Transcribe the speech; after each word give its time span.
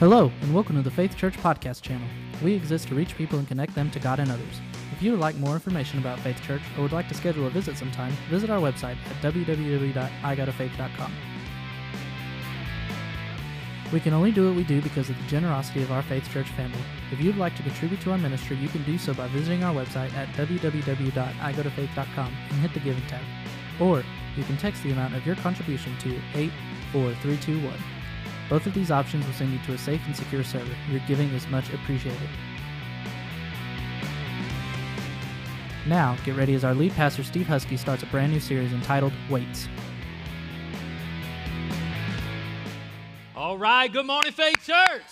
Hello, 0.00 0.32
and 0.40 0.52
welcome 0.52 0.74
to 0.74 0.82
the 0.82 0.90
Faith 0.90 1.16
Church 1.16 1.34
Podcast 1.34 1.80
channel. 1.80 2.08
We 2.42 2.52
exist 2.52 2.88
to 2.88 2.96
reach 2.96 3.16
people 3.16 3.38
and 3.38 3.46
connect 3.46 3.76
them 3.76 3.92
to 3.92 4.00
God 4.00 4.18
and 4.18 4.28
others. 4.28 4.60
If 4.90 5.00
you 5.00 5.12
would 5.12 5.20
like 5.20 5.36
more 5.36 5.54
information 5.54 6.00
about 6.00 6.18
Faith 6.18 6.42
Church 6.42 6.62
or 6.76 6.82
would 6.82 6.90
like 6.90 7.06
to 7.10 7.14
schedule 7.14 7.46
a 7.46 7.50
visit 7.50 7.78
sometime, 7.78 8.12
visit 8.28 8.50
our 8.50 8.58
website 8.58 8.96
at 9.08 9.22
www.igotofaith.com. 9.22 11.12
We 13.92 14.00
can 14.00 14.14
only 14.14 14.32
do 14.32 14.48
what 14.48 14.56
we 14.56 14.64
do 14.64 14.82
because 14.82 15.10
of 15.10 15.16
the 15.16 15.28
generosity 15.28 15.84
of 15.84 15.92
our 15.92 16.02
Faith 16.02 16.28
Church 16.32 16.48
family. 16.48 16.80
If 17.12 17.20
you'd 17.20 17.36
like 17.36 17.54
to 17.54 17.62
contribute 17.62 18.00
to 18.00 18.10
our 18.10 18.18
ministry, 18.18 18.56
you 18.56 18.66
can 18.66 18.82
do 18.82 18.98
so 18.98 19.14
by 19.14 19.28
visiting 19.28 19.62
our 19.62 19.72
website 19.72 20.12
at 20.14 20.26
www.igotofaith.com 20.30 22.36
and 22.50 22.60
hit 22.60 22.74
the 22.74 22.80
Giving 22.80 23.06
tab. 23.06 23.22
Or 23.80 24.02
you 24.36 24.42
can 24.42 24.56
text 24.56 24.82
the 24.82 24.90
amount 24.90 25.14
of 25.14 25.24
your 25.24 25.36
contribution 25.36 25.96
to 25.98 26.16
84321. 26.34 27.93
Both 28.50 28.66
of 28.66 28.74
these 28.74 28.90
options 28.90 29.24
will 29.26 29.32
send 29.32 29.52
you 29.52 29.58
to 29.60 29.72
a 29.72 29.78
safe 29.78 30.02
and 30.06 30.14
secure 30.14 30.44
server. 30.44 30.74
Your 30.90 31.00
giving 31.06 31.30
is 31.30 31.46
much 31.48 31.72
appreciated. 31.72 32.28
Now, 35.86 36.16
get 36.24 36.36
ready 36.36 36.54
as 36.54 36.64
our 36.64 36.74
lead 36.74 36.92
pastor 36.92 37.24
Steve 37.24 37.46
Husky 37.46 37.76
starts 37.76 38.02
a 38.02 38.06
brand 38.06 38.32
new 38.32 38.40
series 38.40 38.72
entitled 38.72 39.12
Weights. 39.30 39.68
All 43.36 43.58
right, 43.58 43.92
good 43.92 44.06
morning, 44.06 44.32
Faith 44.32 44.64
Church. 44.64 45.02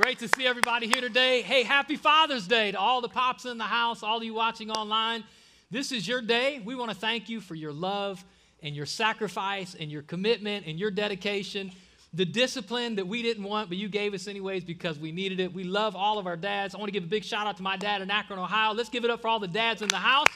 Great 0.00 0.18
to 0.20 0.28
see 0.28 0.46
everybody 0.46 0.86
here 0.86 1.00
today. 1.00 1.42
Hey, 1.42 1.62
happy 1.62 1.96
Father's 1.96 2.46
Day 2.46 2.72
to 2.72 2.78
all 2.78 3.00
the 3.00 3.08
pops 3.08 3.44
in 3.44 3.58
the 3.58 3.64
house, 3.64 4.02
all 4.02 4.18
of 4.18 4.24
you 4.24 4.32
watching 4.32 4.70
online. 4.70 5.24
This 5.70 5.92
is 5.92 6.06
your 6.06 6.22
day. 6.22 6.62
We 6.64 6.74
want 6.74 6.90
to 6.90 6.96
thank 6.96 7.28
you 7.28 7.40
for 7.40 7.54
your 7.54 7.72
love 7.72 8.24
and 8.62 8.74
your 8.74 8.86
sacrifice 8.86 9.74
and 9.78 9.90
your 9.90 10.02
commitment 10.02 10.66
and 10.66 10.78
your 10.78 10.90
dedication 10.90 11.72
the 12.14 12.24
discipline 12.24 12.96
that 12.96 13.06
we 13.06 13.22
didn't 13.22 13.44
want, 13.44 13.68
but 13.68 13.76
you 13.76 13.88
gave 13.88 14.14
us 14.14 14.28
anyways 14.28 14.64
because 14.64 14.98
we 14.98 15.12
needed 15.12 15.40
it. 15.40 15.52
We 15.52 15.64
love 15.64 15.94
all 15.94 16.18
of 16.18 16.26
our 16.26 16.36
dads. 16.36 16.74
I 16.74 16.78
want 16.78 16.88
to 16.88 16.92
give 16.92 17.04
a 17.04 17.08
big 17.08 17.24
shout 17.24 17.46
out 17.46 17.56
to 17.58 17.62
my 17.62 17.76
dad 17.76 18.00
in 18.00 18.10
Akron, 18.10 18.38
Ohio. 18.38 18.72
Let's 18.72 18.88
give 18.88 19.04
it 19.04 19.10
up 19.10 19.20
for 19.20 19.28
all 19.28 19.38
the 19.38 19.48
dads 19.48 19.82
in 19.82 19.88
the 19.88 19.96
house. 19.96 20.28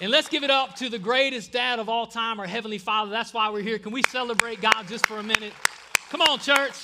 And 0.00 0.10
let's 0.10 0.28
give 0.28 0.44
it 0.44 0.50
up 0.50 0.76
to 0.76 0.88
the 0.88 0.98
greatest 0.98 1.52
dad 1.52 1.78
of 1.78 1.88
all 1.88 2.06
time, 2.06 2.38
our 2.38 2.46
Heavenly 2.46 2.78
Father. 2.78 3.10
That's 3.10 3.34
why 3.34 3.50
we're 3.50 3.62
here. 3.62 3.78
Can 3.78 3.92
we 3.92 4.02
celebrate 4.04 4.60
God 4.60 4.86
just 4.88 5.06
for 5.06 5.18
a 5.18 5.22
minute? 5.22 5.52
Come 6.10 6.20
on, 6.22 6.38
church. 6.38 6.74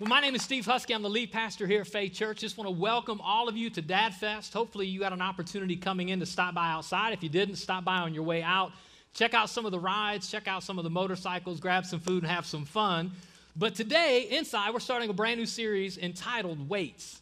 Well, 0.00 0.08
my 0.08 0.20
name 0.22 0.34
is 0.34 0.40
Steve 0.40 0.64
Husky. 0.64 0.94
I'm 0.94 1.02
the 1.02 1.10
lead 1.10 1.30
pastor 1.30 1.66
here 1.66 1.82
at 1.82 1.86
Faith 1.86 2.14
Church. 2.14 2.38
Just 2.38 2.56
want 2.56 2.68
to 2.68 2.74
welcome 2.74 3.20
all 3.20 3.50
of 3.50 3.56
you 3.58 3.68
to 3.68 3.82
Dad 3.82 4.14
Fest. 4.14 4.54
Hopefully, 4.54 4.86
you 4.86 4.98
got 4.98 5.12
an 5.12 5.20
opportunity 5.20 5.76
coming 5.76 6.08
in 6.08 6.20
to 6.20 6.24
stop 6.24 6.54
by 6.54 6.70
outside. 6.70 7.12
If 7.12 7.22
you 7.22 7.28
didn't, 7.28 7.56
stop 7.56 7.84
by 7.84 7.98
on 7.98 8.14
your 8.14 8.22
way 8.22 8.42
out. 8.42 8.72
Check 9.12 9.34
out 9.34 9.50
some 9.50 9.66
of 9.66 9.72
the 9.72 9.78
rides, 9.78 10.30
check 10.30 10.48
out 10.48 10.62
some 10.62 10.78
of 10.78 10.84
the 10.84 10.90
motorcycles, 10.90 11.60
grab 11.60 11.84
some 11.84 12.00
food, 12.00 12.22
and 12.22 12.32
have 12.32 12.46
some 12.46 12.64
fun. 12.64 13.12
But 13.54 13.74
today, 13.74 14.26
inside, 14.30 14.72
we're 14.72 14.80
starting 14.80 15.10
a 15.10 15.12
brand 15.12 15.38
new 15.38 15.44
series 15.44 15.98
entitled 15.98 16.66
Weights. 16.66 17.20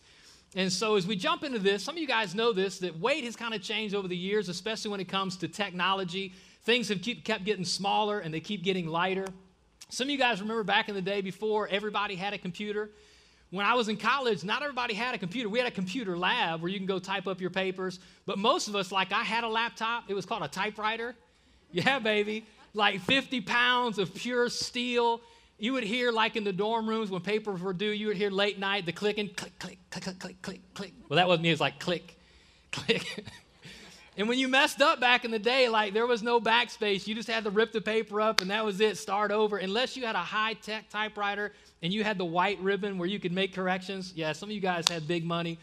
And 0.55 0.73
so, 0.73 0.95
as 0.95 1.05
we 1.05 1.17
jump 1.17 1.43
into 1.43 1.59
this, 1.59 1.83
some 1.83 1.97
of 1.97 2.01
you 2.01 2.07
guys 2.07 2.33
know 2.33 2.53
this 2.53 2.79
that 2.79 2.97
weight 3.01 3.25
has 3.25 3.35
kind 3.35 3.55
of 3.55 3.61
changed 3.61 3.93
over 3.93 4.07
the 4.07 4.17
years, 4.17 4.49
especially 4.49 4.93
when 4.93 5.01
it 5.01 5.09
comes 5.09 5.37
to 5.39 5.49
technology. 5.49 6.33
Things 6.63 6.89
have 6.91 7.03
keep, 7.03 7.25
kept 7.25 7.43
getting 7.43 7.65
smaller 7.65 8.21
and 8.21 8.33
they 8.33 8.39
keep 8.39 8.63
getting 8.63 8.87
lighter. 8.87 9.27
Some 9.91 10.07
of 10.07 10.11
you 10.11 10.19
guys 10.19 10.41
remember 10.41 10.65
back 10.65 10.89
in 10.89 10.95
the 10.95 11.03
day 11.03 11.23
before 11.23 11.67
everybody 11.69 12.15
had 12.15 12.35
a 12.35 12.39
computer. 12.39 12.91
When 13.51 13.65
I 13.65 13.73
was 13.75 13.89
in 13.89 13.97
college, 13.97 14.45
not 14.45 14.63
everybody 14.63 14.93
had 14.93 15.15
a 15.15 15.19
computer. 15.19 15.49
We 15.49 15.59
had 15.59 15.67
a 15.67 15.75
computer 15.75 16.19
lab 16.19 16.61
where 16.61 16.71
you 16.71 16.79
can 16.79 16.87
go 16.87 16.99
type 16.99 17.27
up 17.27 17.41
your 17.41 17.49
papers. 17.49 17.99
But 18.27 18.39
most 18.39 18.69
of 18.69 18.77
us, 18.77 18.93
like 18.93 19.13
I 19.13 19.23
had 19.23 19.45
a 19.45 19.49
laptop, 19.49 20.05
it 20.09 20.15
was 20.15 20.27
called 20.27 20.43
a 20.43 20.49
typewriter. 20.49 21.15
Yeah, 21.71 21.99
baby. 21.99 22.47
Like 22.73 22.99
50 23.03 23.43
pounds 23.43 23.99
of 23.99 24.15
pure 24.15 24.49
steel. 24.49 25.21
You 25.59 25.75
would 25.75 25.85
hear, 25.85 26.11
like 26.11 26.35
in 26.35 26.43
the 26.45 26.53
dorm 26.53 26.89
rooms 26.89 27.11
when 27.11 27.21
papers 27.21 27.61
were 27.61 27.75
due, 27.75 27.91
you 27.91 28.07
would 28.07 28.17
hear 28.17 28.31
late 28.31 28.59
night 28.59 28.87
the 28.87 28.93
clicking, 28.93 29.29
click, 29.29 29.59
click, 29.59 29.79
click, 29.91 30.19
click, 30.19 30.41
click, 30.41 30.61
click. 30.73 30.93
Well, 31.11 31.19
that 31.19 31.29
wasn't 31.29 31.43
me, 31.43 31.51
it 31.51 31.53
was 31.53 31.61
like 31.61 31.79
click, 31.79 32.19
click. 32.73 33.23
And 34.19 34.29
when 34.29 34.37
you 34.37 34.49
messed 34.49 34.83
up 34.83 34.99
back 34.99 35.25
in 35.25 35.31
the 35.31 35.39
day, 35.39 35.69
like 35.69 35.95
there 35.95 36.07
was 36.07 36.25
no 36.25 36.41
backspace, 36.41 37.07
you 37.07 37.15
just 37.15 37.29
had 37.29 37.45
to 37.45 37.51
rip 37.51 37.71
the 37.71 37.81
paper 37.81 38.21
up 38.21 38.41
and 38.41 38.51
that 38.51 38.65
was 38.65 38.81
it, 38.81 38.99
start 38.99 39.31
over. 39.31 39.59
Unless 39.59 39.97
you 39.97 40.05
had 40.05 40.17
a 40.17 40.19
high 40.19 40.55
tech 40.55 40.91
typewriter 40.91 41.53
and 41.83 41.93
you 41.93 42.03
had 42.03 42.19
the 42.19 42.25
white 42.25 42.59
ribbon 42.59 42.99
where 42.99 43.09
you 43.09 43.21
could 43.21 43.33
make 43.33 43.55
corrections. 43.55 44.13
Yeah, 44.17 44.33
some 44.33 44.49
of 44.49 44.55
you 44.55 44.61
guys 44.61 44.89
had 44.89 45.07
big 45.07 45.25
money. 45.25 45.57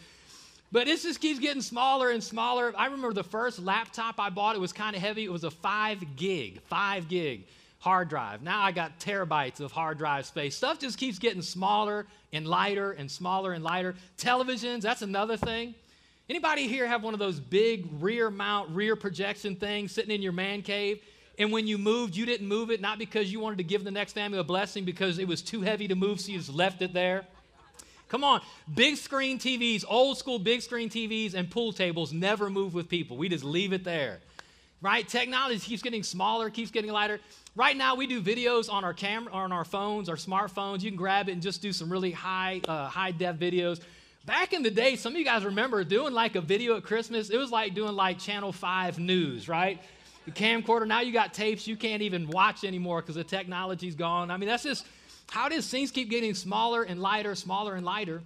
But 0.71 0.87
it 0.87 1.01
just 1.01 1.19
keeps 1.19 1.37
getting 1.37 1.61
smaller 1.61 2.11
and 2.11 2.23
smaller. 2.23 2.73
I 2.77 2.85
remember 2.85 3.11
the 3.11 3.25
first 3.25 3.59
laptop 3.59 4.21
I 4.21 4.29
bought, 4.29 4.55
it 4.55 4.59
was 4.59 4.71
kind 4.71 4.95
of 4.95 5.01
heavy. 5.01 5.25
It 5.25 5.31
was 5.31 5.43
a 5.43 5.51
five 5.51 6.15
gig, 6.15 6.61
five 6.61 7.09
gig 7.09 7.43
hard 7.79 8.07
drive. 8.07 8.41
Now 8.41 8.63
I 8.63 8.71
got 8.71 8.99
terabytes 8.99 9.59
of 9.59 9.71
hard 9.71 9.97
drive 9.97 10.25
space. 10.25 10.55
Stuff 10.55 10.79
just 10.79 10.97
keeps 10.97 11.19
getting 11.19 11.41
smaller 11.41 12.07
and 12.33 12.47
lighter 12.47 12.93
and 12.93 13.11
smaller 13.11 13.51
and 13.51 13.63
lighter. 13.63 13.95
Televisions, 14.17 14.81
that's 14.81 15.03
another 15.03 15.37
thing. 15.37 15.75
Anybody 16.27 16.67
here 16.67 16.87
have 16.87 17.03
one 17.03 17.13
of 17.13 17.19
those 17.19 17.39
big 17.39 17.87
rear 17.99 18.31
mount, 18.31 18.71
rear 18.71 18.95
projection 18.95 19.55
things 19.55 19.91
sitting 19.91 20.09
in 20.09 20.23
your 20.23 20.31
man 20.31 20.63
cave? 20.63 20.99
And 21.37 21.51
when 21.51 21.67
you 21.67 21.77
moved, 21.77 22.15
you 22.15 22.25
didn't 22.25 22.47
move 22.47 22.71
it, 22.71 22.81
not 22.81 22.97
because 22.97 23.31
you 23.31 23.39
wanted 23.39 23.59
to 23.59 23.63
give 23.63 23.83
the 23.83 23.91
next 23.91 24.13
family 24.13 24.39
a 24.39 24.43
blessing, 24.43 24.85
because 24.85 25.19
it 25.19 25.27
was 25.27 25.43
too 25.43 25.61
heavy 25.61 25.87
to 25.87 25.95
move, 25.95 26.19
so 26.19 26.31
you 26.31 26.39
just 26.39 26.49
left 26.49 26.81
it 26.81 26.93
there. 26.93 27.25
Come 28.09 28.23
on, 28.23 28.41
big 28.73 28.97
screen 28.97 29.37
TVs, 29.37 29.83
old 29.87 30.17
school 30.17 30.39
big 30.39 30.61
screen 30.61 30.89
TVs, 30.89 31.35
and 31.35 31.49
pool 31.49 31.73
tables 31.73 32.11
never 32.11 32.49
move 32.49 32.73
with 32.73 32.89
people. 32.89 33.17
We 33.17 33.29
just 33.29 33.43
leave 33.43 33.71
it 33.71 33.83
there. 33.83 34.19
Right? 34.81 35.07
Technology 35.07 35.59
keeps 35.59 35.83
getting 35.83 36.03
smaller, 36.03 36.49
keeps 36.49 36.71
getting 36.71 36.91
lighter. 36.91 37.19
Right 37.55 37.75
now, 37.77 37.95
we 37.95 38.07
do 38.07 38.21
videos 38.21 38.71
on 38.71 38.83
our 38.83 38.93
camera, 38.93 39.31
on 39.31 39.51
our 39.51 39.65
phones, 39.65 40.09
our 40.09 40.15
smartphones. 40.15 40.81
You 40.81 40.89
can 40.89 40.97
grab 40.97 41.29
it 41.29 41.33
and 41.33 41.41
just 41.41 41.61
do 41.61 41.71
some 41.71 41.91
really 41.91 42.11
high, 42.11 42.61
uh, 42.67 42.87
high 42.87 43.11
def 43.11 43.37
videos. 43.37 43.81
Back 44.25 44.53
in 44.53 44.63
the 44.63 44.71
day, 44.71 44.95
some 44.95 45.13
of 45.13 45.19
you 45.19 45.25
guys 45.25 45.45
remember 45.45 45.83
doing 45.83 46.11
like 46.11 46.35
a 46.35 46.41
video 46.41 46.77
at 46.77 46.83
Christmas. 46.83 47.29
It 47.29 47.37
was 47.37 47.51
like 47.51 47.75
doing 47.75 47.93
like 47.93 48.17
Channel 48.17 48.51
5 48.51 48.97
news, 48.97 49.47
right? 49.47 49.79
The 50.25 50.31
camcorder, 50.31 50.87
now 50.87 51.01
you 51.01 51.13
got 51.13 51.31
tapes 51.31 51.67
you 51.67 51.75
can't 51.75 52.01
even 52.01 52.27
watch 52.27 52.63
anymore 52.63 53.01
because 53.01 53.15
the 53.15 53.23
technology's 53.23 53.93
gone. 53.93 54.31
I 54.31 54.37
mean, 54.37 54.49
that's 54.49 54.63
just 54.63 54.87
how 55.29 55.47
is. 55.49 55.69
Things 55.69 55.91
keep 55.91 56.09
getting 56.09 56.33
smaller 56.33 56.81
and 56.81 56.99
lighter, 56.99 57.35
smaller 57.35 57.75
and 57.75 57.85
lighter. 57.85 58.23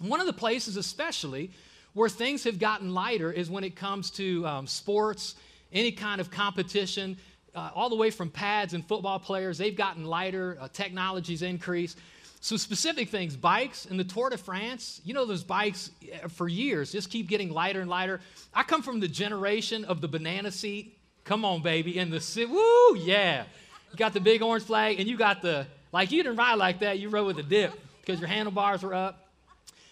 One 0.00 0.20
of 0.20 0.26
the 0.26 0.34
places, 0.34 0.76
especially, 0.76 1.50
where 1.94 2.10
things 2.10 2.44
have 2.44 2.58
gotten 2.58 2.92
lighter 2.92 3.32
is 3.32 3.48
when 3.48 3.64
it 3.64 3.74
comes 3.74 4.10
to 4.12 4.46
um, 4.46 4.66
sports, 4.66 5.34
any 5.72 5.92
kind 5.92 6.20
of 6.20 6.30
competition, 6.30 7.16
uh, 7.54 7.70
all 7.74 7.88
the 7.88 7.96
way 7.96 8.10
from 8.10 8.28
pads 8.28 8.74
and 8.74 8.86
football 8.86 9.18
players. 9.18 9.56
They've 9.56 9.74
gotten 9.74 10.04
lighter, 10.04 10.58
uh, 10.60 10.68
technology's 10.70 11.40
increased. 11.40 11.98
Some 12.40 12.58
specific 12.58 13.08
things 13.08 13.36
bikes 13.36 13.86
in 13.86 13.96
the 13.96 14.04
Tour 14.04 14.30
de 14.30 14.38
France, 14.38 15.00
you 15.04 15.12
know, 15.12 15.26
those 15.26 15.42
bikes 15.42 15.90
eh, 16.10 16.28
for 16.28 16.48
years 16.48 16.92
just 16.92 17.10
keep 17.10 17.28
getting 17.28 17.50
lighter 17.50 17.80
and 17.80 17.90
lighter. 17.90 18.20
I 18.54 18.62
come 18.62 18.82
from 18.82 19.00
the 19.00 19.08
generation 19.08 19.84
of 19.84 20.00
the 20.00 20.08
banana 20.08 20.52
seat. 20.52 20.96
Come 21.24 21.44
on, 21.44 21.62
baby. 21.62 21.98
In 21.98 22.10
the 22.10 22.46
woo, 22.48 22.96
yeah. 22.96 23.44
You 23.90 23.96
got 23.96 24.12
the 24.12 24.20
big 24.20 24.42
orange 24.42 24.64
flag, 24.64 25.00
and 25.00 25.08
you 25.08 25.16
got 25.16 25.42
the, 25.42 25.66
like, 25.92 26.10
you 26.10 26.22
didn't 26.22 26.36
ride 26.36 26.54
like 26.54 26.80
that, 26.80 26.98
you 26.98 27.08
rode 27.08 27.26
with 27.26 27.38
a 27.38 27.42
dip 27.42 27.72
because 28.00 28.20
your 28.20 28.28
handlebars 28.28 28.82
were 28.82 28.94
up. 28.94 29.28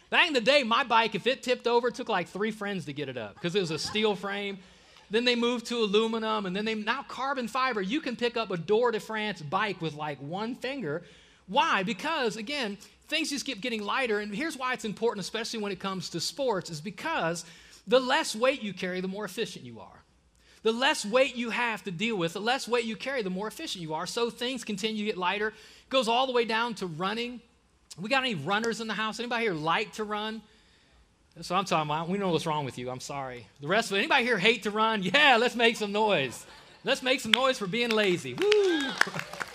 Back 0.09 0.29
in 0.29 0.35
the 0.35 0.41
day, 0.41 0.63
my 0.63 0.85
bike, 0.85 1.15
if 1.15 1.27
it 1.27 1.43
tipped 1.43 1.67
over, 1.67 1.89
it 1.89 1.95
took 1.95 2.09
like 2.09 2.29
three 2.29 2.53
friends 2.53 2.85
to 2.85 2.93
get 2.93 3.09
it 3.09 3.17
up 3.17 3.35
because 3.35 3.55
it 3.57 3.61
was 3.61 3.73
a 3.73 3.79
steel 3.79 4.15
frame. 4.15 4.59
Then 5.11 5.25
they 5.25 5.35
moved 5.35 5.67
to 5.67 5.79
aluminum, 5.79 6.47
and 6.47 6.55
then 6.55 6.65
they 6.65 6.75
now 6.75 7.03
carbon 7.03 7.49
fiber. 7.49 7.83
You 7.83 8.01
can 8.01 8.17
pick 8.17 8.37
up 8.37 8.51
a 8.51 8.57
Tour 8.57 8.93
de 8.93 9.01
France 9.01 9.43
bike 9.43 9.81
with 9.81 9.95
like 9.95 10.19
one 10.19 10.55
finger 10.55 11.03
why? 11.47 11.83
Because, 11.83 12.37
again, 12.37 12.79
things 13.09 13.31
just 13.31 13.47
keep 13.47 13.61
getting 13.61 13.83
lighter. 13.83 14.19
And 14.19 14.35
here's 14.35 14.57
why 14.57 14.73
it's 14.73 14.85
important, 14.85 15.25
especially 15.25 15.61
when 15.61 15.73
it 15.73 15.81
comes 15.81 16.11
to 16.11 16.21
sports, 16.21 16.71
is 16.71 16.81
because 16.81 17.45
the 17.87 18.01
less 18.01 18.35
weight 18.35 18.63
you 18.63 18.73
carry, 18.73 19.01
the 19.01 19.09
more 19.09 19.25
efficient 19.25 19.65
you 19.65 19.81
are. 19.81 20.03
The 20.63 20.73
less 20.73 21.05
weight 21.07 21.37
you 21.37 21.51
have 21.51 21.85
to 21.85 21.93
deal 21.93 22.17
with, 22.17 22.33
the 22.33 22.41
less 22.41 22.67
weight 22.67 22.85
you 22.85 22.97
carry, 22.97 23.23
the 23.23 23.31
more 23.31 23.47
efficient 23.47 23.83
you 23.83 23.95
are. 23.95 24.07
So 24.07 24.31
things 24.31 24.65
continue 24.65 25.05
to 25.05 25.05
get 25.05 25.17
lighter. 25.17 25.49
It 25.49 25.91
goes 25.91 26.09
all 26.09 26.27
the 26.27 26.33
way 26.33 26.45
down 26.45 26.75
to 26.75 26.87
running. 26.87 27.41
We 28.01 28.09
got 28.09 28.25
any 28.25 28.35
runners 28.35 28.81
in 28.81 28.89
the 28.89 28.95
house? 28.95 29.21
Anybody 29.21 29.45
here 29.45 29.55
like 29.55 29.93
to 29.93 30.05
run? 30.05 30.43
That's 31.37 31.51
what 31.51 31.59
I'm 31.59 31.65
talking 31.67 31.89
about. 31.89 32.09
We 32.09 32.19
know 32.19 32.31
what's 32.31 32.47
wrong 32.47 32.65
with 32.65 32.79
you. 32.79 32.91
I'm 32.91 33.01
sorry. 33.01 33.47
The 33.61 33.69
rest 33.69 33.91
of 33.91 33.97
it, 33.97 34.01
anybody 34.01 34.25
here 34.25 34.39
hate 34.39 34.65
to 34.65 34.71
run? 34.71 35.03
Yeah, 35.03 35.37
let's 35.39 35.55
make 35.55 35.77
some 35.77 35.93
noise. 35.93 36.45
Let's 36.83 37.03
make 37.03 37.21
some 37.21 37.33
noise 37.33 37.59
for 37.59 37.67
being 37.67 37.91
lazy. 37.91 38.35
Woo! 38.35 38.91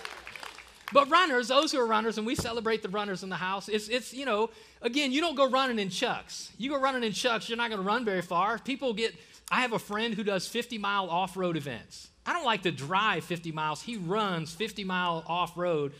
But 0.92 1.10
runners, 1.10 1.48
those 1.48 1.72
who 1.72 1.80
are 1.80 1.86
runners, 1.86 2.18
and 2.18 2.26
we 2.26 2.34
celebrate 2.34 2.82
the 2.82 2.88
runners 2.88 3.22
in 3.22 3.28
the 3.28 3.36
house, 3.36 3.68
it's, 3.68 3.88
it's, 3.88 4.12
you 4.12 4.26
know, 4.26 4.50
again, 4.82 5.12
you 5.12 5.20
don't 5.20 5.34
go 5.34 5.48
running 5.48 5.78
in 5.78 5.88
chucks. 5.88 6.50
You 6.58 6.70
go 6.70 6.80
running 6.80 7.02
in 7.02 7.12
chucks, 7.12 7.48
you're 7.48 7.58
not 7.58 7.70
going 7.70 7.80
to 7.80 7.86
run 7.86 8.04
very 8.04 8.22
far. 8.22 8.58
People 8.58 8.92
get, 8.92 9.14
I 9.50 9.62
have 9.62 9.72
a 9.72 9.78
friend 9.78 10.14
who 10.14 10.22
does 10.22 10.46
50 10.46 10.78
mile 10.78 11.08
off 11.08 11.36
road 11.36 11.56
events. 11.56 12.08
I 12.26 12.32
don't 12.32 12.44
like 12.44 12.62
to 12.62 12.70
drive 12.70 13.24
50 13.24 13.52
miles. 13.52 13.82
He 13.82 13.96
runs 13.96 14.54
50 14.54 14.84
mile 14.84 15.24
off 15.26 15.56
road. 15.56 15.92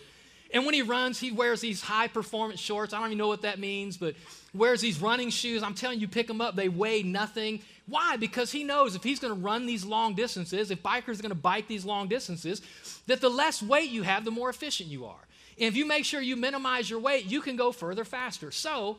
And 0.52 0.66
when 0.66 0.74
he 0.74 0.82
runs, 0.82 1.18
he 1.18 1.32
wears 1.32 1.60
these 1.60 1.80
high 1.80 2.08
performance 2.08 2.60
shorts. 2.60 2.92
I 2.92 2.98
don't 2.98 3.06
even 3.08 3.18
know 3.18 3.28
what 3.28 3.42
that 3.42 3.58
means, 3.58 3.96
but 3.96 4.14
wears 4.52 4.82
these 4.82 5.00
running 5.00 5.30
shoes. 5.30 5.62
I'm 5.62 5.74
telling 5.74 5.98
you, 5.98 6.08
pick 6.08 6.26
them 6.26 6.40
up, 6.40 6.56
they 6.56 6.68
weigh 6.68 7.02
nothing. 7.02 7.60
Why? 7.86 8.16
Because 8.16 8.52
he 8.52 8.62
knows 8.62 8.94
if 8.94 9.02
he's 9.02 9.18
going 9.18 9.34
to 9.34 9.40
run 9.40 9.66
these 9.66 9.84
long 9.84 10.14
distances, 10.14 10.70
if 10.70 10.82
bikers 10.82 11.18
are 11.18 11.22
going 11.22 11.30
to 11.30 11.34
bike 11.34 11.68
these 11.68 11.84
long 11.84 12.06
distances, 12.06 12.60
that 13.06 13.20
the 13.20 13.30
less 13.30 13.62
weight 13.62 13.90
you 13.90 14.02
have, 14.02 14.24
the 14.24 14.30
more 14.30 14.50
efficient 14.50 14.90
you 14.90 15.06
are. 15.06 15.26
And 15.58 15.68
if 15.68 15.76
you 15.76 15.86
make 15.86 16.04
sure 16.04 16.20
you 16.20 16.36
minimize 16.36 16.88
your 16.88 17.00
weight, 17.00 17.26
you 17.26 17.40
can 17.40 17.56
go 17.56 17.72
further 17.72 18.04
faster. 18.04 18.50
So, 18.50 18.98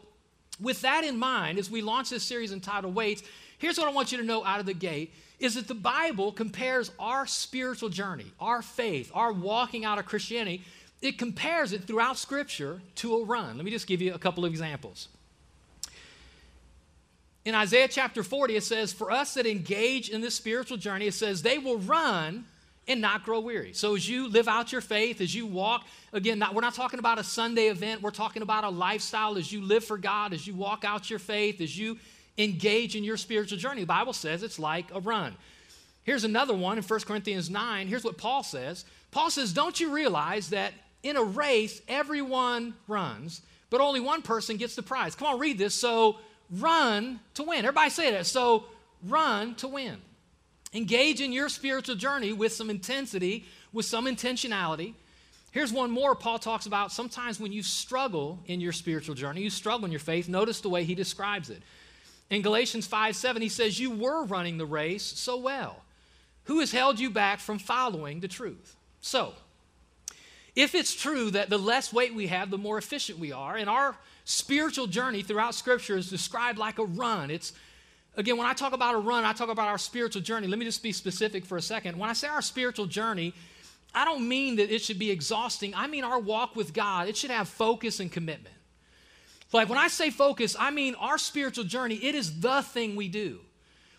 with 0.59 0.81
that 0.81 1.03
in 1.03 1.17
mind, 1.17 1.57
as 1.57 1.69
we 1.69 1.81
launch 1.81 2.09
this 2.09 2.23
series 2.23 2.51
entitled 2.51 2.93
Weights, 2.93 3.23
here's 3.57 3.77
what 3.77 3.87
I 3.87 3.91
want 3.91 4.11
you 4.11 4.17
to 4.19 4.23
know 4.23 4.45
out 4.45 4.59
of 4.59 4.65
the 4.65 4.73
gate 4.73 5.13
is 5.39 5.55
that 5.55 5.67
the 5.67 5.73
Bible 5.73 6.31
compares 6.31 6.91
our 6.99 7.25
spiritual 7.25 7.89
journey, 7.89 8.31
our 8.39 8.61
faith, 8.61 9.11
our 9.13 9.33
walking 9.33 9.83
out 9.83 9.99
of 9.99 10.05
Christianity, 10.05 10.63
it 11.03 11.17
compares 11.17 11.73
it 11.73 11.83
throughout 11.83 12.17
Scripture 12.17 12.81
to 12.95 13.17
a 13.17 13.25
run. 13.25 13.57
Let 13.57 13.65
me 13.65 13.71
just 13.71 13.87
give 13.87 14.01
you 14.01 14.13
a 14.13 14.17
couple 14.17 14.45
of 14.45 14.51
examples. 14.51 15.09
In 17.43 17.53
Isaiah 17.53 17.89
chapter 17.89 18.23
40, 18.23 18.55
it 18.55 18.63
says, 18.63 18.93
For 18.93 19.11
us 19.11 19.33
that 19.33 19.45
engage 19.45 20.09
in 20.09 20.21
this 20.21 20.33
spiritual 20.33 20.77
journey, 20.77 21.07
it 21.07 21.13
says, 21.13 21.41
they 21.41 21.57
will 21.57 21.77
run 21.77 22.45
and 22.87 23.01
not 23.01 23.23
grow 23.23 23.41
weary. 23.41 23.73
So 23.73 23.95
as 23.95 24.07
you 24.07 24.29
live 24.29 24.47
out 24.47 24.71
your 24.71 24.79
faith, 24.79 25.19
as 25.19 25.35
you 25.35 25.45
walk, 25.45 25.85
again, 26.13 26.39
not, 26.39 26.55
we're 26.55 26.61
not 26.61 26.73
talking 26.73 26.99
about 26.99 27.19
a 27.19 27.23
Sunday 27.23 27.67
event, 27.67 28.01
we're 28.01 28.11
talking 28.11 28.41
about 28.41 28.63
a 28.63 28.69
lifestyle 28.69 29.37
as 29.37 29.51
you 29.51 29.61
live 29.61 29.83
for 29.83 29.97
God, 29.97 30.31
as 30.31 30.47
you 30.47 30.53
walk 30.55 30.85
out 30.85 31.09
your 31.09 31.19
faith, 31.19 31.59
as 31.59 31.77
you 31.77 31.97
engage 32.37 32.95
in 32.95 33.03
your 33.03 33.17
spiritual 33.17 33.57
journey. 33.57 33.81
The 33.81 33.87
Bible 33.87 34.13
says 34.13 34.41
it's 34.41 34.59
like 34.59 34.85
a 34.93 35.01
run. 35.01 35.35
Here's 36.03 36.23
another 36.23 36.53
one 36.53 36.77
in 36.77 36.83
1 36.83 36.99
Corinthians 37.01 37.49
9. 37.49 37.87
Here's 37.87 38.05
what 38.05 38.17
Paul 38.17 38.43
says 38.43 38.85
Paul 39.11 39.29
says, 39.29 39.51
Don't 39.51 39.81
you 39.81 39.93
realize 39.93 40.49
that 40.49 40.73
in 41.03 41.17
a 41.17 41.23
race, 41.23 41.81
everyone 41.87 42.73
runs, 42.87 43.41
but 43.69 43.81
only 43.81 43.99
one 43.99 44.21
person 44.21 44.57
gets 44.57 44.75
the 44.75 44.83
prize? 44.83 45.15
Come 45.15 45.27
on, 45.27 45.39
read 45.39 45.57
this. 45.57 45.75
So 45.75 46.17
run 46.49 47.19
to 47.35 47.43
win. 47.43 47.59
Everybody 47.59 47.89
say 47.89 48.11
that. 48.11 48.25
So 48.25 48.65
run 49.07 49.55
to 49.55 49.67
win. 49.67 49.97
Engage 50.73 51.21
in 51.21 51.31
your 51.31 51.49
spiritual 51.49 51.95
journey 51.95 52.33
with 52.33 52.51
some 52.51 52.69
intensity, 52.69 53.45
with 53.71 53.85
some 53.85 54.05
intentionality. 54.05 54.95
Here's 55.51 55.71
one 55.71 55.91
more 55.91 56.15
Paul 56.15 56.39
talks 56.39 56.65
about 56.65 56.91
sometimes 56.91 57.39
when 57.39 57.51
you 57.51 57.61
struggle 57.61 58.39
in 58.47 58.59
your 58.59 58.71
spiritual 58.71 59.13
journey, 59.13 59.41
you 59.41 59.51
struggle 59.51 59.85
in 59.85 59.91
your 59.91 59.99
faith. 59.99 60.27
Notice 60.27 60.61
the 60.61 60.69
way 60.69 60.83
he 60.83 60.95
describes 60.95 61.51
it. 61.51 61.61
In 62.31 62.41
Galatians 62.41 62.87
5 62.87 63.15
7, 63.15 63.41
he 63.41 63.49
says, 63.49 63.79
You 63.79 63.91
were 63.91 64.25
running 64.25 64.57
the 64.57 64.65
race 64.65 65.03
so 65.03 65.37
well. 65.37 65.83
Who 66.45 66.59
has 66.59 66.71
held 66.71 66.99
you 66.99 67.11
back 67.11 67.39
from 67.39 67.59
following 67.59 68.19
the 68.19 68.27
truth? 68.27 68.75
So, 68.99 69.33
if 70.55 70.75
it's 70.75 70.93
true 70.93 71.31
that 71.31 71.49
the 71.49 71.57
less 71.57 71.91
weight 71.91 72.13
we 72.13 72.27
have, 72.27 72.49
the 72.49 72.57
more 72.57 72.77
efficient 72.77 73.19
we 73.19 73.31
are, 73.31 73.55
and 73.55 73.69
our 73.69 73.95
spiritual 74.25 74.87
journey 74.87 75.23
throughout 75.23 75.55
Scripture 75.55 75.97
is 75.97 76.09
described 76.09 76.57
like 76.57 76.79
a 76.79 76.85
run, 76.85 77.31
it's 77.31 77.53
Again, 78.15 78.37
when 78.37 78.45
I 78.45 78.53
talk 78.53 78.73
about 78.73 78.93
a 78.93 78.99
run, 78.99 79.23
I 79.23 79.33
talk 79.33 79.49
about 79.49 79.67
our 79.67 79.79
spiritual 79.79 80.21
journey. 80.21 80.45
Let 80.47 80.59
me 80.59 80.65
just 80.65 80.83
be 80.83 80.91
specific 80.91 81.45
for 81.45 81.57
a 81.57 81.61
second. 81.61 81.97
When 81.97 82.09
I 82.09 82.13
say 82.13 82.27
our 82.27 82.43
spiritual 82.43 82.85
journey, 82.85 83.33
I 83.95 84.05
don't 84.05 84.27
mean 84.27 84.57
that 84.57 84.73
it 84.73 84.83
should 84.83 84.99
be 84.99 85.09
exhausting. 85.09 85.73
I 85.73 85.87
mean 85.87 86.03
our 86.03 86.19
walk 86.19 86.55
with 86.55 86.73
God. 86.73 87.07
It 87.07 87.17
should 87.17 87.31
have 87.31 87.47
focus 87.47 87.99
and 87.99 88.11
commitment. 88.11 88.55
Like 89.51 89.69
when 89.69 89.77
I 89.77 89.87
say 89.87 90.09
focus, 90.09 90.55
I 90.59 90.71
mean 90.71 90.95
our 90.95 91.17
spiritual 91.17 91.63
journey, 91.63 91.95
it 91.95 92.13
is 92.15 92.39
the 92.39 92.61
thing 92.61 92.95
we 92.95 93.07
do. 93.07 93.39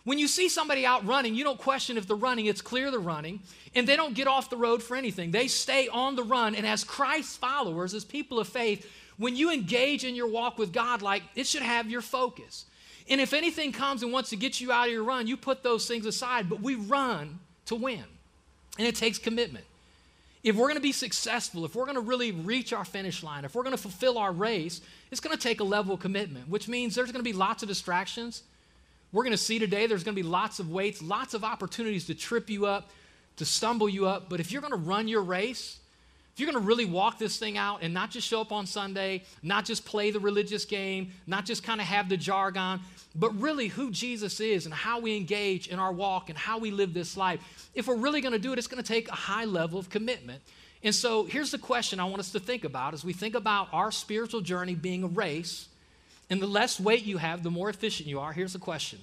When 0.04 0.18
you 0.18 0.28
see 0.28 0.50
somebody 0.50 0.84
out 0.84 1.06
running, 1.06 1.34
you 1.34 1.44
don't 1.44 1.58
question 1.58 1.96
if 1.96 2.06
they're 2.06 2.16
running, 2.16 2.46
it's 2.46 2.60
clear 2.60 2.90
they're 2.90 3.00
running, 3.00 3.40
and 3.74 3.88
they 3.88 3.96
don't 3.96 4.14
get 4.14 4.26
off 4.26 4.50
the 4.50 4.56
road 4.56 4.82
for 4.82 4.96
anything. 4.96 5.30
They 5.30 5.48
stay 5.48 5.88
on 5.88 6.14
the 6.14 6.22
run. 6.22 6.54
And 6.54 6.66
as 6.66 6.84
Christ's 6.84 7.36
followers, 7.36 7.94
as 7.94 8.04
people 8.04 8.38
of 8.38 8.46
faith, 8.46 8.90
when 9.16 9.34
you 9.34 9.50
engage 9.50 10.04
in 10.04 10.14
your 10.14 10.28
walk 10.28 10.58
with 10.58 10.72
God, 10.72 11.00
like 11.00 11.22
it 11.34 11.46
should 11.46 11.62
have 11.62 11.90
your 11.90 12.02
focus. 12.02 12.66
And 13.08 13.20
if 13.20 13.32
anything 13.32 13.72
comes 13.72 14.02
and 14.02 14.12
wants 14.12 14.30
to 14.30 14.36
get 14.36 14.60
you 14.60 14.72
out 14.72 14.88
of 14.88 14.92
your 14.92 15.04
run, 15.04 15.26
you 15.26 15.36
put 15.36 15.62
those 15.62 15.88
things 15.88 16.04
aside, 16.04 16.50
but 16.50 16.60
we 16.60 16.74
run 16.74 17.38
to 17.66 17.74
win. 17.74 18.04
And 18.78 18.86
it 18.86 18.96
takes 18.96 19.18
commitment. 19.18 19.64
If 20.42 20.56
we're 20.56 20.66
going 20.66 20.76
to 20.76 20.82
be 20.82 20.92
successful, 20.92 21.64
if 21.64 21.74
we're 21.74 21.86
going 21.86 21.94
to 21.94 22.02
really 22.02 22.32
reach 22.32 22.74
our 22.74 22.84
finish 22.84 23.22
line, 23.22 23.46
if 23.46 23.54
we're 23.54 23.62
going 23.62 23.76
to 23.76 23.80
fulfill 23.80 24.18
our 24.18 24.32
race, 24.32 24.82
it's 25.10 25.20
going 25.20 25.34
to 25.34 25.42
take 25.42 25.60
a 25.60 25.64
level 25.64 25.94
of 25.94 26.00
commitment, 26.00 26.48
which 26.48 26.68
means 26.68 26.94
there's 26.94 27.10
going 27.10 27.24
to 27.24 27.30
be 27.30 27.32
lots 27.32 27.62
of 27.62 27.68
distractions. 27.70 28.42
We're 29.14 29.22
going 29.22 29.30
to 29.30 29.38
see 29.38 29.60
today 29.60 29.86
there's 29.86 30.02
going 30.02 30.16
to 30.16 30.20
be 30.20 30.28
lots 30.28 30.58
of 30.58 30.72
weights, 30.72 31.00
lots 31.00 31.34
of 31.34 31.44
opportunities 31.44 32.06
to 32.06 32.16
trip 32.16 32.50
you 32.50 32.66
up, 32.66 32.90
to 33.36 33.44
stumble 33.44 33.88
you 33.88 34.08
up. 34.08 34.28
But 34.28 34.40
if 34.40 34.50
you're 34.50 34.60
going 34.60 34.72
to 34.72 34.76
run 34.76 35.06
your 35.06 35.22
race, 35.22 35.78
if 36.32 36.40
you're 36.40 36.50
going 36.50 36.60
to 36.60 36.66
really 36.66 36.84
walk 36.84 37.20
this 37.20 37.36
thing 37.38 37.56
out 37.56 37.78
and 37.82 37.94
not 37.94 38.10
just 38.10 38.26
show 38.26 38.40
up 38.40 38.50
on 38.50 38.66
Sunday, 38.66 39.22
not 39.40 39.64
just 39.64 39.84
play 39.84 40.10
the 40.10 40.18
religious 40.18 40.64
game, 40.64 41.12
not 41.28 41.44
just 41.44 41.62
kind 41.62 41.80
of 41.80 41.86
have 41.86 42.08
the 42.08 42.16
jargon, 42.16 42.80
but 43.14 43.30
really 43.40 43.68
who 43.68 43.92
Jesus 43.92 44.40
is 44.40 44.64
and 44.66 44.74
how 44.74 44.98
we 44.98 45.16
engage 45.16 45.68
in 45.68 45.78
our 45.78 45.92
walk 45.92 46.28
and 46.28 46.36
how 46.36 46.58
we 46.58 46.72
live 46.72 46.92
this 46.92 47.16
life, 47.16 47.70
if 47.72 47.86
we're 47.86 47.94
really 47.94 48.20
going 48.20 48.32
to 48.32 48.38
do 48.40 48.52
it, 48.52 48.58
it's 48.58 48.66
going 48.66 48.82
to 48.82 48.92
take 48.92 49.08
a 49.08 49.14
high 49.14 49.44
level 49.44 49.78
of 49.78 49.88
commitment. 49.90 50.42
And 50.82 50.92
so 50.92 51.22
here's 51.22 51.52
the 51.52 51.58
question 51.58 52.00
I 52.00 52.04
want 52.06 52.18
us 52.18 52.32
to 52.32 52.40
think 52.40 52.64
about 52.64 52.94
as 52.94 53.04
we 53.04 53.12
think 53.12 53.36
about 53.36 53.68
our 53.72 53.92
spiritual 53.92 54.40
journey 54.40 54.74
being 54.74 55.04
a 55.04 55.06
race, 55.06 55.68
and 56.30 56.40
the 56.40 56.46
less 56.46 56.80
weight 56.80 57.04
you 57.04 57.18
have, 57.18 57.42
the 57.42 57.50
more 57.50 57.68
efficient 57.68 58.08
you 58.08 58.20
are. 58.20 58.32
Here's 58.32 58.52
the 58.52 58.58
question 58.58 58.98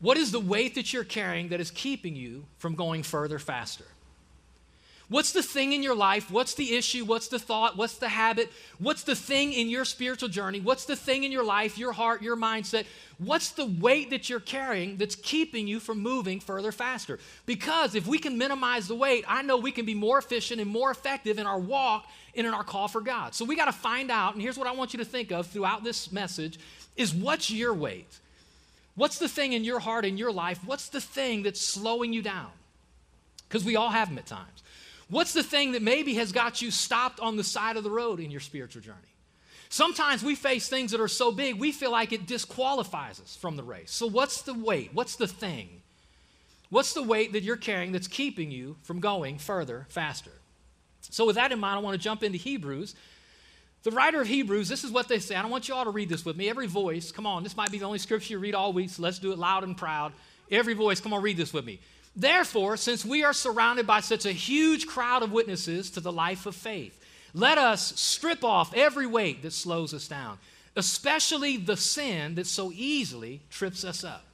What 0.00 0.16
is 0.16 0.32
the 0.32 0.40
weight 0.40 0.74
that 0.74 0.92
you're 0.92 1.04
carrying 1.04 1.48
that 1.48 1.60
is 1.60 1.70
keeping 1.70 2.16
you 2.16 2.44
from 2.58 2.74
going 2.74 3.02
further 3.02 3.38
faster? 3.38 3.84
What's 5.10 5.32
the 5.32 5.42
thing 5.42 5.72
in 5.72 5.82
your 5.82 5.96
life? 5.96 6.30
What's 6.30 6.54
the 6.54 6.76
issue? 6.76 7.04
What's 7.04 7.26
the 7.26 7.40
thought? 7.40 7.76
What's 7.76 7.96
the 7.96 8.08
habit? 8.08 8.48
What's 8.78 9.02
the 9.02 9.16
thing 9.16 9.52
in 9.52 9.68
your 9.68 9.84
spiritual 9.84 10.28
journey? 10.28 10.60
What's 10.60 10.84
the 10.84 10.94
thing 10.94 11.24
in 11.24 11.32
your 11.32 11.42
life, 11.42 11.76
your 11.76 11.90
heart, 11.90 12.22
your 12.22 12.36
mindset? 12.36 12.86
What's 13.18 13.50
the 13.50 13.66
weight 13.66 14.10
that 14.10 14.30
you're 14.30 14.38
carrying 14.38 14.98
that's 14.98 15.16
keeping 15.16 15.66
you 15.66 15.80
from 15.80 15.98
moving 15.98 16.38
further 16.38 16.70
faster? 16.70 17.18
Because 17.44 17.96
if 17.96 18.06
we 18.06 18.20
can 18.20 18.38
minimize 18.38 18.86
the 18.86 18.94
weight, 18.94 19.24
I 19.26 19.42
know 19.42 19.56
we 19.56 19.72
can 19.72 19.84
be 19.84 19.94
more 19.94 20.16
efficient 20.16 20.60
and 20.60 20.70
more 20.70 20.92
effective 20.92 21.40
in 21.40 21.46
our 21.46 21.58
walk 21.58 22.06
and 22.36 22.46
in 22.46 22.54
our 22.54 22.62
call 22.62 22.86
for 22.86 23.00
God. 23.00 23.34
So 23.34 23.44
we 23.44 23.56
got 23.56 23.64
to 23.64 23.72
find 23.72 24.12
out, 24.12 24.34
and 24.34 24.42
here's 24.42 24.56
what 24.56 24.68
I 24.68 24.72
want 24.72 24.94
you 24.94 24.98
to 24.98 25.04
think 25.04 25.32
of 25.32 25.48
throughout 25.48 25.82
this 25.82 26.12
message 26.12 26.60
is 26.96 27.12
what's 27.12 27.50
your 27.50 27.74
weight? 27.74 28.20
What's 28.94 29.18
the 29.18 29.28
thing 29.28 29.54
in 29.54 29.64
your 29.64 29.80
heart, 29.80 30.04
in 30.04 30.16
your 30.16 30.30
life? 30.30 30.60
What's 30.64 30.88
the 30.88 31.00
thing 31.00 31.42
that's 31.42 31.60
slowing 31.60 32.12
you 32.12 32.22
down? 32.22 32.50
Because 33.48 33.64
we 33.64 33.74
all 33.74 33.90
have 33.90 34.08
them 34.08 34.18
at 34.18 34.26
times. 34.26 34.62
What's 35.10 35.32
the 35.32 35.42
thing 35.42 35.72
that 35.72 35.82
maybe 35.82 36.14
has 36.14 36.32
got 36.32 36.62
you 36.62 36.70
stopped 36.70 37.20
on 37.20 37.36
the 37.36 37.44
side 37.44 37.76
of 37.76 37.84
the 37.84 37.90
road 37.90 38.20
in 38.20 38.30
your 38.30 38.40
spiritual 38.40 38.80
journey? 38.80 38.98
Sometimes 39.68 40.22
we 40.24 40.34
face 40.34 40.68
things 40.68 40.92
that 40.92 41.00
are 41.00 41.08
so 41.08 41.30
big, 41.30 41.58
we 41.58 41.72
feel 41.72 41.92
like 41.92 42.12
it 42.12 42.26
disqualifies 42.26 43.20
us 43.20 43.36
from 43.36 43.56
the 43.56 43.62
race. 43.62 43.90
So, 43.90 44.06
what's 44.06 44.42
the 44.42 44.54
weight? 44.54 44.90
What's 44.92 45.16
the 45.16 45.28
thing? 45.28 45.82
What's 46.70 46.94
the 46.94 47.02
weight 47.02 47.32
that 47.32 47.42
you're 47.42 47.56
carrying 47.56 47.92
that's 47.92 48.08
keeping 48.08 48.50
you 48.50 48.76
from 48.82 49.00
going 49.00 49.38
further, 49.38 49.86
faster? 49.88 50.32
So, 51.02 51.26
with 51.26 51.36
that 51.36 51.52
in 51.52 51.58
mind, 51.58 51.78
I 51.78 51.82
want 51.82 51.94
to 51.94 52.02
jump 52.02 52.22
into 52.22 52.38
Hebrews. 52.38 52.94
The 53.82 53.90
writer 53.92 54.20
of 54.20 54.28
Hebrews, 54.28 54.68
this 54.68 54.84
is 54.84 54.90
what 54.90 55.08
they 55.08 55.18
say. 55.18 55.34
I 55.34 55.42
don't 55.42 55.50
want 55.50 55.68
you 55.68 55.74
all 55.74 55.84
to 55.84 55.90
read 55.90 56.08
this 56.08 56.24
with 56.24 56.36
me. 56.36 56.48
Every 56.48 56.66
voice, 56.66 57.10
come 57.12 57.26
on, 57.26 57.42
this 57.42 57.56
might 57.56 57.70
be 57.70 57.78
the 57.78 57.86
only 57.86 57.98
scripture 57.98 58.34
you 58.34 58.38
read 58.38 58.54
all 58.54 58.72
week, 58.72 58.90
so 58.90 59.02
let's 59.02 59.18
do 59.18 59.32
it 59.32 59.38
loud 59.38 59.64
and 59.64 59.76
proud. 59.76 60.12
Every 60.50 60.74
voice, 60.74 61.00
come 61.00 61.14
on, 61.14 61.22
read 61.22 61.36
this 61.36 61.52
with 61.52 61.64
me. 61.64 61.80
Therefore, 62.16 62.76
since 62.76 63.04
we 63.04 63.24
are 63.24 63.32
surrounded 63.32 63.86
by 63.86 64.00
such 64.00 64.26
a 64.26 64.32
huge 64.32 64.86
crowd 64.86 65.22
of 65.22 65.32
witnesses 65.32 65.90
to 65.92 66.00
the 66.00 66.12
life 66.12 66.46
of 66.46 66.56
faith, 66.56 66.96
let 67.32 67.58
us 67.58 67.98
strip 68.00 68.42
off 68.42 68.74
every 68.74 69.06
weight 69.06 69.42
that 69.42 69.52
slows 69.52 69.94
us 69.94 70.08
down, 70.08 70.38
especially 70.74 71.56
the 71.56 71.76
sin 71.76 72.34
that 72.34 72.46
so 72.46 72.72
easily 72.74 73.40
trips 73.50 73.84
us 73.84 74.02
up. 74.02 74.24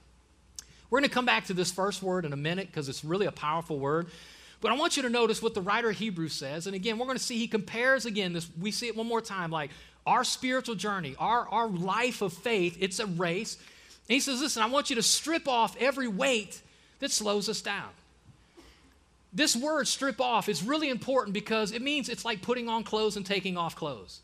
We're 0.88 1.00
going 1.00 1.08
to 1.08 1.14
come 1.14 1.26
back 1.26 1.46
to 1.46 1.54
this 1.54 1.70
first 1.70 2.02
word 2.02 2.24
in 2.24 2.32
a 2.32 2.36
minute 2.36 2.68
because 2.68 2.88
it's 2.88 3.04
really 3.04 3.26
a 3.26 3.32
powerful 3.32 3.78
word. 3.78 4.06
But 4.60 4.72
I 4.72 4.76
want 4.76 4.96
you 4.96 5.02
to 5.02 5.10
notice 5.10 5.42
what 5.42 5.54
the 5.54 5.60
writer 5.60 5.90
of 5.90 5.96
Hebrews 5.96 6.32
says. 6.32 6.66
And 6.66 6.74
again, 6.74 6.98
we're 6.98 7.06
going 7.06 7.18
to 7.18 7.22
see 7.22 7.36
he 7.36 7.48
compares 7.48 8.06
again 8.06 8.32
this. 8.32 8.48
We 8.58 8.70
see 8.70 8.86
it 8.86 8.96
one 8.96 9.06
more 9.06 9.20
time 9.20 9.50
like 9.50 9.70
our 10.06 10.24
spiritual 10.24 10.76
journey, 10.76 11.16
our, 11.18 11.46
our 11.48 11.66
life 11.66 12.22
of 12.22 12.32
faith, 12.32 12.76
it's 12.80 13.00
a 13.00 13.06
race. 13.06 13.56
And 14.08 14.14
he 14.14 14.20
says, 14.20 14.40
Listen, 14.40 14.62
I 14.62 14.66
want 14.66 14.88
you 14.88 14.96
to 14.96 15.02
strip 15.02 15.48
off 15.48 15.76
every 15.78 16.08
weight 16.08 16.62
that 17.00 17.10
slows 17.10 17.48
us 17.48 17.60
down. 17.60 17.90
This 19.32 19.54
word, 19.54 19.86
strip 19.86 20.20
off, 20.20 20.48
is 20.48 20.62
really 20.62 20.88
important 20.88 21.34
because 21.34 21.72
it 21.72 21.82
means 21.82 22.08
it's 22.08 22.24
like 22.24 22.40
putting 22.40 22.68
on 22.68 22.84
clothes 22.84 23.16
and 23.16 23.26
taking 23.26 23.58
off 23.58 23.76
clothes, 23.76 24.20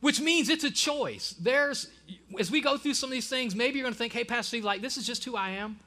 which 0.00 0.20
means 0.20 0.48
it's 0.48 0.64
a 0.64 0.70
choice. 0.70 1.36
There's, 1.38 1.88
as 2.40 2.50
we 2.50 2.60
go 2.60 2.76
through 2.76 2.94
some 2.94 3.08
of 3.08 3.12
these 3.12 3.28
things, 3.28 3.54
maybe 3.54 3.78
you're 3.78 3.84
going 3.84 3.94
to 3.94 3.98
think, 3.98 4.12
hey, 4.12 4.24
Pastor 4.24 4.48
Steve, 4.48 4.64
like, 4.64 4.82
this 4.82 4.96
is 4.96 5.06
just 5.06 5.24
who 5.24 5.36
I 5.36 5.50
am. 5.50 5.78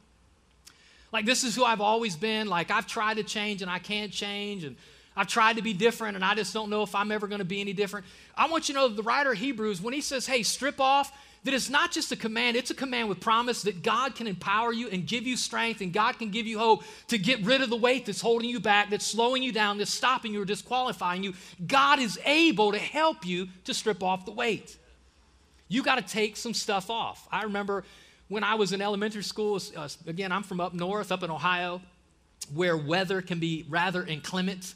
Like, 1.11 1.25
this 1.25 1.43
is 1.43 1.55
who 1.55 1.65
I've 1.65 1.81
always 1.81 2.15
been. 2.15 2.47
Like, 2.47 2.71
I've 2.71 2.87
tried 2.87 3.17
to 3.17 3.23
change 3.23 3.61
and 3.61 3.69
I 3.69 3.79
can't 3.79 4.11
change. 4.11 4.63
And 4.63 4.77
I've 5.17 5.27
tried 5.27 5.57
to 5.57 5.61
be 5.61 5.73
different 5.73 6.15
and 6.15 6.23
I 6.23 6.35
just 6.35 6.53
don't 6.53 6.69
know 6.69 6.83
if 6.83 6.95
I'm 6.95 7.11
ever 7.11 7.27
going 7.27 7.39
to 7.39 7.45
be 7.45 7.61
any 7.61 7.73
different. 7.73 8.05
I 8.37 8.47
want 8.47 8.69
you 8.69 8.75
to 8.75 8.81
know 8.81 8.87
the 8.87 9.03
writer 9.03 9.33
of 9.33 9.37
Hebrews, 9.37 9.81
when 9.81 9.93
he 9.93 10.01
says, 10.01 10.27
hey, 10.27 10.43
strip 10.43 10.79
off, 10.79 11.11
that 11.45 11.53
it's 11.53 11.69
not 11.69 11.91
just 11.91 12.11
a 12.11 12.15
command, 12.15 12.57
it's 12.57 12.71
a 12.71 12.75
command 12.75 13.07
with 13.07 13.19
promise 13.19 13.61
that 13.61 13.83
God 13.83 14.15
can 14.15 14.25
empower 14.25 14.73
you 14.73 14.89
and 14.89 15.05
give 15.05 15.27
you 15.27 15.37
strength 15.37 15.79
and 15.79 15.93
God 15.93 16.17
can 16.17 16.31
give 16.31 16.47
you 16.47 16.57
hope 16.57 16.83
to 17.07 17.19
get 17.19 17.39
rid 17.45 17.61
of 17.61 17.69
the 17.69 17.75
weight 17.77 18.07
that's 18.07 18.19
holding 18.19 18.49
you 18.49 18.59
back, 18.59 18.89
that's 18.89 19.05
slowing 19.05 19.43
you 19.43 19.51
down, 19.51 19.77
that's 19.77 19.93
stopping 19.93 20.33
you 20.33 20.41
or 20.41 20.45
disqualifying 20.45 21.23
you. 21.23 21.33
God 21.65 21.99
is 21.99 22.19
able 22.25 22.71
to 22.71 22.79
help 22.79 23.25
you 23.25 23.47
to 23.65 23.75
strip 23.75 24.01
off 24.01 24.25
the 24.25 24.31
weight. 24.31 24.75
You 25.67 25.83
got 25.83 25.95
to 25.95 26.01
take 26.01 26.35
some 26.35 26.53
stuff 26.55 26.89
off. 26.89 27.27
I 27.31 27.43
remember 27.43 27.83
when 28.27 28.43
I 28.43 28.55
was 28.55 28.73
in 28.73 28.81
elementary 28.81 29.23
school, 29.23 29.61
uh, 29.77 29.87
again, 30.07 30.31
I'm 30.31 30.43
from 30.43 30.59
up 30.59 30.73
north, 30.73 31.11
up 31.11 31.21
in 31.21 31.29
Ohio, 31.29 31.79
where 32.55 32.75
weather 32.75 33.21
can 33.21 33.39
be 33.39 33.67
rather 33.69 34.03
inclement 34.03 34.73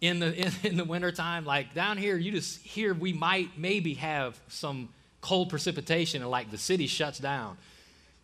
in 0.00 0.20
the, 0.20 0.34
in, 0.34 0.52
in 0.62 0.76
the 0.76 0.84
wintertime. 0.84 1.44
Like 1.44 1.74
down 1.74 1.98
here, 1.98 2.16
you 2.16 2.30
just 2.30 2.60
hear 2.60 2.94
we 2.94 3.12
might 3.12 3.58
maybe 3.58 3.94
have 3.94 4.38
some 4.46 4.88
cold 5.20 5.50
precipitation 5.50 6.22
and 6.22 6.30
like 6.30 6.50
the 6.50 6.58
city 6.58 6.86
shuts 6.86 7.18
down. 7.18 7.56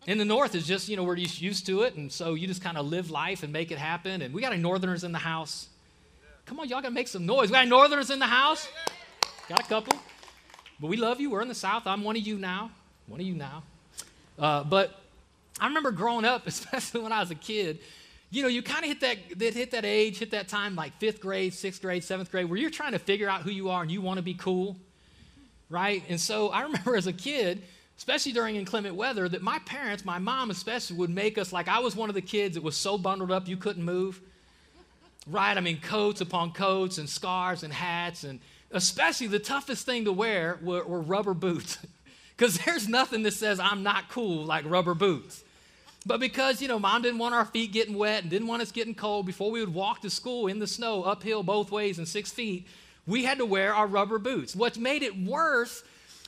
In 0.06 0.18
the 0.18 0.24
north 0.24 0.54
is 0.54 0.66
just, 0.66 0.88
you 0.88 0.96
know, 0.96 1.02
we're 1.02 1.16
just 1.16 1.42
used 1.42 1.66
to 1.66 1.82
it. 1.82 1.96
And 1.96 2.10
so 2.12 2.34
you 2.34 2.46
just 2.46 2.62
kind 2.62 2.78
of 2.78 2.86
live 2.86 3.10
life 3.10 3.42
and 3.42 3.52
make 3.52 3.72
it 3.72 3.78
happen. 3.78 4.22
And 4.22 4.32
we 4.32 4.40
got 4.40 4.52
any 4.52 4.62
northerners 4.62 5.02
in 5.02 5.12
the 5.12 5.18
house. 5.18 5.68
Come 6.46 6.60
on, 6.60 6.68
y'all 6.68 6.80
got 6.80 6.88
to 6.88 6.94
make 6.94 7.08
some 7.08 7.26
noise. 7.26 7.48
We 7.48 7.54
got 7.54 7.66
northerners 7.66 8.10
in 8.10 8.20
the 8.20 8.26
house? 8.26 8.68
Got 9.48 9.60
a 9.60 9.64
couple. 9.64 9.98
But 10.80 10.88
we 10.88 10.96
love 10.96 11.20
you. 11.20 11.30
We're 11.30 11.42
in 11.42 11.48
the 11.48 11.54
south. 11.54 11.86
I'm 11.86 12.04
one 12.04 12.16
of 12.16 12.22
you 12.22 12.38
now. 12.38 12.70
One 13.08 13.20
of 13.20 13.26
you 13.26 13.34
now. 13.34 13.64
Uh, 14.38 14.62
but 14.62 15.00
I 15.58 15.66
remember 15.66 15.90
growing 15.90 16.24
up, 16.24 16.46
especially 16.46 17.00
when 17.00 17.10
I 17.10 17.18
was 17.18 17.32
a 17.32 17.36
kid, 17.36 17.80
you 18.30 18.42
know, 18.42 18.48
you 18.48 18.62
kind 18.62 18.84
of 18.84 18.88
hit 18.88 19.00
that, 19.00 19.54
hit 19.54 19.70
that 19.72 19.84
age, 19.84 20.18
hit 20.18 20.30
that 20.32 20.46
time, 20.46 20.76
like 20.76 20.96
fifth 20.98 21.20
grade, 21.20 21.52
sixth 21.52 21.80
grade, 21.82 22.04
seventh 22.04 22.30
grade, 22.30 22.48
where 22.48 22.58
you're 22.58 22.70
trying 22.70 22.92
to 22.92 22.98
figure 22.98 23.28
out 23.28 23.42
who 23.42 23.50
you 23.50 23.70
are 23.70 23.82
and 23.82 23.90
you 23.90 24.00
want 24.00 24.18
to 24.18 24.22
be 24.22 24.34
cool 24.34 24.76
right? 25.68 26.02
And 26.08 26.20
so 26.20 26.48
I 26.48 26.62
remember 26.62 26.96
as 26.96 27.06
a 27.06 27.12
kid, 27.12 27.62
especially 27.98 28.32
during 28.32 28.56
inclement 28.56 28.94
weather, 28.94 29.28
that 29.28 29.42
my 29.42 29.58
parents, 29.60 30.04
my 30.04 30.18
mom 30.18 30.50
especially, 30.50 30.96
would 30.96 31.10
make 31.10 31.38
us 31.38 31.52
like 31.52 31.68
I 31.68 31.78
was 31.80 31.96
one 31.96 32.08
of 32.08 32.14
the 32.14 32.22
kids 32.22 32.54
that 32.54 32.62
was 32.62 32.76
so 32.76 32.98
bundled 32.98 33.30
up 33.30 33.48
you 33.48 33.56
couldn't 33.56 33.84
move. 33.84 34.20
Right? 35.26 35.56
I 35.56 35.60
mean, 35.60 35.80
coats 35.80 36.20
upon 36.20 36.52
coats 36.52 36.98
and 36.98 37.08
scarves 37.08 37.64
and 37.64 37.72
hats, 37.72 38.22
and 38.22 38.38
especially 38.70 39.26
the 39.26 39.40
toughest 39.40 39.84
thing 39.84 40.04
to 40.04 40.12
wear 40.12 40.58
were, 40.62 40.84
were 40.84 41.00
rubber 41.00 41.34
boots. 41.34 41.78
Because 42.36 42.58
there's 42.58 42.86
nothing 42.86 43.22
that 43.22 43.32
says 43.32 43.58
I'm 43.58 43.82
not 43.82 44.10
cool 44.10 44.44
like 44.44 44.66
rubber 44.68 44.92
boots. 44.92 45.42
But 46.06 46.20
because, 46.20 46.62
you 46.62 46.68
know, 46.68 46.78
mom 46.78 47.02
didn't 47.02 47.18
want 47.18 47.34
our 47.34 47.44
feet 47.44 47.72
getting 47.72 47.96
wet 47.96 48.22
and 48.22 48.30
didn't 48.30 48.46
want 48.46 48.62
us 48.62 48.70
getting 48.70 48.94
cold 48.94 49.26
before 49.26 49.50
we 49.50 49.58
would 49.58 49.74
walk 49.74 50.02
to 50.02 50.10
school 50.10 50.46
in 50.46 50.60
the 50.60 50.66
snow, 50.66 51.02
uphill 51.02 51.42
both 51.42 51.72
ways 51.72 51.98
and 51.98 52.06
six 52.06 52.30
feet, 52.30 52.68
we 53.06 53.24
had 53.24 53.38
to 53.38 53.46
wear 53.46 53.74
our 53.74 53.86
rubber 53.86 54.18
boots. 54.18 54.56
What 54.56 54.76
made 54.78 55.02
it 55.02 55.16
worse 55.16 55.82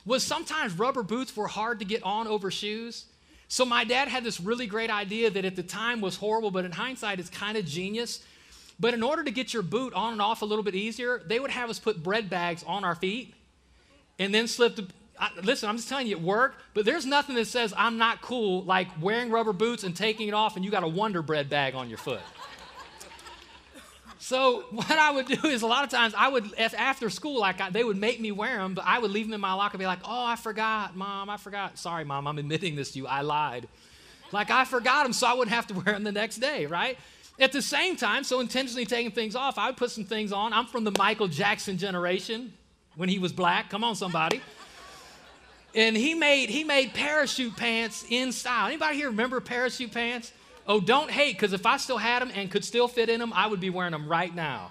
was 0.05 0.23
sometimes 0.23 0.73
rubber 0.73 1.03
boots 1.03 1.35
were 1.35 1.47
hard 1.47 1.79
to 1.79 1.85
get 1.85 2.03
on 2.03 2.27
over 2.27 2.49
shoes. 2.49 3.05
So 3.47 3.65
my 3.65 3.83
dad 3.83 4.07
had 4.07 4.23
this 4.23 4.39
really 4.39 4.67
great 4.67 4.89
idea 4.89 5.29
that 5.29 5.43
at 5.43 5.55
the 5.55 5.63
time 5.63 6.01
was 6.01 6.15
horrible, 6.15 6.51
but 6.51 6.65
in 6.65 6.71
hindsight, 6.71 7.19
it's 7.19 7.29
kind 7.29 7.57
of 7.57 7.65
genius. 7.65 8.23
But 8.79 8.93
in 8.93 9.03
order 9.03 9.23
to 9.23 9.31
get 9.31 9.53
your 9.53 9.63
boot 9.63 9.93
on 9.93 10.13
and 10.13 10.21
off 10.21 10.41
a 10.41 10.45
little 10.45 10.63
bit 10.63 10.75
easier, 10.75 11.21
they 11.25 11.39
would 11.39 11.51
have 11.51 11.69
us 11.69 11.79
put 11.79 12.01
bread 12.01 12.29
bags 12.29 12.63
on 12.65 12.85
our 12.85 12.95
feet 12.95 13.33
and 14.17 14.33
then 14.33 14.47
slip 14.47 14.75
the. 14.75 14.87
I, 15.19 15.31
listen, 15.43 15.67
I'm 15.67 15.75
just 15.75 15.89
telling 15.89 16.07
you, 16.07 16.15
it 16.15 16.21
worked, 16.21 16.61
but 16.73 16.85
there's 16.85 17.05
nothing 17.05 17.35
that 17.35 17.47
says 17.47 17.73
I'm 17.75 17.97
not 17.97 18.21
cool 18.21 18.63
like 18.63 18.87
wearing 19.01 19.31
rubber 19.31 19.51
boots 19.51 19.83
and 19.83 19.93
taking 19.93 20.29
it 20.29 20.33
off 20.33 20.55
and 20.55 20.63
you 20.63 20.71
got 20.71 20.83
a 20.83 20.87
Wonder 20.87 21.21
Bread 21.21 21.49
bag 21.49 21.75
on 21.75 21.89
your 21.89 21.97
foot. 21.97 22.21
So 24.29 24.65
what 24.69 24.91
I 24.91 25.09
would 25.09 25.25
do 25.25 25.47
is 25.47 25.63
a 25.63 25.67
lot 25.67 25.83
of 25.83 25.89
times 25.89 26.13
I 26.15 26.29
would 26.29 26.53
after 26.53 27.09
school 27.09 27.39
like 27.39 27.59
I, 27.59 27.71
they 27.71 27.83
would 27.83 27.97
make 27.97 28.21
me 28.21 28.31
wear 28.31 28.57
them, 28.57 28.75
but 28.75 28.85
I 28.85 28.99
would 28.99 29.09
leave 29.09 29.25
them 29.25 29.33
in 29.33 29.41
my 29.41 29.53
locker 29.53 29.73
and 29.73 29.79
be 29.79 29.87
like, 29.87 30.01
"Oh, 30.05 30.23
I 30.23 30.35
forgot, 30.35 30.95
mom, 30.95 31.31
I 31.31 31.37
forgot. 31.37 31.79
Sorry, 31.79 32.05
mom, 32.05 32.27
I'm 32.27 32.37
admitting 32.37 32.75
this 32.75 32.91
to 32.91 32.99
you. 32.99 33.07
I 33.07 33.21
lied. 33.21 33.67
Like 34.31 34.51
I 34.51 34.65
forgot 34.65 35.03
them, 35.03 35.13
so 35.13 35.25
I 35.25 35.33
wouldn't 35.33 35.55
have 35.55 35.65
to 35.67 35.73
wear 35.79 35.85
them 35.85 36.03
the 36.03 36.11
next 36.11 36.37
day, 36.37 36.67
right?" 36.67 36.97
At 37.39 37.53
the 37.53 37.61
same 37.61 37.95
time, 37.95 38.23
so 38.23 38.39
intentionally 38.41 38.85
taking 38.85 39.11
things 39.11 39.33
off, 39.33 39.57
I 39.57 39.67
would 39.67 39.77
put 39.77 39.91
some 39.91 40.03
things 40.03 40.31
on. 40.31 40.51
I'm 40.53 40.67
from 40.67 40.83
the 40.83 40.91
Michael 40.91 41.29
Jackson 41.29 41.77
generation 41.77 42.53
when 42.97 43.07
he 43.09 43.17
was 43.17 43.31
black. 43.31 43.69
Come 43.69 43.83
on, 43.83 43.95
somebody. 43.95 44.41
And 45.73 45.95
he 45.95 46.13
made 46.13 46.49
he 46.49 46.63
made 46.63 46.93
parachute 46.93 47.55
pants 47.55 48.05
in 48.09 48.31
style. 48.31 48.67
Anybody 48.67 48.97
here 48.97 49.09
remember 49.09 49.39
parachute 49.39 49.91
pants? 49.91 50.33
Oh, 50.69 50.79
don't 50.79 51.09
hate, 51.09 51.33
because 51.33 51.51
if 51.51 51.65
I 51.65 51.77
still 51.77 51.97
had 51.97 52.21
them 52.21 52.31
and 52.35 52.51
could 52.51 52.63
still 52.63 52.87
fit 52.87 53.09
in 53.09 53.19
them, 53.19 53.33
I 53.33 53.47
would 53.47 53.59
be 53.59 53.71
wearing 53.71 53.91
them 53.91 54.07
right 54.07 54.33
now. 54.33 54.69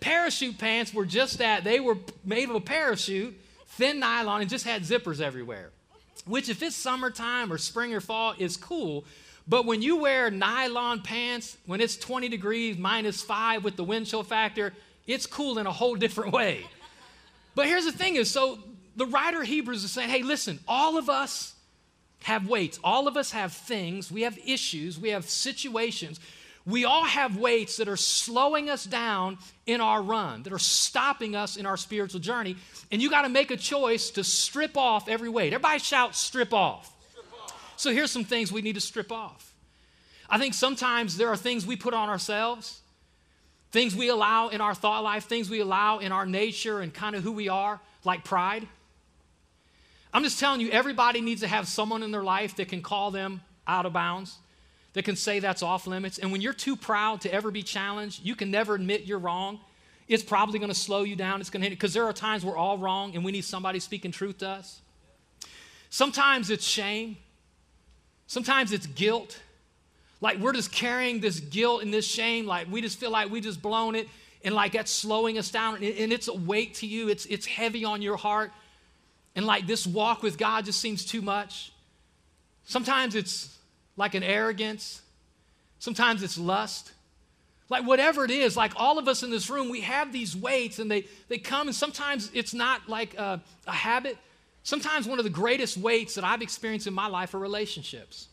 Parachute 0.00 0.56
pants 0.56 0.94
were 0.94 1.04
just 1.04 1.36
that. 1.38 1.64
They 1.64 1.80
were 1.80 1.98
made 2.24 2.48
of 2.48 2.54
a 2.54 2.60
parachute, 2.60 3.38
thin 3.66 3.98
nylon, 3.98 4.40
and 4.40 4.48
just 4.48 4.64
had 4.64 4.82
zippers 4.82 5.20
everywhere. 5.20 5.68
Which, 6.24 6.48
if 6.48 6.62
it's 6.62 6.74
summertime 6.74 7.52
or 7.52 7.58
spring 7.58 7.92
or 7.92 8.00
fall, 8.00 8.34
is 8.38 8.56
cool. 8.56 9.04
But 9.46 9.66
when 9.66 9.82
you 9.82 9.96
wear 9.98 10.30
nylon 10.30 11.02
pants, 11.02 11.58
when 11.66 11.82
it's 11.82 11.98
20 11.98 12.30
degrees, 12.30 12.78
minus 12.78 13.20
five 13.20 13.64
with 13.64 13.76
the 13.76 13.84
wind 13.84 14.06
chill 14.06 14.22
factor, 14.22 14.72
it's 15.06 15.26
cool 15.26 15.58
in 15.58 15.66
a 15.66 15.72
whole 15.72 15.94
different 16.04 16.32
way. 16.32 16.64
But 17.54 17.66
here's 17.66 17.84
the 17.84 17.92
thing 17.92 18.16
is, 18.16 18.30
so 18.30 18.60
the 18.96 19.06
writer 19.06 19.42
Hebrews 19.42 19.84
is 19.84 19.90
saying, 19.90 20.08
hey, 20.08 20.22
listen, 20.22 20.58
all 20.66 20.96
of 20.96 21.10
us 21.10 21.54
have 22.24 22.48
weights. 22.48 22.78
All 22.82 23.08
of 23.08 23.16
us 23.16 23.30
have 23.32 23.52
things, 23.52 24.10
we 24.10 24.22
have 24.22 24.38
issues, 24.44 24.98
we 24.98 25.10
have 25.10 25.28
situations. 25.28 26.20
We 26.66 26.84
all 26.84 27.04
have 27.04 27.38
weights 27.38 27.78
that 27.78 27.88
are 27.88 27.96
slowing 27.96 28.68
us 28.68 28.84
down 28.84 29.38
in 29.64 29.80
our 29.80 30.02
run, 30.02 30.42
that 30.42 30.52
are 30.52 30.58
stopping 30.58 31.34
us 31.34 31.56
in 31.56 31.64
our 31.64 31.78
spiritual 31.78 32.20
journey. 32.20 32.56
And 32.92 33.00
you 33.00 33.08
got 33.08 33.22
to 33.22 33.30
make 33.30 33.50
a 33.50 33.56
choice 33.56 34.10
to 34.10 34.24
strip 34.24 34.76
off 34.76 35.08
every 35.08 35.30
weight. 35.30 35.54
Everybody 35.54 35.78
shout, 35.78 36.14
strip 36.14 36.52
off. 36.52 36.94
strip 37.10 37.26
off. 37.42 37.74
So 37.78 37.90
here's 37.90 38.10
some 38.10 38.24
things 38.24 38.52
we 38.52 38.60
need 38.60 38.74
to 38.74 38.82
strip 38.82 39.10
off. 39.10 39.54
I 40.28 40.36
think 40.38 40.52
sometimes 40.52 41.16
there 41.16 41.28
are 41.28 41.38
things 41.38 41.66
we 41.66 41.74
put 41.74 41.94
on 41.94 42.10
ourselves, 42.10 42.80
things 43.70 43.96
we 43.96 44.08
allow 44.08 44.48
in 44.48 44.60
our 44.60 44.74
thought 44.74 45.02
life, 45.02 45.24
things 45.24 45.48
we 45.48 45.60
allow 45.60 46.00
in 46.00 46.12
our 46.12 46.26
nature 46.26 46.80
and 46.80 46.92
kind 46.92 47.16
of 47.16 47.22
who 47.22 47.32
we 47.32 47.48
are, 47.48 47.80
like 48.04 48.24
pride. 48.24 48.68
I'm 50.18 50.24
just 50.24 50.40
telling 50.40 50.60
you, 50.60 50.68
everybody 50.70 51.20
needs 51.20 51.42
to 51.42 51.46
have 51.46 51.68
someone 51.68 52.02
in 52.02 52.10
their 52.10 52.24
life 52.24 52.56
that 52.56 52.66
can 52.66 52.82
call 52.82 53.12
them 53.12 53.40
out 53.68 53.86
of 53.86 53.92
bounds, 53.92 54.36
that 54.94 55.04
can 55.04 55.14
say 55.14 55.38
that's 55.38 55.62
off 55.62 55.86
limits. 55.86 56.18
And 56.18 56.32
when 56.32 56.40
you're 56.40 56.52
too 56.52 56.74
proud 56.74 57.20
to 57.20 57.32
ever 57.32 57.52
be 57.52 57.62
challenged, 57.62 58.24
you 58.24 58.34
can 58.34 58.50
never 58.50 58.74
admit 58.74 59.04
you're 59.04 59.20
wrong. 59.20 59.60
It's 60.08 60.24
probably 60.24 60.58
going 60.58 60.72
to 60.72 60.74
slow 60.74 61.04
you 61.04 61.14
down. 61.14 61.40
It's 61.40 61.50
going 61.50 61.60
to 61.60 61.68
hit 61.68 61.78
because 61.78 61.94
there 61.94 62.02
are 62.02 62.12
times 62.12 62.44
we're 62.44 62.56
all 62.56 62.78
wrong 62.78 63.14
and 63.14 63.24
we 63.24 63.30
need 63.30 63.44
somebody 63.44 63.78
speaking 63.78 64.10
truth 64.10 64.38
to 64.38 64.48
us. 64.48 64.80
Sometimes 65.88 66.50
it's 66.50 66.64
shame. 66.64 67.16
Sometimes 68.26 68.72
it's 68.72 68.88
guilt. 68.88 69.40
Like 70.20 70.38
we're 70.38 70.52
just 70.52 70.72
carrying 70.72 71.20
this 71.20 71.38
guilt 71.38 71.84
and 71.84 71.94
this 71.94 72.04
shame. 72.04 72.44
Like 72.44 72.66
we 72.68 72.80
just 72.80 72.98
feel 72.98 73.12
like 73.12 73.30
we 73.30 73.40
just 73.40 73.62
blown 73.62 73.94
it 73.94 74.08
and 74.42 74.52
like 74.52 74.72
that's 74.72 74.90
slowing 74.90 75.38
us 75.38 75.52
down. 75.52 75.76
And 75.76 76.12
it's 76.12 76.26
a 76.26 76.34
weight 76.34 76.74
to 76.74 76.88
you. 76.88 77.08
It's, 77.08 77.24
it's 77.26 77.46
heavy 77.46 77.84
on 77.84 78.02
your 78.02 78.16
heart 78.16 78.50
and 79.38 79.46
like 79.46 79.68
this 79.68 79.86
walk 79.86 80.24
with 80.24 80.36
God 80.36 80.64
just 80.64 80.80
seems 80.80 81.04
too 81.04 81.22
much. 81.22 81.70
Sometimes 82.64 83.14
it's 83.14 83.56
like 83.96 84.16
an 84.16 84.24
arrogance, 84.24 85.00
sometimes 85.78 86.24
it's 86.24 86.36
lust. 86.36 86.90
Like 87.68 87.86
whatever 87.86 88.24
it 88.24 88.32
is, 88.32 88.56
like 88.56 88.72
all 88.74 88.98
of 88.98 89.06
us 89.06 89.22
in 89.22 89.30
this 89.30 89.48
room, 89.48 89.68
we 89.68 89.82
have 89.82 90.12
these 90.12 90.34
weights 90.34 90.80
and 90.80 90.90
they, 90.90 91.06
they 91.28 91.38
come, 91.38 91.68
and 91.68 91.76
sometimes 91.76 92.32
it's 92.34 92.52
not 92.52 92.88
like 92.88 93.14
a, 93.16 93.40
a 93.68 93.72
habit. 93.72 94.18
Sometimes 94.64 95.06
one 95.06 95.20
of 95.20 95.24
the 95.24 95.30
greatest 95.30 95.76
weights 95.76 96.16
that 96.16 96.24
I've 96.24 96.42
experienced 96.42 96.88
in 96.88 96.94
my 96.94 97.06
life 97.06 97.32
are 97.32 97.38
relationships. 97.38 98.26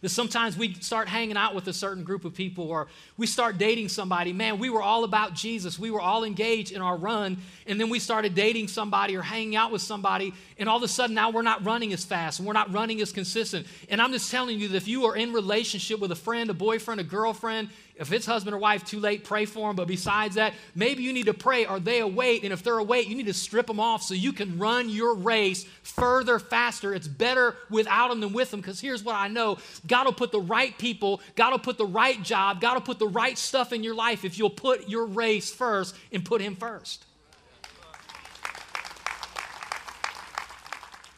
That 0.00 0.08
sometimes 0.08 0.56
we 0.56 0.74
start 0.74 1.08
hanging 1.08 1.36
out 1.36 1.54
with 1.54 1.68
a 1.68 1.72
certain 1.72 2.04
group 2.04 2.24
of 2.24 2.34
people 2.34 2.68
or 2.68 2.88
we 3.18 3.26
start 3.26 3.58
dating 3.58 3.88
somebody. 3.90 4.32
Man, 4.32 4.58
we 4.58 4.70
were 4.70 4.82
all 4.82 5.04
about 5.04 5.34
Jesus. 5.34 5.78
We 5.78 5.90
were 5.90 6.00
all 6.00 6.24
engaged 6.24 6.72
in 6.72 6.80
our 6.80 6.96
run. 6.96 7.36
And 7.66 7.78
then 7.78 7.90
we 7.90 7.98
started 7.98 8.34
dating 8.34 8.68
somebody 8.68 9.14
or 9.16 9.22
hanging 9.22 9.56
out 9.56 9.72
with 9.72 9.82
somebody. 9.82 10.32
And 10.58 10.68
all 10.68 10.78
of 10.78 10.82
a 10.82 10.88
sudden 10.88 11.14
now 11.14 11.30
we're 11.30 11.42
not 11.42 11.64
running 11.64 11.92
as 11.92 12.04
fast 12.04 12.38
and 12.38 12.46
we're 12.46 12.54
not 12.54 12.72
running 12.72 13.00
as 13.02 13.12
consistent. 13.12 13.66
And 13.90 14.00
I'm 14.00 14.12
just 14.12 14.30
telling 14.30 14.58
you 14.58 14.68
that 14.68 14.76
if 14.76 14.88
you 14.88 15.04
are 15.04 15.16
in 15.16 15.34
relationship 15.34 16.00
with 16.00 16.12
a 16.12 16.16
friend, 16.16 16.48
a 16.48 16.54
boyfriend, 16.54 17.00
a 17.00 17.04
girlfriend, 17.04 17.68
if 18.00 18.10
it's 18.12 18.24
husband 18.24 18.56
or 18.56 18.58
wife, 18.58 18.82
too 18.82 18.98
late, 18.98 19.24
pray 19.24 19.44
for 19.44 19.68
them. 19.68 19.76
But 19.76 19.86
besides 19.86 20.36
that, 20.36 20.54
maybe 20.74 21.02
you 21.02 21.12
need 21.12 21.26
to 21.26 21.34
pray. 21.34 21.66
Are 21.66 21.78
they 21.78 22.00
a 22.00 22.06
weight? 22.06 22.44
And 22.44 22.52
if 22.52 22.62
they're 22.62 22.78
a 22.78 22.82
weight, 22.82 23.08
you 23.08 23.14
need 23.14 23.26
to 23.26 23.34
strip 23.34 23.66
them 23.66 23.78
off 23.78 24.02
so 24.02 24.14
you 24.14 24.32
can 24.32 24.58
run 24.58 24.88
your 24.88 25.14
race 25.14 25.66
further, 25.82 26.38
faster. 26.38 26.94
It's 26.94 27.06
better 27.06 27.56
without 27.68 28.08
them 28.08 28.20
than 28.20 28.32
with 28.32 28.50
them. 28.50 28.60
Because 28.60 28.80
here's 28.80 29.04
what 29.04 29.16
I 29.16 29.28
know 29.28 29.58
God 29.86 30.06
will 30.06 30.14
put 30.14 30.32
the 30.32 30.40
right 30.40 30.76
people, 30.78 31.20
God 31.36 31.50
will 31.50 31.58
put 31.58 31.76
the 31.76 31.84
right 31.84 32.20
job, 32.22 32.62
God 32.62 32.72
will 32.72 32.80
put 32.80 32.98
the 32.98 33.06
right 33.06 33.36
stuff 33.36 33.70
in 33.70 33.84
your 33.84 33.94
life 33.94 34.24
if 34.24 34.38
you'll 34.38 34.48
put 34.48 34.88
your 34.88 35.04
race 35.04 35.50
first 35.50 35.94
and 36.10 36.24
put 36.24 36.40
Him 36.40 36.56
first. 36.56 37.04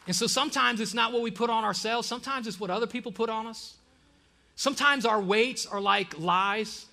And 0.05 0.13
so 0.13 0.27
sometimes 0.27 0.81
it's 0.81 0.93
not 0.93 1.13
what 1.13 1.21
we 1.21 1.31
put 1.31 1.49
on 1.49 1.63
ourselves, 1.63 2.09
sometimes 2.09 2.45
it's 2.45 2.59
what 2.59 2.69
other 2.69 2.87
people 2.87 3.13
put 3.13 3.29
on 3.29 3.47
us. 3.47 3.75
Sometimes 4.55 5.05
our 5.05 5.19
weights 5.19 5.65
are 5.65 5.81
like 5.81 6.19
lies, 6.19 6.85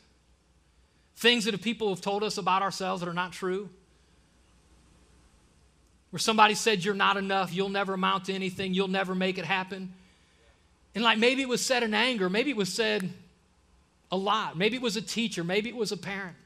things 1.17 1.45
that 1.45 1.61
people 1.63 1.91
have 1.91 2.01
told 2.01 2.25
us 2.25 2.39
about 2.39 2.63
ourselves 2.63 3.01
that 3.01 3.09
are 3.09 3.15
not 3.15 3.33
true. 3.33 3.69
where 6.11 6.19
somebody 6.19 6.55
said, 6.55 6.85
You're 6.85 6.95
not 6.95 7.17
enough, 7.17 7.53
you'll 7.53 7.69
never 7.69 7.95
amount 7.95 8.25
to 8.27 8.33
anything, 8.33 8.75
you'll 8.75 8.89
never 8.89 9.15
make 9.15 9.39
it 9.39 9.45
happen. 9.45 9.93
And 10.95 11.05
like 11.05 11.19
maybe 11.19 11.43
it 11.43 11.49
was 11.49 11.65
said 11.65 11.83
in 11.83 11.95
anger, 11.95 12.29
maybe 12.29 12.51
it 12.51 12.57
was 12.57 12.73
said 12.73 13.13
a 14.11 14.17
lot, 14.17 14.57
maybe 14.57 14.77
it 14.77 14.83
was 14.83 14.97
a 14.97 15.03
teacher, 15.03 15.45
maybe 15.45 15.69
it 15.69 15.77
was 15.77 15.93
a 15.93 15.97
parent. 15.97 16.37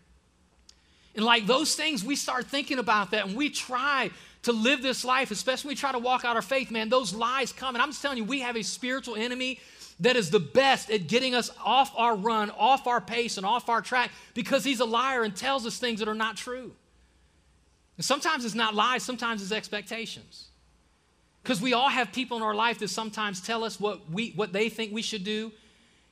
And 1.17 1.25
like 1.25 1.47
those 1.47 1.75
things, 1.77 2.05
we 2.05 2.17
start 2.17 2.47
thinking 2.47 2.79
about 2.79 3.13
that 3.13 3.27
and 3.27 3.37
we 3.37 3.49
try 3.49 4.11
to 4.43 4.53
live 4.53 4.83
this 4.83 5.05
life, 5.05 5.31
especially 5.31 5.69
when 5.69 5.73
we 5.73 5.81
try 5.81 5.93
to 5.93 5.99
walk 5.99 6.25
out 6.25 6.37
our 6.37 6.43
faith, 6.43 6.71
man, 6.71 6.89
those 6.89 7.15
lies 7.15 7.53
come. 7.53 7.75
And 7.75 7.83
I'm 7.83 7.91
just 7.91 8.03
telling 8.03 8.19
you, 8.19 8.25
we 8.25 8.41
have 8.41 8.57
a 8.57 8.63
spiritual 8.63 9.15
enemy 9.15 9.61
that 10.01 10.17
is 10.17 10.31
the 10.31 10.41
best 10.41 10.91
at 10.91 11.07
getting 11.07 11.35
us 11.35 11.51
off 11.65 11.93
our 11.97 12.17
run, 12.17 12.51
off 12.51 12.87
our 12.87 13.01
pace, 13.01 13.37
and 13.37 13.47
off 13.47 13.69
our 13.69 13.81
track 13.81 14.11
because 14.35 14.65
he's 14.65 14.81
a 14.81 14.85
liar 14.85 15.23
and 15.23 15.37
tells 15.37 15.67
us 15.67 15.79
things 15.79 16.01
that 16.01 16.09
are 16.09 16.15
not 16.15 16.37
true. 16.37 16.73
And 17.97 18.05
sometimes 18.05 18.45
it's 18.45 18.55
not 18.55 18.75
lies, 18.75 19.03
sometimes 19.03 19.43
it's 19.43 19.53
expectations. 19.53 20.49
Because 21.43 21.61
we 21.61 21.75
all 21.75 21.91
have 21.91 22.11
people 22.11 22.37
in 22.37 22.43
our 22.43 22.55
life 22.55 22.79
that 22.79 22.89
sometimes 22.89 23.41
tell 23.41 23.65
us 23.65 23.79
what, 23.79 24.11
we, 24.11 24.33
what 24.35 24.53
they 24.53 24.69
think 24.69 24.93
we 24.93 25.03
should 25.03 25.25
do 25.25 25.53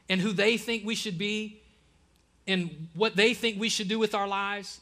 and 0.09 0.21
who 0.21 0.33
they 0.33 0.59
think 0.59 0.85
we 0.85 0.95
should 0.95 1.19
be 1.19 1.61
and 2.47 2.89
what 2.95 3.17
they 3.17 3.35
think 3.35 3.59
we 3.59 3.69
should 3.69 3.89
do 3.89 3.99
with 3.99 4.15
our 4.15 4.29
lives. 4.29 4.81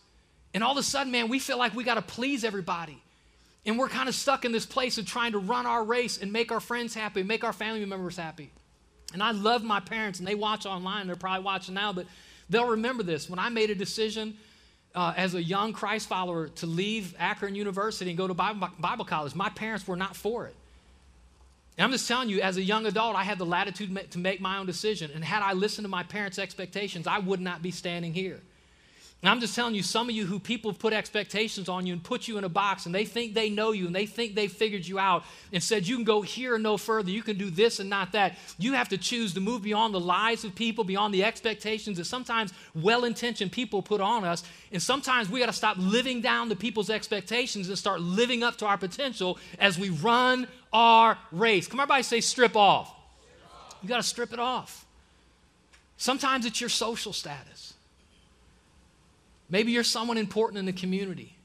And 0.52 0.64
all 0.64 0.72
of 0.72 0.78
a 0.78 0.82
sudden, 0.82 1.12
man, 1.12 1.28
we 1.28 1.38
feel 1.38 1.56
like 1.56 1.74
we 1.74 1.84
got 1.84 1.94
to 1.94 2.02
please 2.02 2.42
everybody. 2.42 3.00
And 3.64 3.78
we're 3.78 3.88
kind 3.88 4.08
of 4.08 4.14
stuck 4.14 4.44
in 4.44 4.52
this 4.52 4.66
place 4.66 4.98
of 4.98 5.06
trying 5.06 5.32
to 5.32 5.38
run 5.38 5.66
our 5.66 5.84
race 5.84 6.18
and 6.18 6.32
make 6.32 6.50
our 6.50 6.60
friends 6.60 6.94
happy, 6.94 7.22
make 7.22 7.44
our 7.44 7.52
family 7.52 7.84
members 7.84 8.16
happy. 8.16 8.50
And 9.12 9.22
I 9.22 9.32
love 9.32 9.62
my 9.62 9.80
parents, 9.80 10.18
and 10.18 10.28
they 10.28 10.34
watch 10.34 10.66
online. 10.66 11.06
They're 11.06 11.16
probably 11.16 11.44
watching 11.44 11.74
now, 11.74 11.92
but 11.92 12.06
they'll 12.48 12.68
remember 12.68 13.02
this. 13.02 13.28
When 13.28 13.38
I 13.38 13.48
made 13.48 13.70
a 13.70 13.74
decision 13.74 14.36
uh, 14.94 15.14
as 15.16 15.34
a 15.34 15.42
young 15.42 15.72
Christ 15.72 16.08
follower 16.08 16.48
to 16.48 16.66
leave 16.66 17.14
Akron 17.18 17.54
University 17.54 18.10
and 18.10 18.18
go 18.18 18.28
to 18.28 18.34
Bible, 18.34 18.68
Bible 18.78 19.04
college, 19.04 19.34
my 19.34 19.48
parents 19.48 19.86
were 19.86 19.96
not 19.96 20.16
for 20.16 20.46
it. 20.46 20.54
And 21.76 21.84
I'm 21.84 21.92
just 21.92 22.06
telling 22.06 22.28
you, 22.28 22.40
as 22.40 22.56
a 22.56 22.62
young 22.62 22.86
adult, 22.86 23.16
I 23.16 23.24
had 23.24 23.38
the 23.38 23.46
latitude 23.46 24.10
to 24.10 24.18
make 24.18 24.40
my 24.40 24.58
own 24.58 24.66
decision. 24.66 25.10
And 25.14 25.24
had 25.24 25.42
I 25.42 25.54
listened 25.54 25.84
to 25.84 25.88
my 25.88 26.02
parents' 26.02 26.38
expectations, 26.38 27.06
I 27.06 27.18
would 27.18 27.40
not 27.40 27.62
be 27.62 27.70
standing 27.70 28.12
here. 28.12 28.40
And 29.22 29.28
I'm 29.28 29.40
just 29.40 29.54
telling 29.54 29.74
you, 29.74 29.82
some 29.82 30.08
of 30.08 30.14
you 30.14 30.24
who 30.24 30.38
people 30.38 30.72
put 30.72 30.94
expectations 30.94 31.68
on 31.68 31.84
you 31.84 31.92
and 31.92 32.02
put 32.02 32.26
you 32.26 32.38
in 32.38 32.44
a 32.44 32.48
box 32.48 32.86
and 32.86 32.94
they 32.94 33.04
think 33.04 33.34
they 33.34 33.50
know 33.50 33.72
you 33.72 33.86
and 33.86 33.94
they 33.94 34.06
think 34.06 34.34
they 34.34 34.48
figured 34.48 34.86
you 34.86 34.98
out 34.98 35.24
and 35.52 35.62
said 35.62 35.86
you 35.86 35.96
can 35.96 36.04
go 36.04 36.22
here 36.22 36.54
and 36.54 36.62
no 36.62 36.78
further, 36.78 37.10
you 37.10 37.22
can 37.22 37.36
do 37.36 37.50
this 37.50 37.80
and 37.80 37.90
not 37.90 38.12
that. 38.12 38.38
You 38.58 38.72
have 38.72 38.88
to 38.88 38.96
choose 38.96 39.34
to 39.34 39.40
move 39.40 39.60
beyond 39.60 39.92
the 39.92 40.00
lies 40.00 40.44
of 40.44 40.54
people, 40.54 40.84
beyond 40.84 41.12
the 41.12 41.22
expectations 41.22 41.98
that 41.98 42.06
sometimes 42.06 42.54
well 42.74 43.04
intentioned 43.04 43.52
people 43.52 43.82
put 43.82 44.00
on 44.00 44.24
us. 44.24 44.42
And 44.72 44.82
sometimes 44.82 45.28
we 45.28 45.38
got 45.38 45.46
to 45.46 45.52
stop 45.52 45.76
living 45.78 46.22
down 46.22 46.48
to 46.48 46.56
people's 46.56 46.88
expectations 46.88 47.68
and 47.68 47.76
start 47.76 48.00
living 48.00 48.42
up 48.42 48.56
to 48.56 48.66
our 48.66 48.78
potential 48.78 49.38
as 49.58 49.78
we 49.78 49.90
run 49.90 50.46
our 50.72 51.18
race. 51.30 51.66
Come 51.66 51.80
on, 51.80 51.84
everybody 51.84 52.04
say 52.04 52.22
strip 52.22 52.56
off. 52.56 52.90
You 53.82 53.88
got 53.90 53.98
to 53.98 54.02
strip 54.02 54.32
it 54.32 54.38
off. 54.38 54.86
Sometimes 55.98 56.46
it's 56.46 56.58
your 56.58 56.70
social 56.70 57.12
status. 57.12 57.69
Maybe 59.50 59.72
you're 59.72 59.84
someone 59.84 60.16
important 60.16 60.58
in 60.58 60.64
the 60.64 60.72
community. 60.72 61.36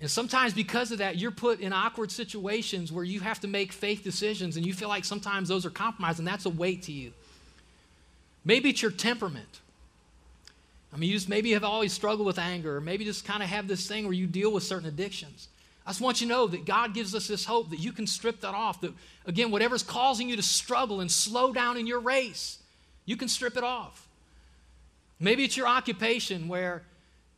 And 0.00 0.10
sometimes, 0.10 0.52
because 0.52 0.90
of 0.90 0.98
that, 0.98 1.16
you're 1.18 1.30
put 1.30 1.60
in 1.60 1.72
awkward 1.72 2.10
situations 2.10 2.90
where 2.90 3.04
you 3.04 3.20
have 3.20 3.40
to 3.40 3.48
make 3.48 3.72
faith 3.72 4.02
decisions, 4.02 4.56
and 4.56 4.66
you 4.66 4.72
feel 4.72 4.88
like 4.88 5.04
sometimes 5.04 5.48
those 5.48 5.66
are 5.66 5.70
compromised, 5.70 6.18
and 6.18 6.26
that's 6.26 6.44
a 6.44 6.50
weight 6.50 6.82
to 6.84 6.92
you. 6.92 7.12
Maybe 8.44 8.70
it's 8.70 8.82
your 8.82 8.90
temperament. 8.90 9.60
I 10.92 10.96
mean, 10.96 11.08
you 11.08 11.16
just 11.16 11.28
maybe 11.28 11.52
have 11.52 11.64
always 11.64 11.92
struggled 11.92 12.26
with 12.26 12.38
anger, 12.38 12.76
or 12.76 12.80
maybe 12.80 13.04
just 13.04 13.24
kind 13.24 13.42
of 13.42 13.48
have 13.48 13.68
this 13.68 13.86
thing 13.86 14.04
where 14.04 14.12
you 14.12 14.26
deal 14.26 14.52
with 14.52 14.64
certain 14.64 14.88
addictions. 14.88 15.48
I 15.86 15.90
just 15.90 16.00
want 16.00 16.20
you 16.20 16.26
to 16.26 16.32
know 16.32 16.46
that 16.48 16.64
God 16.64 16.94
gives 16.94 17.14
us 17.14 17.28
this 17.28 17.44
hope 17.44 17.70
that 17.70 17.78
you 17.78 17.92
can 17.92 18.06
strip 18.06 18.40
that 18.40 18.54
off. 18.54 18.80
That, 18.80 18.92
again, 19.26 19.50
whatever's 19.50 19.82
causing 19.82 20.28
you 20.28 20.36
to 20.36 20.42
struggle 20.42 21.00
and 21.00 21.10
slow 21.10 21.52
down 21.52 21.76
in 21.76 21.86
your 21.86 22.00
race, 22.00 22.58
you 23.04 23.16
can 23.16 23.28
strip 23.28 23.56
it 23.56 23.64
off. 23.64 24.08
Maybe 25.20 25.44
it's 25.44 25.56
your 25.56 25.68
occupation 25.68 26.48
where 26.48 26.82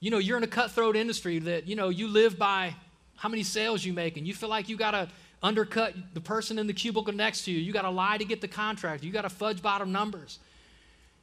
you 0.00 0.10
know, 0.10 0.18
you're 0.18 0.36
in 0.36 0.44
a 0.44 0.48
cutthroat 0.48 0.96
industry 0.96 1.38
that, 1.40 1.66
you 1.66 1.76
know, 1.76 1.88
you 1.88 2.08
live 2.08 2.38
by 2.38 2.74
how 3.16 3.28
many 3.28 3.42
sales 3.42 3.84
you 3.84 3.92
make, 3.92 4.16
and 4.16 4.26
you 4.26 4.34
feel 4.34 4.48
like 4.48 4.68
you 4.68 4.76
got 4.76 4.90
to 4.90 5.08
undercut 5.42 5.94
the 6.14 6.20
person 6.20 6.58
in 6.58 6.66
the 6.66 6.72
cubicle 6.72 7.12
next 7.12 7.44
to 7.44 7.50
you. 7.50 7.58
You 7.58 7.72
got 7.72 7.82
to 7.82 7.90
lie 7.90 8.18
to 8.18 8.24
get 8.24 8.40
the 8.40 8.48
contract. 8.48 9.04
You 9.04 9.12
got 9.12 9.22
to 9.22 9.28
fudge 9.28 9.62
bottom 9.62 9.92
numbers. 9.92 10.38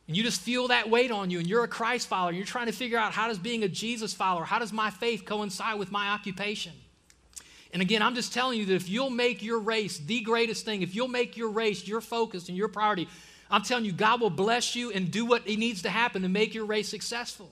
And 0.08 0.18
you 0.18 0.24
just 0.24 0.42
feel 0.42 0.68
that 0.70 0.90
weight 0.90 1.12
on 1.12 1.30
you, 1.30 1.40
and 1.40 1.48
you're 1.48 1.64
a 1.64 1.68
Christ 1.68 2.08
follower. 2.08 2.30
And 2.30 2.38
you're 2.38 2.46
trying 2.46 2.68
to 2.68 2.72
figure 2.72 2.98
out 2.98 3.14
how 3.14 3.28
does 3.28 3.40
being 3.40 3.64
a 3.64 3.68
Jesus 3.68 4.14
follower, 4.14 4.44
how 4.44 4.60
does 4.60 4.74
my 4.74 4.90
faith 4.90 5.26
coincide 5.26 5.80
with 5.80 5.92
my 5.92 6.10
occupation? 6.10 6.74
And 7.74 7.82
again, 7.82 8.02
I'm 8.02 8.16
just 8.16 8.34
telling 8.34 8.60
you 8.60 8.66
that 8.66 8.76
if 8.76 8.90
you'll 8.90 9.10
make 9.10 9.42
your 9.42 9.60
race 9.60 9.98
the 9.98 10.22
greatest 10.22 10.66
thing, 10.66 10.82
if 10.82 10.94
you'll 10.94 11.08
make 11.08 11.38
your 11.38 11.50
race 11.50 11.88
your 11.88 12.02
focus 12.02 12.50
and 12.50 12.58
your 12.58 12.68
priority, 12.68 13.08
I'm 13.50 13.62
telling 13.62 13.86
you, 13.86 13.92
God 13.92 14.22
will 14.22 14.30
bless 14.30 14.76
you 14.76 14.92
and 14.92 15.10
do 15.10 15.26
what 15.26 15.44
He 15.44 15.56
needs 15.56 15.84
to 15.84 15.90
happen 15.90 16.22
to 16.24 16.30
make 16.30 16.54
your 16.54 16.66
race 16.66 16.90
successful. 16.90 17.50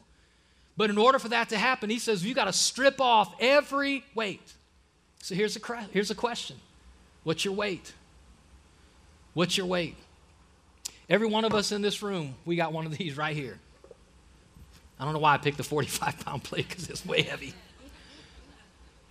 But 0.79 0.89
in 0.89 0.97
order 0.97 1.19
for 1.19 1.27
that 1.27 1.49
to 1.49 1.57
happen, 1.57 1.89
he 1.89 1.99
says 1.99 2.23
you 2.23 2.33
got 2.33 2.45
to 2.45 2.53
strip 2.53 3.01
off 3.01 3.35
every 3.41 4.05
weight. 4.15 4.53
So 5.21 5.35
here's 5.35 5.57
a, 5.57 5.87
here's 5.91 6.09
a 6.09 6.15
question 6.15 6.55
What's 7.23 7.43
your 7.43 7.53
weight? 7.53 7.91
What's 9.33 9.57
your 9.57 9.65
weight? 9.65 9.97
Every 11.09 11.27
one 11.27 11.43
of 11.43 11.53
us 11.53 11.73
in 11.73 11.81
this 11.81 12.01
room, 12.01 12.33
we 12.45 12.55
got 12.55 12.71
one 12.71 12.85
of 12.85 12.97
these 12.97 13.17
right 13.17 13.35
here. 13.35 13.59
I 14.97 15.03
don't 15.03 15.11
know 15.11 15.19
why 15.19 15.33
I 15.33 15.37
picked 15.37 15.57
the 15.57 15.65
45 15.65 16.25
pound 16.25 16.43
plate 16.45 16.69
because 16.69 16.89
it's 16.89 17.05
way 17.05 17.23
heavy. 17.23 17.53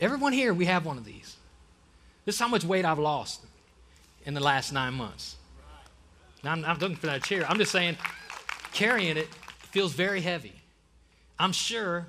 Everyone 0.01 0.33
here, 0.33 0.55
we 0.55 0.65
have 0.65 0.87
one 0.87 0.97
of 0.97 1.05
these. 1.05 1.37
This 2.25 2.37
is 2.37 2.41
how 2.41 2.49
much 2.49 2.65
weight 2.65 2.87
I've 2.87 2.99
lost 2.99 3.45
in 4.25 4.33
the 4.33 4.41
last 4.41 4.73
nine 4.73 4.95
months. 4.95 5.37
Now, 6.43 6.53
I'm 6.53 6.63
not 6.63 6.81
looking 6.81 6.97
for 6.97 7.09
that 7.09 7.25
chair. 7.25 7.45
I'm 7.47 7.59
just 7.59 7.73
saying, 7.73 7.99
carrying 8.73 9.19
it 9.19 9.29
feels 9.71 9.93
very 9.93 10.23
heavy. 10.23 10.58
I'm 11.39 11.53
sure 11.53 12.07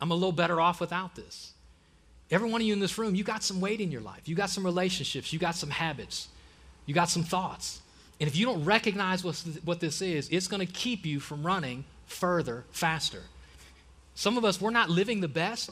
I'm 0.00 0.10
a 0.10 0.14
little 0.14 0.32
better 0.32 0.60
off 0.60 0.80
without 0.80 1.14
this. 1.14 1.52
Every 2.30 2.50
one 2.50 2.60
of 2.60 2.66
you 2.66 2.72
in 2.72 2.80
this 2.80 2.96
room, 2.96 3.14
you 3.14 3.24
got 3.24 3.42
some 3.42 3.60
weight 3.60 3.80
in 3.80 3.92
your 3.92 4.00
life. 4.00 4.26
You 4.26 4.34
got 4.34 4.50
some 4.50 4.64
relationships. 4.64 5.32
You 5.32 5.38
got 5.38 5.54
some 5.54 5.70
habits. 5.70 6.28
You 6.86 6.94
got 6.94 7.10
some 7.10 7.22
thoughts. 7.22 7.80
And 8.18 8.28
if 8.28 8.36
you 8.36 8.46
don't 8.46 8.64
recognize 8.64 9.22
what 9.22 9.80
this 9.80 10.00
is, 10.00 10.28
it's 10.30 10.48
going 10.48 10.66
to 10.66 10.72
keep 10.72 11.04
you 11.04 11.20
from 11.20 11.44
running 11.44 11.84
further, 12.06 12.64
faster. 12.70 13.22
Some 14.14 14.38
of 14.38 14.44
us, 14.44 14.60
we're 14.60 14.70
not 14.70 14.90
living 14.90 15.20
the 15.20 15.28
best 15.28 15.70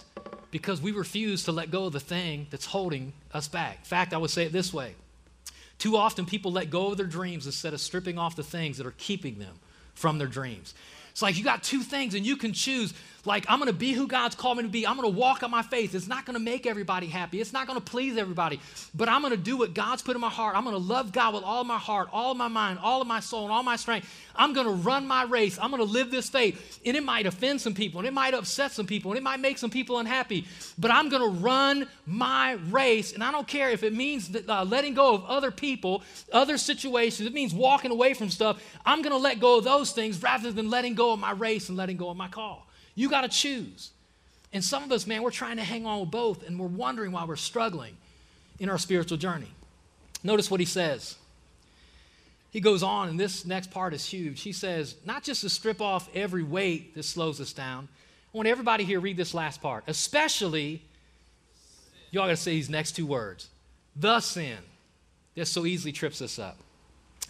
because 0.50 0.80
we 0.80 0.92
refuse 0.92 1.44
to 1.44 1.52
let 1.52 1.70
go 1.70 1.86
of 1.86 1.92
the 1.92 2.00
thing 2.00 2.46
that's 2.50 2.66
holding 2.66 3.12
us 3.32 3.48
back. 3.48 3.78
In 3.78 3.84
fact, 3.84 4.12
I 4.12 4.18
would 4.18 4.30
say 4.30 4.44
it 4.44 4.52
this 4.52 4.72
way 4.72 4.94
Too 5.78 5.96
often, 5.96 6.26
people 6.26 6.52
let 6.52 6.70
go 6.70 6.90
of 6.90 6.96
their 6.96 7.06
dreams 7.06 7.46
instead 7.46 7.72
of 7.72 7.80
stripping 7.80 8.18
off 8.18 8.36
the 8.36 8.42
things 8.42 8.78
that 8.78 8.86
are 8.86 8.94
keeping 8.98 9.38
them 9.38 9.60
from 9.94 10.18
their 10.18 10.26
dreams. 10.26 10.74
It's 11.20 11.22
like 11.22 11.36
you 11.36 11.44
got 11.44 11.62
two 11.62 11.82
things 11.82 12.14
and 12.14 12.24
you 12.24 12.34
can 12.34 12.54
choose 12.54 12.94
like, 13.24 13.44
I'm 13.48 13.60
to 13.62 13.72
be 13.72 13.92
who 13.92 14.06
God's 14.06 14.34
called 14.34 14.56
me 14.56 14.62
to 14.62 14.68
be. 14.68 14.86
I'm 14.86 15.00
to 15.00 15.08
walk 15.08 15.42
on 15.42 15.50
my 15.50 15.62
faith. 15.62 15.94
It's 15.94 16.08
not 16.08 16.24
to 16.26 16.38
make 16.38 16.66
everybody 16.66 17.06
happy. 17.06 17.40
It's 17.40 17.52
not 17.52 17.66
to 17.68 17.80
please 17.80 18.16
everybody. 18.16 18.60
But 18.94 19.08
I'm 19.08 19.22
to 19.28 19.36
do 19.36 19.56
what 19.56 19.74
God's 19.74 20.02
put 20.02 20.14
in 20.14 20.20
my 20.20 20.30
heart. 20.30 20.56
I'm 20.56 20.64
to 20.64 20.76
love 20.76 21.12
God 21.12 21.34
with 21.34 21.44
all 21.44 21.64
my 21.64 21.78
heart, 21.78 22.08
all 22.12 22.32
of 22.32 22.36
my 22.36 22.48
mind, 22.48 22.78
all 22.82 23.02
of 23.02 23.06
my 23.06 23.20
soul, 23.20 23.44
and 23.44 23.52
all 23.52 23.62
my 23.62 23.76
strength. 23.76 24.08
I'm 24.34 24.54
to 24.54 24.72
run 24.72 25.06
my 25.06 25.24
race. 25.24 25.58
I'm 25.60 25.70
to 25.72 25.82
live 25.84 26.10
this 26.10 26.30
faith. 26.30 26.80
And 26.86 26.96
it 26.96 27.04
might 27.04 27.26
offend 27.26 27.60
some 27.60 27.74
people, 27.74 28.00
and 28.00 28.08
it 28.08 28.14
might 28.14 28.32
upset 28.32 28.72
some 28.72 28.86
people, 28.86 29.10
and 29.10 29.18
it 29.18 29.22
might 29.22 29.40
make 29.40 29.58
some 29.58 29.70
people 29.70 29.98
unhappy. 29.98 30.46
But 30.78 30.90
I'm 30.90 31.10
to 31.22 31.28
run 31.28 31.88
my 32.06 32.52
race. 32.70 33.12
And 33.12 33.22
I 33.22 33.32
don't 33.32 33.46
care 33.46 33.70
if 33.70 33.82
it 33.82 33.92
means 33.92 34.28
that, 34.30 34.48
uh, 34.48 34.64
letting 34.64 34.94
go 34.94 35.14
of 35.14 35.24
other 35.26 35.50
people, 35.50 36.02
other 36.32 36.56
situations, 36.56 37.26
it 37.26 37.34
means 37.34 37.52
walking 37.52 37.90
away 37.90 38.14
from 38.14 38.30
stuff. 38.30 38.62
I'm 38.86 39.02
to 39.12 39.18
let 39.18 39.40
go 39.40 39.58
of 39.58 39.64
those 39.64 39.92
things 39.92 40.22
rather 40.22 40.52
than 40.52 40.70
letting 40.70 40.94
go 40.94 41.12
of 41.12 41.18
my 41.18 41.32
race 41.32 41.68
and 41.68 41.76
letting 41.76 41.96
go 41.96 42.08
of 42.08 42.16
my 42.16 42.28
call. 42.28 42.66
You 43.00 43.08
got 43.08 43.22
to 43.22 43.28
choose. 43.30 43.92
And 44.52 44.62
some 44.62 44.82
of 44.82 44.92
us, 44.92 45.06
man, 45.06 45.22
we're 45.22 45.30
trying 45.30 45.56
to 45.56 45.64
hang 45.64 45.86
on 45.86 46.00
with 46.00 46.10
both, 46.10 46.46
and 46.46 46.60
we're 46.60 46.66
wondering 46.66 47.12
why 47.12 47.24
we're 47.24 47.36
struggling 47.36 47.96
in 48.58 48.68
our 48.68 48.76
spiritual 48.76 49.16
journey. 49.16 49.48
Notice 50.22 50.50
what 50.50 50.60
he 50.60 50.66
says. 50.66 51.16
He 52.50 52.60
goes 52.60 52.82
on, 52.82 53.08
and 53.08 53.18
this 53.18 53.46
next 53.46 53.70
part 53.70 53.94
is 53.94 54.04
huge. 54.04 54.42
He 54.42 54.52
says, 54.52 54.96
not 55.06 55.22
just 55.22 55.40
to 55.40 55.48
strip 55.48 55.80
off 55.80 56.10
every 56.14 56.42
weight 56.42 56.94
that 56.94 57.04
slows 57.04 57.40
us 57.40 57.54
down. 57.54 57.88
I 58.34 58.36
want 58.36 58.48
everybody 58.48 58.84
here 58.84 59.00
read 59.00 59.16
this 59.16 59.32
last 59.32 59.62
part, 59.62 59.84
especially, 59.86 60.82
y'all 62.10 62.24
got 62.24 62.32
to 62.32 62.36
say 62.36 62.50
these 62.50 62.68
next 62.68 62.96
two 62.96 63.06
words 63.06 63.48
the 63.96 64.20
sin 64.20 64.58
that 65.36 65.46
so 65.46 65.64
easily 65.64 65.92
trips 65.92 66.20
us 66.20 66.38
up. 66.38 66.58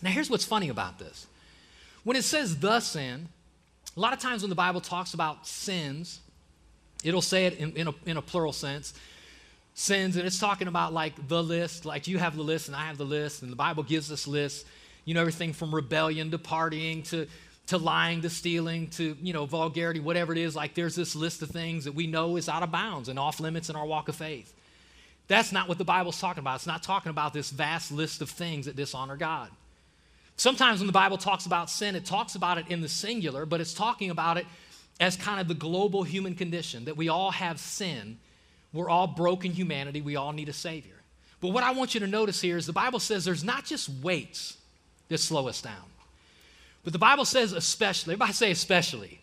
Now, 0.02 0.10
here's 0.10 0.30
what's 0.30 0.44
funny 0.44 0.68
about 0.68 0.98
this. 0.98 1.28
When 2.02 2.16
it 2.16 2.24
says 2.24 2.58
the 2.58 2.80
sin, 2.80 3.28
a 4.00 4.02
lot 4.02 4.14
of 4.14 4.18
times 4.18 4.40
when 4.40 4.48
the 4.48 4.56
Bible 4.56 4.80
talks 4.80 5.12
about 5.12 5.46
sins, 5.46 6.20
it'll 7.04 7.20
say 7.20 7.44
it 7.44 7.58
in, 7.58 7.72
in, 7.72 7.88
a, 7.88 7.94
in 8.06 8.16
a 8.16 8.22
plural 8.22 8.54
sense. 8.54 8.94
Sins, 9.74 10.16
and 10.16 10.26
it's 10.26 10.38
talking 10.38 10.68
about 10.68 10.94
like 10.94 11.28
the 11.28 11.42
list, 11.42 11.84
like 11.84 12.08
you 12.08 12.16
have 12.16 12.34
the 12.34 12.42
list 12.42 12.68
and 12.68 12.74
I 12.74 12.86
have 12.86 12.96
the 12.96 13.04
list, 13.04 13.42
and 13.42 13.52
the 13.52 13.56
Bible 13.56 13.82
gives 13.82 14.10
us 14.10 14.26
lists, 14.26 14.64
you 15.04 15.12
know, 15.12 15.20
everything 15.20 15.52
from 15.52 15.74
rebellion 15.74 16.30
to 16.30 16.38
partying 16.38 17.06
to, 17.10 17.26
to 17.66 17.76
lying 17.76 18.22
to 18.22 18.30
stealing 18.30 18.88
to, 18.92 19.18
you 19.20 19.34
know, 19.34 19.44
vulgarity, 19.44 20.00
whatever 20.00 20.32
it 20.32 20.38
is. 20.38 20.56
Like 20.56 20.72
there's 20.72 20.96
this 20.96 21.14
list 21.14 21.42
of 21.42 21.50
things 21.50 21.84
that 21.84 21.94
we 21.94 22.06
know 22.06 22.38
is 22.38 22.48
out 22.48 22.62
of 22.62 22.72
bounds 22.72 23.10
and 23.10 23.18
off 23.18 23.38
limits 23.38 23.68
in 23.68 23.76
our 23.76 23.84
walk 23.84 24.08
of 24.08 24.16
faith. 24.16 24.54
That's 25.28 25.52
not 25.52 25.68
what 25.68 25.76
the 25.76 25.84
Bible's 25.84 26.18
talking 26.18 26.40
about. 26.40 26.54
It's 26.54 26.66
not 26.66 26.82
talking 26.82 27.10
about 27.10 27.34
this 27.34 27.50
vast 27.50 27.92
list 27.92 28.22
of 28.22 28.30
things 28.30 28.64
that 28.64 28.76
dishonor 28.76 29.18
God. 29.18 29.50
Sometimes 30.40 30.80
when 30.80 30.86
the 30.86 30.92
Bible 30.94 31.18
talks 31.18 31.44
about 31.44 31.68
sin, 31.68 31.94
it 31.94 32.06
talks 32.06 32.34
about 32.34 32.56
it 32.56 32.64
in 32.70 32.80
the 32.80 32.88
singular, 32.88 33.44
but 33.44 33.60
it's 33.60 33.74
talking 33.74 34.08
about 34.08 34.38
it 34.38 34.46
as 34.98 35.14
kind 35.14 35.38
of 35.38 35.48
the 35.48 35.54
global 35.54 36.02
human 36.02 36.34
condition 36.34 36.86
that 36.86 36.96
we 36.96 37.10
all 37.10 37.30
have 37.30 37.60
sin. 37.60 38.16
We're 38.72 38.88
all 38.88 39.06
broken 39.06 39.50
humanity. 39.50 40.00
We 40.00 40.16
all 40.16 40.32
need 40.32 40.48
a 40.48 40.54
Savior. 40.54 40.94
But 41.42 41.48
what 41.48 41.62
I 41.62 41.72
want 41.72 41.92
you 41.92 42.00
to 42.00 42.06
notice 42.06 42.40
here 42.40 42.56
is 42.56 42.64
the 42.64 42.72
Bible 42.72 43.00
says 43.00 43.22
there's 43.22 43.44
not 43.44 43.66
just 43.66 43.90
weights 44.02 44.56
that 45.10 45.18
slow 45.18 45.46
us 45.46 45.60
down, 45.60 45.74
but 46.84 46.94
the 46.94 46.98
Bible 46.98 47.26
says 47.26 47.52
especially. 47.52 48.14
Everybody 48.14 48.32
say 48.32 48.50
especially. 48.50 49.20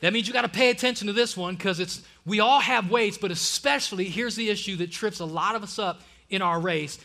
That 0.00 0.14
means 0.14 0.26
you 0.26 0.32
got 0.32 0.42
to 0.42 0.48
pay 0.48 0.70
attention 0.70 1.08
to 1.08 1.12
this 1.12 1.36
one 1.36 1.56
because 1.56 1.78
it's 1.78 2.00
we 2.24 2.40
all 2.40 2.60
have 2.60 2.90
weights, 2.90 3.18
but 3.18 3.30
especially 3.30 4.06
here's 4.06 4.34
the 4.34 4.48
issue 4.48 4.76
that 4.76 4.90
trips 4.90 5.20
a 5.20 5.26
lot 5.26 5.56
of 5.56 5.62
us 5.62 5.78
up 5.78 6.00
in 6.30 6.40
our 6.40 6.58
race, 6.58 6.98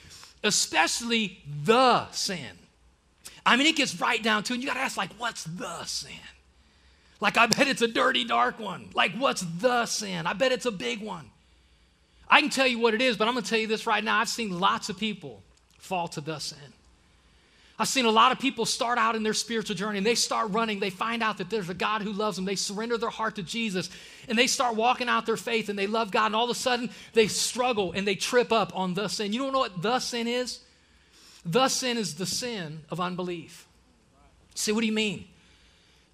especially 0.45 1.41
the 1.65 2.09
sin. 2.11 2.58
I 3.45 3.55
mean, 3.55 3.67
it 3.67 3.75
gets 3.75 3.99
right 3.99 4.21
down 4.21 4.43
to, 4.43 4.53
it. 4.53 4.55
and 4.55 4.63
you 4.63 4.67
got 4.67 4.75
to 4.75 4.81
ask, 4.81 4.97
like, 4.97 5.11
what's 5.17 5.43
the 5.43 5.83
sin? 5.85 6.11
Like, 7.21 7.37
I 7.37 7.47
bet 7.47 7.67
it's 7.67 7.81
a 7.81 7.87
dirty, 7.87 8.23
dark 8.23 8.59
one. 8.59 8.89
Like, 8.93 9.13
what's 9.13 9.41
the 9.41 9.85
sin? 9.85 10.25
I 10.25 10.33
bet 10.33 10.51
it's 10.51 10.65
a 10.65 10.71
big 10.71 11.01
one. 11.01 11.29
I 12.29 12.41
can 12.41 12.49
tell 12.49 12.67
you 12.67 12.79
what 12.79 12.93
it 12.93 13.01
is, 13.01 13.17
but 13.17 13.27
I'm 13.27 13.33
going 13.33 13.43
to 13.43 13.49
tell 13.49 13.59
you 13.59 13.67
this 13.67 13.87
right 13.87 14.03
now. 14.03 14.19
I've 14.19 14.29
seen 14.29 14.59
lots 14.59 14.89
of 14.89 14.97
people 14.97 15.41
fall 15.79 16.07
to 16.09 16.21
the 16.21 16.39
sin. 16.39 16.57
I've 17.81 17.87
seen 17.87 18.03
a 18.03 18.11
lot 18.11 18.33
of 18.33 18.39
people 18.39 18.65
start 18.65 18.97
out 18.97 19.15
in 19.15 19.23
their 19.23 19.33
spiritual 19.33 19.75
journey 19.75 19.99
and 19.99 20.05
they 20.05 20.15
start 20.15 20.51
running. 20.51 20.81
They 20.81 20.89
find 20.89 21.23
out 21.23 21.37
that 21.37 21.49
there's 21.49 21.69
a 21.69 21.73
God 21.73 22.01
who 22.01 22.11
loves 22.11 22.35
them. 22.35 22.43
They 22.43 22.57
surrender 22.57 22.97
their 22.97 23.09
heart 23.09 23.35
to 23.37 23.43
Jesus 23.43 23.89
and 24.27 24.37
they 24.37 24.47
start 24.47 24.75
walking 24.75 25.07
out 25.07 25.25
their 25.25 25.37
faith 25.37 25.69
and 25.69 25.79
they 25.79 25.87
love 25.87 26.11
God. 26.11 26.27
And 26.27 26.35
all 26.35 26.43
of 26.43 26.49
a 26.49 26.55
sudden, 26.59 26.89
they 27.13 27.27
struggle 27.27 27.93
and 27.93 28.05
they 28.05 28.15
trip 28.15 28.51
up 28.51 28.75
on 28.75 28.95
the 28.95 29.07
sin. 29.07 29.31
You 29.31 29.39
don't 29.39 29.53
know 29.53 29.59
what 29.59 29.81
the 29.81 29.99
sin 29.99 30.27
is? 30.27 30.59
The 31.45 31.67
sin 31.69 31.97
is 31.97 32.15
the 32.15 32.25
sin 32.25 32.81
of 32.89 32.99
unbelief. 32.99 33.67
See, 34.55 34.71
what 34.71 34.81
do 34.81 34.87
you 34.87 34.93
mean? 34.93 35.25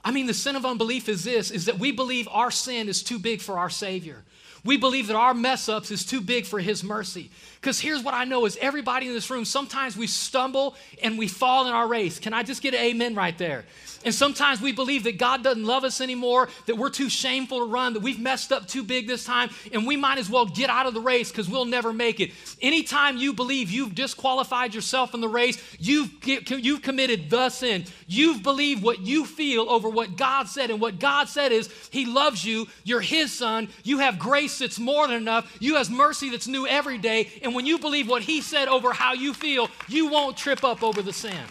I 0.04 0.12
mean, 0.12 0.28
the 0.28 0.34
sin 0.34 0.56
of 0.56 0.66
unbelief 0.66 1.10
is 1.10 1.24
this 1.24 1.50
is 1.50 1.66
that 1.66 1.80
we 1.80 1.92
believe 1.92 2.28
our 2.32 2.52
sin 2.52 2.88
is 2.88 3.02
too 3.02 3.18
big 3.18 3.42
for 3.42 3.58
our 3.58 3.72
Savior. 3.72 4.24
We 4.64 4.78
believe 4.78 5.08
that 5.08 5.16
our 5.16 5.34
mess 5.34 5.68
ups 5.68 5.92
is 5.92 6.06
too 6.06 6.22
big 6.22 6.46
for 6.46 6.60
His 6.60 6.84
mercy. 6.84 7.32
Because 7.66 7.80
here's 7.80 8.04
what 8.04 8.14
I 8.14 8.26
know 8.26 8.46
is 8.46 8.60
everybody 8.62 9.08
in 9.08 9.14
this 9.14 9.32
room, 9.32 9.44
sometimes 9.44 9.98
we 9.98 10.06
stumble 10.06 10.76
and 11.02 11.18
we 11.18 11.28
fall 11.28 11.66
in 11.66 11.74
our 11.74 11.88
race. 11.88 12.20
Can 12.20 12.32
I 12.32 12.44
just 12.44 12.62
get 12.62 12.76
an 12.76 12.80
amen 12.80 13.16
right 13.16 13.36
there? 13.40 13.66
And 14.06 14.14
sometimes 14.14 14.62
we 14.62 14.72
believe 14.72 15.06
that 15.06 15.18
God 15.18 15.44
doesn't 15.44 15.66
love 15.66 15.84
us 15.84 16.00
anymore, 16.00 16.48
that 16.68 16.78
we're 16.78 16.92
too 16.92 17.10
shameful 17.10 17.58
to 17.60 17.66
run, 17.66 17.94
that 17.94 18.04
we've 18.04 18.20
messed 18.20 18.52
up 18.52 18.68
too 18.68 18.84
big 18.84 19.08
this 19.08 19.26
time, 19.26 19.50
and 19.74 19.88
we 19.88 19.98
might 19.98 20.20
as 20.20 20.30
well 20.30 20.46
get 20.46 20.70
out 20.70 20.86
of 20.86 20.94
the 20.94 21.02
race 21.02 21.32
because 21.32 21.50
we'll 21.50 21.66
never 21.66 21.92
make 21.92 22.20
it. 22.20 22.32
Anytime 22.62 23.18
you 23.18 23.34
believe 23.34 23.72
you've 23.72 23.96
disqualified 23.96 24.76
yourself 24.76 25.16
in 25.16 25.22
the 25.22 25.28
race, 25.28 25.60
you've, 25.80 26.12
you've 26.24 26.84
committed 26.84 27.32
the 27.32 27.50
sin. 27.50 27.86
You've 28.06 28.44
believed 28.44 28.84
what 28.84 29.00
you 29.00 29.26
feel 29.26 29.68
over 29.72 29.90
what 29.90 30.16
God 30.16 30.48
said, 30.48 30.70
and 30.70 30.80
what 30.80 31.00
God 31.00 31.28
said 31.28 31.52
is 31.52 31.68
He 31.90 32.06
loves 32.06 32.46
you, 32.46 32.68
you're 32.84 33.02
His 33.02 33.34
son, 33.34 33.70
you 33.84 33.98
have 33.98 34.20
grace 34.20 34.60
that's 34.60 34.78
more 34.78 35.08
than 35.08 35.18
enough, 35.18 35.52
you 35.60 35.78
have 35.78 35.90
mercy 35.90 36.30
that's 36.30 36.48
new 36.48 36.68
every 36.68 37.00
day, 37.00 37.32
and 37.42 37.55
when 37.56 37.66
you 37.66 37.80
believe 37.80 38.08
what 38.08 38.22
He 38.22 38.42
said 38.42 38.68
over 38.68 38.94
how 38.94 39.14
you 39.14 39.34
feel, 39.34 39.70
you 39.88 40.08
won't 40.08 40.38
trip 40.38 40.64
up 40.64 40.84
over 40.84 41.02
the 41.02 41.14
sin. 41.14 41.46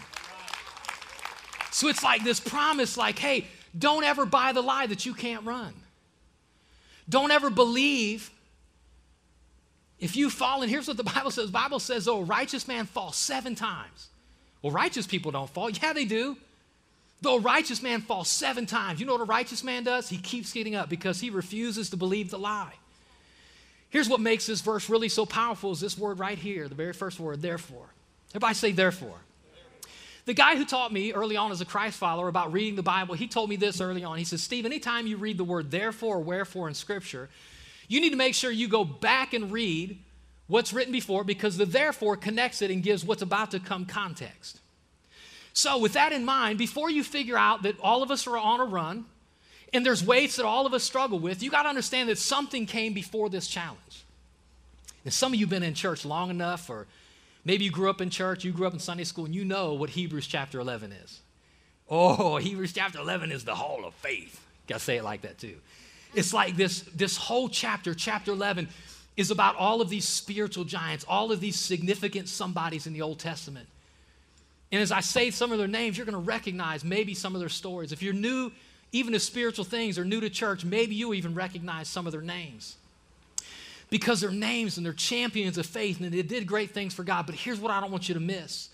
So 1.73 1.89
it's 1.89 2.05
like 2.05 2.23
this 2.23 2.39
promise 2.39 2.97
like, 2.97 3.19
hey, 3.19 3.47
don't 3.77 4.05
ever 4.05 4.25
buy 4.25 4.53
the 4.53 4.63
lie 4.63 4.87
that 4.87 5.05
you 5.05 5.15
can't 5.15 5.45
run. 5.45 5.75
Don't 7.09 7.33
ever 7.33 7.51
believe 7.51 8.31
if 9.99 10.17
you 10.17 10.31
fall, 10.31 10.63
and 10.63 10.71
here's 10.71 10.87
what 10.87 10.97
the 10.97 11.05
Bible 11.15 11.31
says. 11.31 11.47
The 11.47 11.53
Bible 11.53 11.81
says, 11.81 12.07
oh, 12.07 12.23
righteous 12.23 12.69
man 12.69 12.87
falls 12.87 13.17
seven 13.17 13.55
times. 13.55 14.09
Well, 14.63 14.73
righteous 14.73 15.07
people 15.07 15.33
don't 15.33 15.51
fall. 15.51 15.71
Yeah, 15.71 15.93
they 15.93 16.05
do. 16.05 16.37
Though 17.21 17.39
righteous 17.39 17.83
man 17.83 18.03
falls 18.03 18.29
seven 18.29 18.67
times, 18.67 19.01
you 19.01 19.07
know 19.07 19.13
what 19.13 19.23
a 19.23 19.25
righteous 19.25 19.65
man 19.65 19.85
does? 19.85 20.09
He 20.09 20.19
keeps 20.19 20.53
getting 20.53 20.75
up 20.75 20.89
because 20.89 21.21
he 21.21 21.31
refuses 21.31 21.91
to 21.91 21.97
believe 21.97 22.31
the 22.31 22.39
lie. 22.39 22.75
Here's 23.95 24.09
what 24.09 24.19
makes 24.19 24.47
this 24.47 24.61
verse 24.61 24.91
really 24.91 25.09
so 25.09 25.25
powerful 25.25 25.71
is 25.71 25.79
this 25.79 25.97
word 25.97 26.19
right 26.19 26.37
here, 26.37 26.67
the 26.67 26.75
very 26.75 26.93
first 26.93 27.21
word, 27.21 27.41
therefore. 27.41 27.87
Everybody 28.33 28.55
say 28.55 28.73
therefore. 28.73 29.19
The 30.25 30.35
guy 30.35 30.57
who 30.57 30.65
taught 30.65 30.93
me 30.93 31.13
early 31.13 31.37
on 31.37 31.53
as 31.53 31.61
a 31.61 31.65
Christ 31.65 31.97
follower 31.97 32.27
about 32.27 32.53
reading 32.53 32.75
the 32.75 32.83
Bible, 32.83 33.15
he 33.15 33.29
told 33.29 33.49
me 33.49 33.55
this 33.55 33.81
early 33.81 34.03
on. 34.03 34.19
He 34.19 34.25
says, 34.25 34.43
Steve, 34.43 34.67
anytime 34.67 35.07
you 35.07 35.17
read 35.17 35.39
the 35.39 35.45
word 35.45 35.71
therefore 35.71 36.17
or 36.17 36.21
wherefore 36.21 36.67
in 36.67 36.75
Scripture, 36.75 37.29
you 37.87 38.01
need 38.01 38.11
to 38.11 38.17
make 38.17 38.35
sure 38.35 38.51
you 38.51 38.67
go 38.67 38.85
back 38.85 39.33
and 39.33 39.53
read 39.53 39.97
what's 40.49 40.73
written 40.73 40.93
before 40.93 41.23
because 41.23 41.57
the 41.57 41.65
therefore 41.65 42.17
connects 42.17 42.63
it 42.63 42.73
and 42.73 42.83
gives 42.83 43.05
what's 43.05 43.23
about 43.23 43.53
to 43.53 43.61
come 43.61 43.87
context. 43.87 44.59
So, 45.53 45.79
with 45.79 45.93
that 45.93 46.11
in 46.11 46.25
mind, 46.25 46.59
before 46.59 46.91
you 46.91 47.05
figure 47.05 47.39
out 47.39 47.63
that 47.63 47.79
all 47.79 48.03
of 48.03 48.11
us 48.11 48.27
are 48.27 48.37
on 48.37 48.59
a 48.59 48.65
run 48.65 49.05
and 49.75 49.85
there's 49.85 50.03
weights 50.03 50.37
that 50.37 50.47
all 50.47 50.65
of 50.65 50.73
us 50.73 50.83
struggle 50.83 51.19
with, 51.19 51.43
you 51.43 51.51
got 51.51 51.65
to 51.65 51.69
understand 51.69 52.09
that 52.09 52.17
something 52.17 52.65
came 52.65 52.95
before 52.95 53.29
this 53.29 53.47
challenge. 53.47 54.05
And 55.05 55.13
some 55.13 55.35
of 55.35 55.39
you 55.39 55.45
have 55.45 55.51
been 55.51 55.63
in 55.63 55.75
church 55.75 56.07
long 56.07 56.31
enough 56.31 56.71
or 56.71 56.87
Maybe 57.45 57.65
you 57.65 57.71
grew 57.71 57.91
up 57.91 58.01
in 58.01 58.11
church, 58.11 58.45
you 58.45 58.53
grew 58.53 58.67
up 58.67 58.73
in 58.73 58.79
Sunday 58.79 59.05
school, 59.05 59.27
and 59.27 59.35
you 59.35 59.45
know 59.45 59.75
what 59.75 59.91
Hebrews 59.91 60.27
chapter 60.27 60.59
11 60.61 60.93
is. 60.93 61.21
Oh, 61.91 62.37
Hebrews 62.39 62.73
chapter 62.73 62.99
11 62.99 63.31
is 63.33 63.45
the 63.45 63.55
hall 63.55 63.85
of 63.85 63.95
faith. 63.95 64.41
Got 64.67 64.79
to 64.79 64.85
say 64.85 64.97
it 64.97 65.05
like 65.05 65.23
that 65.23 65.39
too. 65.39 65.57
It's 66.15 66.33
like 66.33 66.57
this, 66.57 66.83
this 66.95 67.17
whole 67.17 67.49
chapter, 67.49 67.93
chapter 67.93 68.33
11, 68.33 68.69
is 69.17 69.31
about 69.31 69.57
all 69.57 69.81
of 69.81 69.91
these 69.91 70.09
spiritual 70.09 70.65
giants, 70.65 71.05
all 71.07 71.33
of 71.33 71.41
these 71.41 71.59
significant 71.59 72.29
somebodies 72.29 72.87
in 72.87 72.93
the 72.93 73.03
Old 73.03 73.19
Testament. 73.19 73.69
And 74.73 74.81
as 74.81 74.91
I 74.91 75.01
say 75.01 75.31
some 75.31 75.53
of 75.53 75.59
their 75.59 75.69
names, 75.69 75.99
you're 75.99 76.07
going 76.07 76.15
to 76.15 76.27
recognize 76.27 76.83
maybe 76.83 77.15
some 77.15 77.35
of 77.35 77.41
their 77.41 77.49
stories. 77.49 77.93
If 77.93 78.03
you're 78.03 78.15
new, 78.15 78.51
even 78.95 79.13
to 79.13 79.19
spiritual 79.19 79.65
things 79.65 79.99
are 79.99 80.05
new 80.05 80.21
to 80.21 80.31
church, 80.31 80.65
maybe 80.65 80.95
you 80.95 81.15
even 81.15 81.35
recognize 81.35 81.89
some 81.89 82.07
of 82.07 82.13
their 82.13 82.23
names 82.23 82.77
because 83.91 84.21
they're 84.21 84.31
names 84.31 84.77
and 84.77 84.87
they're 84.87 84.93
champions 84.93 85.59
of 85.59 85.67
faith 85.67 86.01
and 86.01 86.13
they 86.13 86.23
did 86.23 86.47
great 86.47 86.71
things 86.71 86.95
for 86.95 87.03
God. 87.03 87.27
But 87.27 87.35
here's 87.35 87.59
what 87.59 87.73
I 87.73 87.81
don't 87.81 87.91
want 87.91 88.09
you 88.09 88.15
to 88.15 88.21
miss. 88.21 88.69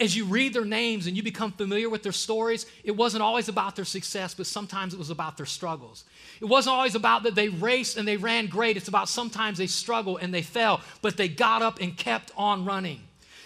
As 0.00 0.16
you 0.16 0.24
read 0.24 0.54
their 0.54 0.64
names 0.64 1.06
and 1.06 1.14
you 1.14 1.22
become 1.22 1.52
familiar 1.52 1.90
with 1.90 2.02
their 2.02 2.12
stories, 2.12 2.64
it 2.82 2.92
wasn't 2.92 3.22
always 3.22 3.50
about 3.50 3.76
their 3.76 3.84
success, 3.84 4.32
but 4.32 4.46
sometimes 4.46 4.94
it 4.94 4.98
was 4.98 5.10
about 5.10 5.36
their 5.36 5.44
struggles. 5.44 6.04
It 6.40 6.46
wasn't 6.46 6.74
always 6.74 6.94
about 6.94 7.24
that 7.24 7.34
they 7.34 7.50
raced 7.50 7.98
and 7.98 8.08
they 8.08 8.16
ran 8.16 8.46
great. 8.46 8.78
It's 8.78 8.88
about 8.88 9.10
sometimes 9.10 9.58
they 9.58 9.66
struggled 9.66 10.20
and 10.22 10.32
they 10.32 10.40
fell, 10.40 10.80
but 11.02 11.18
they 11.18 11.28
got 11.28 11.60
up 11.60 11.78
and 11.78 11.94
kept 11.94 12.30
on 12.38 12.64
running. 12.64 13.00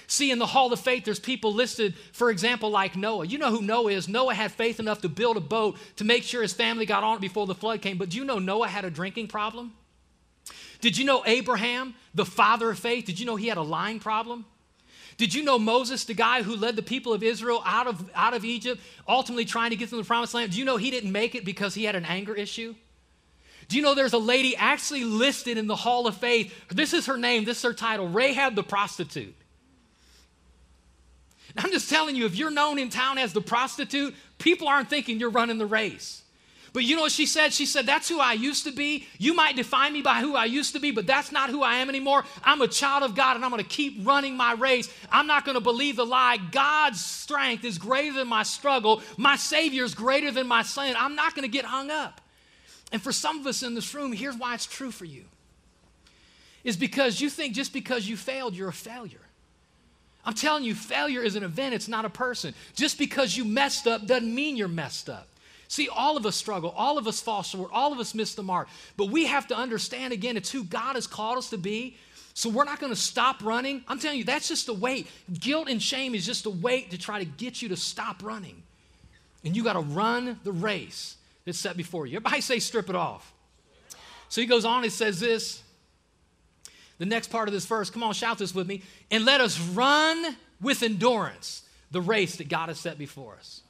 See, 0.07 0.31
in 0.31 0.39
the 0.39 0.47
Hall 0.47 0.73
of 0.73 0.79
Faith, 0.81 1.05
there's 1.05 1.19
people 1.19 1.53
listed, 1.53 1.95
for 2.13 2.31
example, 2.31 2.71
like 2.71 2.97
Noah. 2.97 3.27
You 3.27 3.39
know 3.39 3.51
who 3.51 3.63
Noah 3.63 3.93
is. 3.93 4.09
Noah 4.09 4.35
had 4.35 4.53
faith 4.53 4.79
enough 4.79 5.01
to 5.03 5.09
build 5.09 5.37
a 5.37 5.41
boat 5.41 5.77
to 5.97 6.05
make 6.05 6.23
sure 6.23 6.43
his 6.43 6.53
family 6.53 6.87
got 6.87 7.03
on 7.03 7.17
it 7.17 7.21
before 7.21 7.47
the 7.47 7.55
flood 7.55 7.83
came. 7.83 7.99
But 7.99 8.11
do 8.11 8.17
you 8.17 8.25
know 8.25 8.39
Noah 8.39 8.69
had 8.69 8.85
a 8.85 8.91
drinking 8.91 9.29
problem? 9.29 9.73
Did 10.81 10.97
you 10.97 11.05
know 11.05 11.23
Abraham, 11.27 11.95
the 12.15 12.25
father 12.25 12.71
of 12.71 12.79
faith, 12.79 13.07
did 13.07 13.19
you 13.19 13.27
know 13.27 13.37
he 13.37 13.49
had 13.49 13.59
a 13.59 13.63
lying 13.63 13.99
problem? 13.99 14.45
Did 15.17 15.35
you 15.35 15.43
know 15.43 15.59
Moses, 15.59 16.05
the 16.05 16.15
guy 16.15 16.43
who 16.43 16.57
led 16.57 16.77
the 16.77 16.83
people 16.83 17.13
of 17.13 17.23
Israel 17.23 17.63
out 17.65 17.87
of, 17.87 18.11
out 18.15 18.35
of 18.35 18.45
Egypt, 18.45 18.81
ultimately 19.09 19.47
trying 19.47 19.71
to 19.71 19.77
get 19.77 19.89
them 19.91 19.99
to 19.99 20.03
the 20.03 20.07
promised 20.07 20.35
land? 20.35 20.53
Do 20.53 20.59
you 20.59 20.65
know 20.65 20.77
he 20.77 20.91
didn't 20.91 21.11
make 21.11 21.35
it 21.35 21.45
because 21.45 21.75
he 21.75 21.85
had 21.85 21.97
an 21.97 22.05
anger 22.05 22.35
issue? 22.35 22.75
Do 23.69 23.77
you 23.77 23.83
know 23.83 23.95
there's 23.95 24.13
a 24.13 24.19
lady 24.19 24.55
actually 24.55 25.05
listed 25.05 25.59
in 25.59 25.67
the 25.67 25.75
Hall 25.75 26.07
of 26.07 26.17
Faith? 26.17 26.55
This 26.71 26.93
is 26.93 27.07
her 27.07 27.17
name, 27.17 27.45
this 27.45 27.59
is 27.59 27.63
her 27.65 27.73
title 27.73 28.09
Rahab 28.09 28.55
the 28.55 28.63
prostitute. 28.63 29.35
I'm 31.59 31.71
just 31.71 31.89
telling 31.89 32.17
you, 32.17 32.27
if 32.27 32.37
you're 32.37 32.51
known 32.51 32.79
in 32.79 32.91
town 32.91 33.19
as 33.19 33.33
the 33.33 33.41
prostitute, 33.41 34.15
people 34.39 34.69
aren't 34.69 34.91
thinking 34.91 35.19
you're 35.19 35.31
running 35.31 35.59
the 35.59 35.67
race. 35.67 36.23
But 36.77 36.85
you 36.85 36.95
know 36.95 37.01
what 37.03 37.13
she 37.13 37.25
said? 37.25 37.55
She 37.55 37.65
said, 37.65 37.87
That's 37.87 38.07
who 38.07 38.21
I 38.21 38.35
used 38.35 38.65
to 38.65 38.71
be. 38.71 39.07
You 39.19 39.33
might 39.35 39.57
define 39.57 39.95
me 39.95 40.03
by 40.03 40.21
who 40.21 40.37
I 40.37 40.45
used 40.45 40.75
to 40.75 40.79
be, 40.79 40.91
but 40.91 41.07
that's 41.07 41.33
not 41.33 41.49
who 41.49 41.63
I 41.63 41.77
am 41.77 41.89
anymore. 41.89 42.25
I'm 42.45 42.61
a 42.61 42.69
child 42.69 43.03
of 43.03 43.15
God 43.15 43.37
and 43.37 43.45
I'm 43.45 43.51
going 43.51 43.63
to 43.63 43.69
keep 43.69 44.07
running 44.07 44.37
my 44.37 44.53
race. 44.53 44.93
I'm 45.11 45.27
not 45.27 45.47
going 45.47 45.55
to 45.55 45.63
believe 45.63 45.97
the 45.97 46.05
lie. 46.05 46.37
God's 46.37 47.03
strength 47.03 47.65
is 47.65 47.79
greater 47.79 48.13
than 48.13 48.29
my 48.29 48.43
struggle. 48.43 49.01
My 49.17 49.37
Savior 49.37 49.85
is 49.85 49.95
greater 49.95 50.31
than 50.31 50.47
my 50.47 50.63
sin. 50.63 50.95
I'm 50.99 51.15
not 51.15 51.35
going 51.35 51.45
to 51.45 51.51
get 51.51 51.65
hung 51.65 51.91
up. 51.91 52.21
And 52.93 53.01
for 53.01 53.11
some 53.11 53.41
of 53.41 53.47
us 53.47 53.63
in 53.63 53.75
this 53.75 53.95
room, 53.95 54.13
here's 54.13 54.37
why 54.37 54.53
it's 54.53 54.67
true 54.67 54.91
for 54.91 55.07
you 55.07 55.25
is 56.63 56.77
because 56.77 57.21
you 57.21 57.31
think 57.31 57.55
just 57.55 57.73
because 57.73 58.07
you 58.07 58.17
failed, 58.19 58.55
you're 58.55 58.69
a 58.69 58.73
failure. 58.73 59.26
I'm 60.27 60.35
telling 60.35 60.65
you, 60.65 60.75
failure 60.75 61.23
is 61.23 61.37
an 61.37 61.45
event, 61.45 61.75
it's 61.75 61.89
not 61.89 62.05
a 62.05 62.11
person. 62.11 62.53
Just 62.75 62.99
because 62.99 63.37
you 63.37 63.45
messed 63.45 63.87
up 63.87 64.07
doesn't 64.07 64.35
mean 64.35 64.57
you're 64.57 64.67
messed 64.67 65.09
up. 65.09 65.29
See, 65.69 65.89
all 65.89 66.17
of 66.17 66.27
us 66.27 66.37
struggle, 66.37 66.75
all 66.77 66.99
of 66.99 67.07
us 67.07 67.21
fall 67.21 67.43
short, 67.43 67.71
all 67.73 67.93
of 67.93 68.01
us 68.01 68.15
miss 68.15 68.35
the 68.35 68.43
mark. 68.43 68.69
But 68.97 69.07
we 69.11 69.27
have 69.27 69.47
to 69.49 69.57
understand 69.57 70.13
again, 70.13 70.37
it's 70.37 70.51
who 70.51 70.65
God 70.65 70.97
has 70.97 71.07
called 71.07 71.39
us 71.39 71.51
to 71.51 71.59
be. 71.59 71.97
So 72.35 72.51
we're 72.51 72.65
not 72.65 72.81
going 72.81 72.93
to 72.93 73.01
stop 73.01 73.43
running. 73.43 73.83
I'm 73.89 73.99
telling 73.99 74.19
you, 74.19 74.25
that's 74.25 74.49
just 74.49 74.69
a 74.69 74.75
weight. 74.75 75.09
Guilt 75.33 75.69
and 75.69 75.81
shame 75.81 76.15
is 76.15 76.27
just 76.27 76.45
a 76.45 76.51
weight 76.51 76.91
to 76.91 76.99
try 76.99 77.21
to 77.21 77.25
get 77.25 77.63
you 77.63 77.71
to 77.71 77.77
stop 77.77 78.23
running. 78.23 78.63
And 79.45 79.57
you 79.57 79.65
got 79.65 79.73
to 79.73 79.81
run 79.81 80.39
the 80.45 80.53
race 80.53 81.17
that's 81.45 81.59
set 81.59 81.77
before 81.77 82.07
you. 82.07 82.17
Everybody 82.17 82.43
say, 82.43 82.59
strip 82.59 82.91
it 82.91 82.97
off. 82.97 83.33
So 84.29 84.41
he 84.41 84.47
goes 84.47 84.65
on 84.65 84.83
and 84.83 84.93
says 84.93 85.21
this 85.21 85.63
the 86.99 87.07
next 87.07 87.29
part 87.29 87.49
of 87.49 87.55
this 87.55 87.67
verse. 87.67 87.91
Come 87.91 88.03
on, 88.03 88.15
shout 88.15 88.39
this 88.39 88.55
with 88.55 88.67
me. 88.67 88.83
And 89.11 89.25
let 89.25 89.41
us 89.41 89.59
run 89.61 90.37
with 90.61 90.83
endurance 90.83 91.63
the 91.91 92.01
race 92.01 92.37
that 92.37 92.49
God 92.49 92.69
has 92.69 92.79
set 92.79 92.99
before 92.99 93.35
us. 93.35 93.63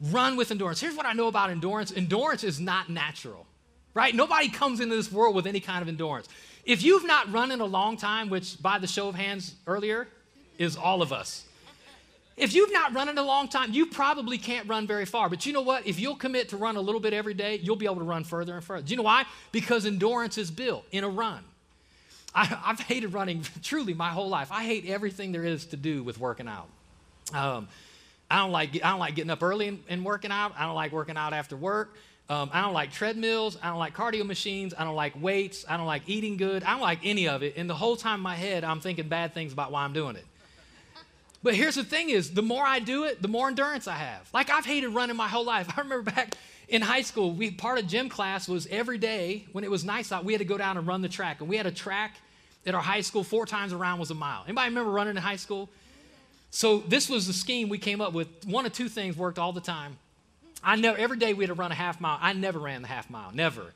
Run 0.00 0.36
with 0.36 0.50
endurance. 0.50 0.80
Here's 0.80 0.96
what 0.96 1.06
I 1.06 1.12
know 1.12 1.28
about 1.28 1.50
endurance 1.50 1.92
endurance 1.92 2.44
is 2.44 2.60
not 2.60 2.90
natural, 2.90 3.46
right? 3.94 4.14
Nobody 4.14 4.48
comes 4.48 4.80
into 4.80 4.94
this 4.94 5.10
world 5.10 5.34
with 5.34 5.46
any 5.46 5.60
kind 5.60 5.82
of 5.82 5.88
endurance. 5.88 6.28
If 6.64 6.82
you've 6.82 7.06
not 7.06 7.32
run 7.32 7.50
in 7.50 7.60
a 7.60 7.64
long 7.64 7.96
time, 7.96 8.28
which 8.28 8.60
by 8.60 8.78
the 8.78 8.86
show 8.86 9.08
of 9.08 9.14
hands 9.14 9.54
earlier 9.66 10.08
is 10.58 10.76
all 10.76 11.00
of 11.00 11.12
us, 11.12 11.44
if 12.36 12.54
you've 12.54 12.72
not 12.72 12.92
run 12.92 13.08
in 13.08 13.16
a 13.16 13.22
long 13.22 13.48
time, 13.48 13.72
you 13.72 13.86
probably 13.86 14.36
can't 14.36 14.68
run 14.68 14.86
very 14.86 15.06
far. 15.06 15.30
But 15.30 15.46
you 15.46 15.54
know 15.54 15.62
what? 15.62 15.86
If 15.86 15.98
you'll 15.98 16.16
commit 16.16 16.50
to 16.50 16.58
run 16.58 16.76
a 16.76 16.80
little 16.80 17.00
bit 17.00 17.14
every 17.14 17.32
day, 17.32 17.58
you'll 17.62 17.76
be 17.76 17.86
able 17.86 17.96
to 17.96 18.04
run 18.04 18.24
further 18.24 18.54
and 18.54 18.62
further. 18.62 18.82
Do 18.84 18.90
you 18.90 18.98
know 18.98 19.04
why? 19.04 19.24
Because 19.52 19.86
endurance 19.86 20.36
is 20.36 20.50
built 20.50 20.84
in 20.92 21.02
a 21.02 21.08
run. 21.08 21.42
I, 22.36 22.44
have 22.44 22.80
hated 22.80 23.14
running 23.14 23.44
truly 23.62 23.94
my 23.94 24.10
whole 24.10 24.28
life. 24.28 24.52
I 24.52 24.64
hate 24.64 24.86
everything 24.86 25.32
there 25.32 25.44
is 25.44 25.64
to 25.66 25.76
do 25.76 26.02
with 26.02 26.20
working 26.20 26.46
out. 26.46 26.68
Um, 27.32 27.68
I 28.30 28.38
don't 28.38 28.52
like 28.52 28.74
I 28.84 28.90
don't 28.90 28.98
like 28.98 29.14
getting 29.14 29.30
up 29.30 29.42
early 29.42 29.68
and, 29.68 29.82
and, 29.88 30.04
working 30.04 30.30
out. 30.30 30.52
I 30.58 30.66
don't 30.66 30.74
like 30.74 30.92
working 30.92 31.16
out 31.16 31.32
after 31.32 31.56
work. 31.56 31.96
Um, 32.28 32.50
I 32.52 32.60
don't 32.60 32.74
like 32.74 32.92
treadmills. 32.92 33.56
I 33.62 33.68
don't 33.68 33.78
like 33.78 33.96
cardio 33.96 34.26
machines. 34.26 34.74
I 34.76 34.84
don't 34.84 34.96
like 34.96 35.20
weights. 35.20 35.64
I 35.68 35.76
don't 35.76 35.86
like 35.86 36.02
eating 36.06 36.36
good. 36.36 36.62
I 36.64 36.72
don't 36.72 36.80
like 36.80 37.00
any 37.04 37.28
of 37.28 37.42
it. 37.42 37.54
And 37.56 37.70
the 37.70 37.74
whole 37.74 37.96
time 37.96 38.16
in 38.16 38.20
my 38.20 38.34
head, 38.34 38.64
I'm 38.64 38.80
thinking 38.80 39.08
bad 39.08 39.32
things 39.32 39.52
about 39.52 39.72
why 39.72 39.84
I'm 39.84 39.92
doing 39.92 40.16
it. 40.16 40.24
But 41.42 41.54
here's 41.54 41.76
the 41.76 41.84
thing 41.84 42.10
is, 42.10 42.32
the 42.32 42.42
more 42.42 42.66
I 42.66 42.80
do 42.80 43.04
it, 43.04 43.22
the 43.22 43.28
more 43.28 43.46
endurance 43.46 43.86
I 43.86 43.94
have. 43.94 44.28
Like 44.34 44.50
I've 44.50 44.66
hated 44.66 44.88
running 44.88 45.16
my 45.16 45.28
whole 45.28 45.44
life. 45.44 45.68
I 45.76 45.80
remember 45.80 46.10
back 46.10 46.34
in 46.68 46.82
high 46.82 47.02
school, 47.02 47.32
we 47.32 47.52
part 47.52 47.78
of 47.78 47.86
gym 47.86 48.08
class 48.08 48.48
was 48.48 48.66
every 48.66 48.98
day 48.98 49.46
when 49.52 49.62
it 49.62 49.70
was 49.70 49.84
nice 49.84 50.10
out, 50.10 50.24
we 50.24 50.32
had 50.32 50.40
to 50.40 50.44
go 50.44 50.58
down 50.58 50.76
and 50.76 50.86
run 50.86 51.02
the 51.02 51.08
track. 51.08 51.40
And 51.40 51.48
we 51.48 51.56
had 51.56 51.66
a 51.66 51.70
track 51.70 52.16
at 52.66 52.74
our 52.74 52.82
high 52.82 53.00
school 53.00 53.24
four 53.24 53.46
times 53.46 53.72
around 53.72 53.98
was 53.98 54.10
a 54.10 54.14
mile. 54.14 54.42
Anybody 54.44 54.68
remember 54.68 54.90
running 54.90 55.16
in 55.16 55.22
high 55.22 55.36
school? 55.36 55.68
So 56.50 56.78
this 56.78 57.08
was 57.08 57.26
the 57.26 57.32
scheme 57.32 57.68
we 57.68 57.78
came 57.78 58.00
up 58.00 58.12
with. 58.12 58.28
One 58.46 58.66
of 58.66 58.72
two 58.72 58.88
things 58.88 59.16
worked 59.16 59.38
all 59.38 59.52
the 59.52 59.60
time. 59.60 59.98
I 60.62 60.76
never 60.76 60.98
every 60.98 61.18
day 61.18 61.34
we 61.34 61.44
had 61.44 61.48
to 61.48 61.54
run 61.54 61.70
a 61.70 61.76
half 61.76 62.00
mile. 62.00 62.18
I 62.20 62.32
never 62.32 62.58
ran 62.58 62.82
the 62.82 62.88
half 62.88 63.08
mile, 63.08 63.30
never. 63.32 63.72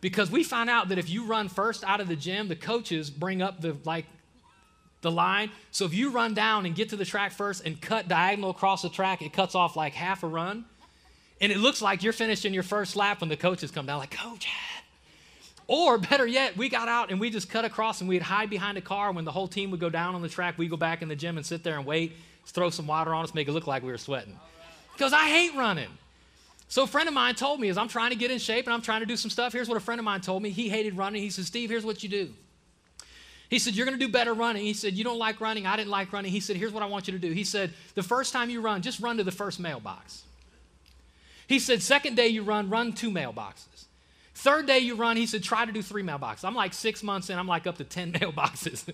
Because 0.00 0.30
we 0.30 0.42
found 0.42 0.70
out 0.70 0.88
that 0.88 0.98
if 0.98 1.08
you 1.08 1.24
run 1.24 1.48
first 1.48 1.84
out 1.84 2.00
of 2.00 2.08
the 2.08 2.16
gym, 2.16 2.48
the 2.48 2.56
coaches 2.56 3.10
bring 3.10 3.42
up 3.42 3.60
the 3.60 3.76
like 3.84 4.06
the 5.02 5.10
line. 5.10 5.50
So 5.70 5.84
if 5.84 5.94
you 5.94 6.10
run 6.10 6.32
down 6.32 6.64
and 6.64 6.74
get 6.74 6.88
to 6.90 6.96
the 6.96 7.04
track 7.04 7.32
first 7.32 7.64
and 7.66 7.80
cut 7.80 8.08
diagonal 8.08 8.50
across 8.50 8.82
the 8.82 8.88
track, 8.88 9.20
it 9.20 9.32
cuts 9.32 9.54
off 9.54 9.76
like 9.76 9.92
half 9.92 10.22
a 10.22 10.28
run. 10.28 10.64
And 11.40 11.50
it 11.50 11.58
looks 11.58 11.82
like 11.82 12.04
you're 12.04 12.12
finishing 12.12 12.54
your 12.54 12.62
first 12.62 12.94
lap 12.94 13.20
when 13.20 13.28
the 13.28 13.36
coaches 13.36 13.72
come 13.72 13.84
down, 13.84 13.98
like, 13.98 14.12
Coach. 14.12 14.48
Or 15.66 15.98
better 15.98 16.26
yet, 16.26 16.56
we 16.56 16.68
got 16.68 16.88
out 16.88 17.10
and 17.10 17.20
we 17.20 17.30
just 17.30 17.48
cut 17.48 17.64
across 17.64 18.00
and 18.00 18.08
we'd 18.08 18.22
hide 18.22 18.50
behind 18.50 18.78
a 18.78 18.80
car. 18.80 19.12
When 19.12 19.24
the 19.24 19.32
whole 19.32 19.48
team 19.48 19.70
would 19.70 19.80
go 19.80 19.90
down 19.90 20.14
on 20.14 20.22
the 20.22 20.28
track, 20.28 20.58
we'd 20.58 20.70
go 20.70 20.76
back 20.76 21.02
in 21.02 21.08
the 21.08 21.16
gym 21.16 21.36
and 21.36 21.46
sit 21.46 21.62
there 21.62 21.76
and 21.76 21.86
wait, 21.86 22.12
throw 22.46 22.70
some 22.70 22.86
water 22.86 23.14
on 23.14 23.24
us, 23.24 23.34
make 23.34 23.48
it 23.48 23.52
look 23.52 23.66
like 23.66 23.82
we 23.82 23.90
were 23.90 23.98
sweating. 23.98 24.38
Because 24.92 25.12
I 25.12 25.28
hate 25.28 25.54
running. 25.54 25.88
So 26.68 26.84
a 26.84 26.86
friend 26.86 27.06
of 27.06 27.14
mine 27.14 27.34
told 27.34 27.60
me 27.60 27.68
as 27.68 27.76
I'm 27.76 27.88
trying 27.88 28.10
to 28.10 28.16
get 28.16 28.30
in 28.30 28.38
shape 28.38 28.66
and 28.66 28.74
I'm 28.74 28.82
trying 28.82 29.00
to 29.00 29.06
do 29.06 29.16
some 29.16 29.30
stuff, 29.30 29.52
here's 29.52 29.68
what 29.68 29.76
a 29.76 29.80
friend 29.80 29.98
of 29.98 30.04
mine 30.04 30.20
told 30.20 30.42
me. 30.42 30.50
He 30.50 30.68
hated 30.68 30.96
running. 30.96 31.22
He 31.22 31.30
said, 31.30 31.44
Steve, 31.44 31.70
here's 31.70 31.84
what 31.84 32.02
you 32.02 32.08
do. 32.08 32.32
He 33.52 33.58
said, 33.58 33.74
You're 33.74 33.84
going 33.84 33.98
to 33.98 34.02
do 34.02 34.10
better 34.10 34.32
running. 34.32 34.64
He 34.64 34.72
said, 34.72 34.94
You 34.94 35.04
don't 35.04 35.18
like 35.18 35.38
running. 35.38 35.66
I 35.66 35.76
didn't 35.76 35.90
like 35.90 36.10
running. 36.10 36.32
He 36.32 36.40
said, 36.40 36.56
Here's 36.56 36.72
what 36.72 36.82
I 36.82 36.86
want 36.86 37.06
you 37.06 37.12
to 37.12 37.18
do. 37.18 37.32
He 37.32 37.44
said, 37.44 37.74
The 37.94 38.02
first 38.02 38.32
time 38.32 38.48
you 38.48 38.62
run, 38.62 38.80
just 38.80 39.00
run 39.00 39.18
to 39.18 39.24
the 39.24 39.30
first 39.30 39.60
mailbox. 39.60 40.22
He 41.46 41.58
said, 41.58 41.82
Second 41.82 42.16
day 42.16 42.28
you 42.28 42.42
run, 42.42 42.70
run 42.70 42.94
two 42.94 43.10
mailboxes. 43.10 43.66
Third 44.42 44.66
day 44.66 44.80
you 44.80 44.96
run, 44.96 45.16
he 45.16 45.26
said, 45.26 45.44
Try 45.44 45.64
to 45.64 45.70
do 45.70 45.82
three 45.82 46.02
mailboxes. 46.02 46.44
I'm 46.44 46.56
like 46.56 46.74
six 46.74 47.04
months 47.04 47.30
in, 47.30 47.38
I'm 47.38 47.46
like 47.46 47.68
up 47.68 47.78
to 47.78 47.84
10 47.84 48.12
mailboxes. 48.14 48.92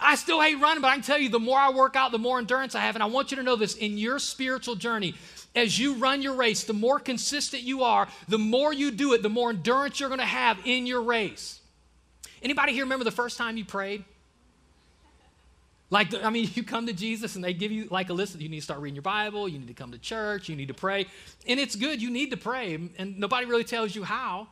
I 0.00 0.14
still 0.14 0.40
hate 0.40 0.58
running, 0.60 0.80
but 0.80 0.88
I 0.88 0.94
can 0.94 1.02
tell 1.02 1.18
you 1.18 1.28
the 1.28 1.38
more 1.38 1.58
I 1.58 1.68
work 1.68 1.94
out, 1.94 2.10
the 2.10 2.18
more 2.18 2.38
endurance 2.38 2.74
I 2.74 2.80
have. 2.80 2.96
And 2.96 3.02
I 3.02 3.06
want 3.06 3.30
you 3.30 3.36
to 3.36 3.42
know 3.42 3.54
this 3.54 3.76
in 3.76 3.98
your 3.98 4.18
spiritual 4.18 4.74
journey, 4.74 5.14
as 5.54 5.78
you 5.78 5.96
run 5.96 6.22
your 6.22 6.32
race, 6.32 6.64
the 6.64 6.72
more 6.72 6.98
consistent 6.98 7.62
you 7.64 7.82
are, 7.82 8.08
the 8.28 8.38
more 8.38 8.72
you 8.72 8.90
do 8.90 9.12
it, 9.12 9.22
the 9.22 9.28
more 9.28 9.50
endurance 9.50 10.00
you're 10.00 10.08
going 10.08 10.20
to 10.20 10.24
have 10.24 10.58
in 10.64 10.86
your 10.86 11.02
race. 11.02 11.60
Anybody 12.42 12.72
here 12.72 12.84
remember 12.84 13.04
the 13.04 13.10
first 13.10 13.36
time 13.36 13.58
you 13.58 13.66
prayed? 13.66 14.06
Like, 15.90 16.14
I 16.14 16.30
mean, 16.30 16.48
you 16.54 16.62
come 16.62 16.86
to 16.86 16.94
Jesus 16.94 17.36
and 17.36 17.44
they 17.44 17.52
give 17.52 17.72
you 17.72 17.88
like 17.90 18.08
a 18.08 18.14
list. 18.14 18.40
You 18.40 18.48
need 18.48 18.60
to 18.60 18.64
start 18.64 18.80
reading 18.80 18.96
your 18.96 19.02
Bible. 19.02 19.50
You 19.50 19.58
need 19.58 19.68
to 19.68 19.74
come 19.74 19.92
to 19.92 19.98
church. 19.98 20.48
You 20.48 20.56
need 20.56 20.68
to 20.68 20.74
pray. 20.74 21.08
And 21.46 21.60
it's 21.60 21.76
good. 21.76 22.00
You 22.00 22.10
need 22.10 22.30
to 22.30 22.38
pray. 22.38 22.78
And 22.96 23.18
nobody 23.18 23.44
really 23.44 23.64
tells 23.64 23.94
you 23.94 24.02
how. 24.02 24.48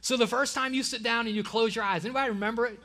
So 0.00 0.16
the 0.16 0.26
first 0.26 0.54
time 0.54 0.74
you 0.74 0.82
sit 0.82 1.02
down 1.02 1.26
and 1.26 1.34
you 1.34 1.42
close 1.42 1.74
your 1.74 1.84
eyes, 1.84 2.04
anybody 2.04 2.30
remember 2.30 2.66
it? 2.66 2.78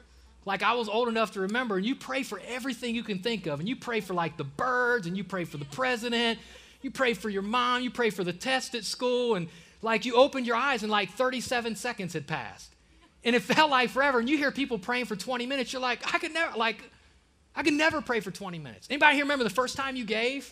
Like 0.45 0.61
I 0.63 0.73
was 0.73 0.89
old 0.89 1.07
enough 1.07 1.31
to 1.33 1.41
remember, 1.41 1.77
and 1.77 1.85
you 1.85 1.95
pray 1.95 2.23
for 2.23 2.41
everything 2.47 2.95
you 2.95 3.03
can 3.03 3.19
think 3.19 3.45
of. 3.47 3.59
And 3.59 3.69
you 3.69 3.75
pray 3.75 4.01
for 4.01 4.13
like 4.13 4.35
the 4.35 4.43
birds, 4.43 5.07
and 5.07 5.15
you 5.15 5.23
pray 5.23 5.45
for 5.45 5.57
the 5.57 5.65
president. 5.65 6.39
You 6.81 6.91
pray 6.91 7.13
for 7.13 7.29
your 7.29 7.43
mom. 7.43 7.81
You 7.81 7.91
pray 7.91 8.09
for 8.09 8.23
the 8.23 8.33
test 8.33 8.75
at 8.75 8.83
school. 8.83 9.35
And 9.35 9.47
like 9.81 10.05
you 10.05 10.15
opened 10.15 10.45
your 10.45 10.57
eyes, 10.57 10.83
and 10.83 10.91
like 10.91 11.11
37 11.11 11.75
seconds 11.75 12.13
had 12.13 12.27
passed 12.27 12.73
and 13.23 13.35
it 13.35 13.41
felt 13.43 13.71
like 13.71 13.89
forever. 13.89 14.19
And 14.19 14.29
you 14.29 14.37
hear 14.37 14.51
people 14.51 14.77
praying 14.77 15.05
for 15.05 15.15
20 15.15 15.45
minutes, 15.45 15.73
you're 15.73 15.81
like, 15.81 16.13
I 16.13 16.19
could 16.19 16.33
never, 16.33 16.57
like, 16.57 16.89
I 17.55 17.63
could 17.63 17.73
never 17.73 18.01
pray 18.01 18.19
for 18.19 18.31
20 18.31 18.59
minutes. 18.59 18.87
Anybody 18.89 19.15
here 19.15 19.25
remember 19.25 19.43
the 19.43 19.49
first 19.49 19.75
time 19.77 19.95
you 19.95 20.05
gave 20.05 20.51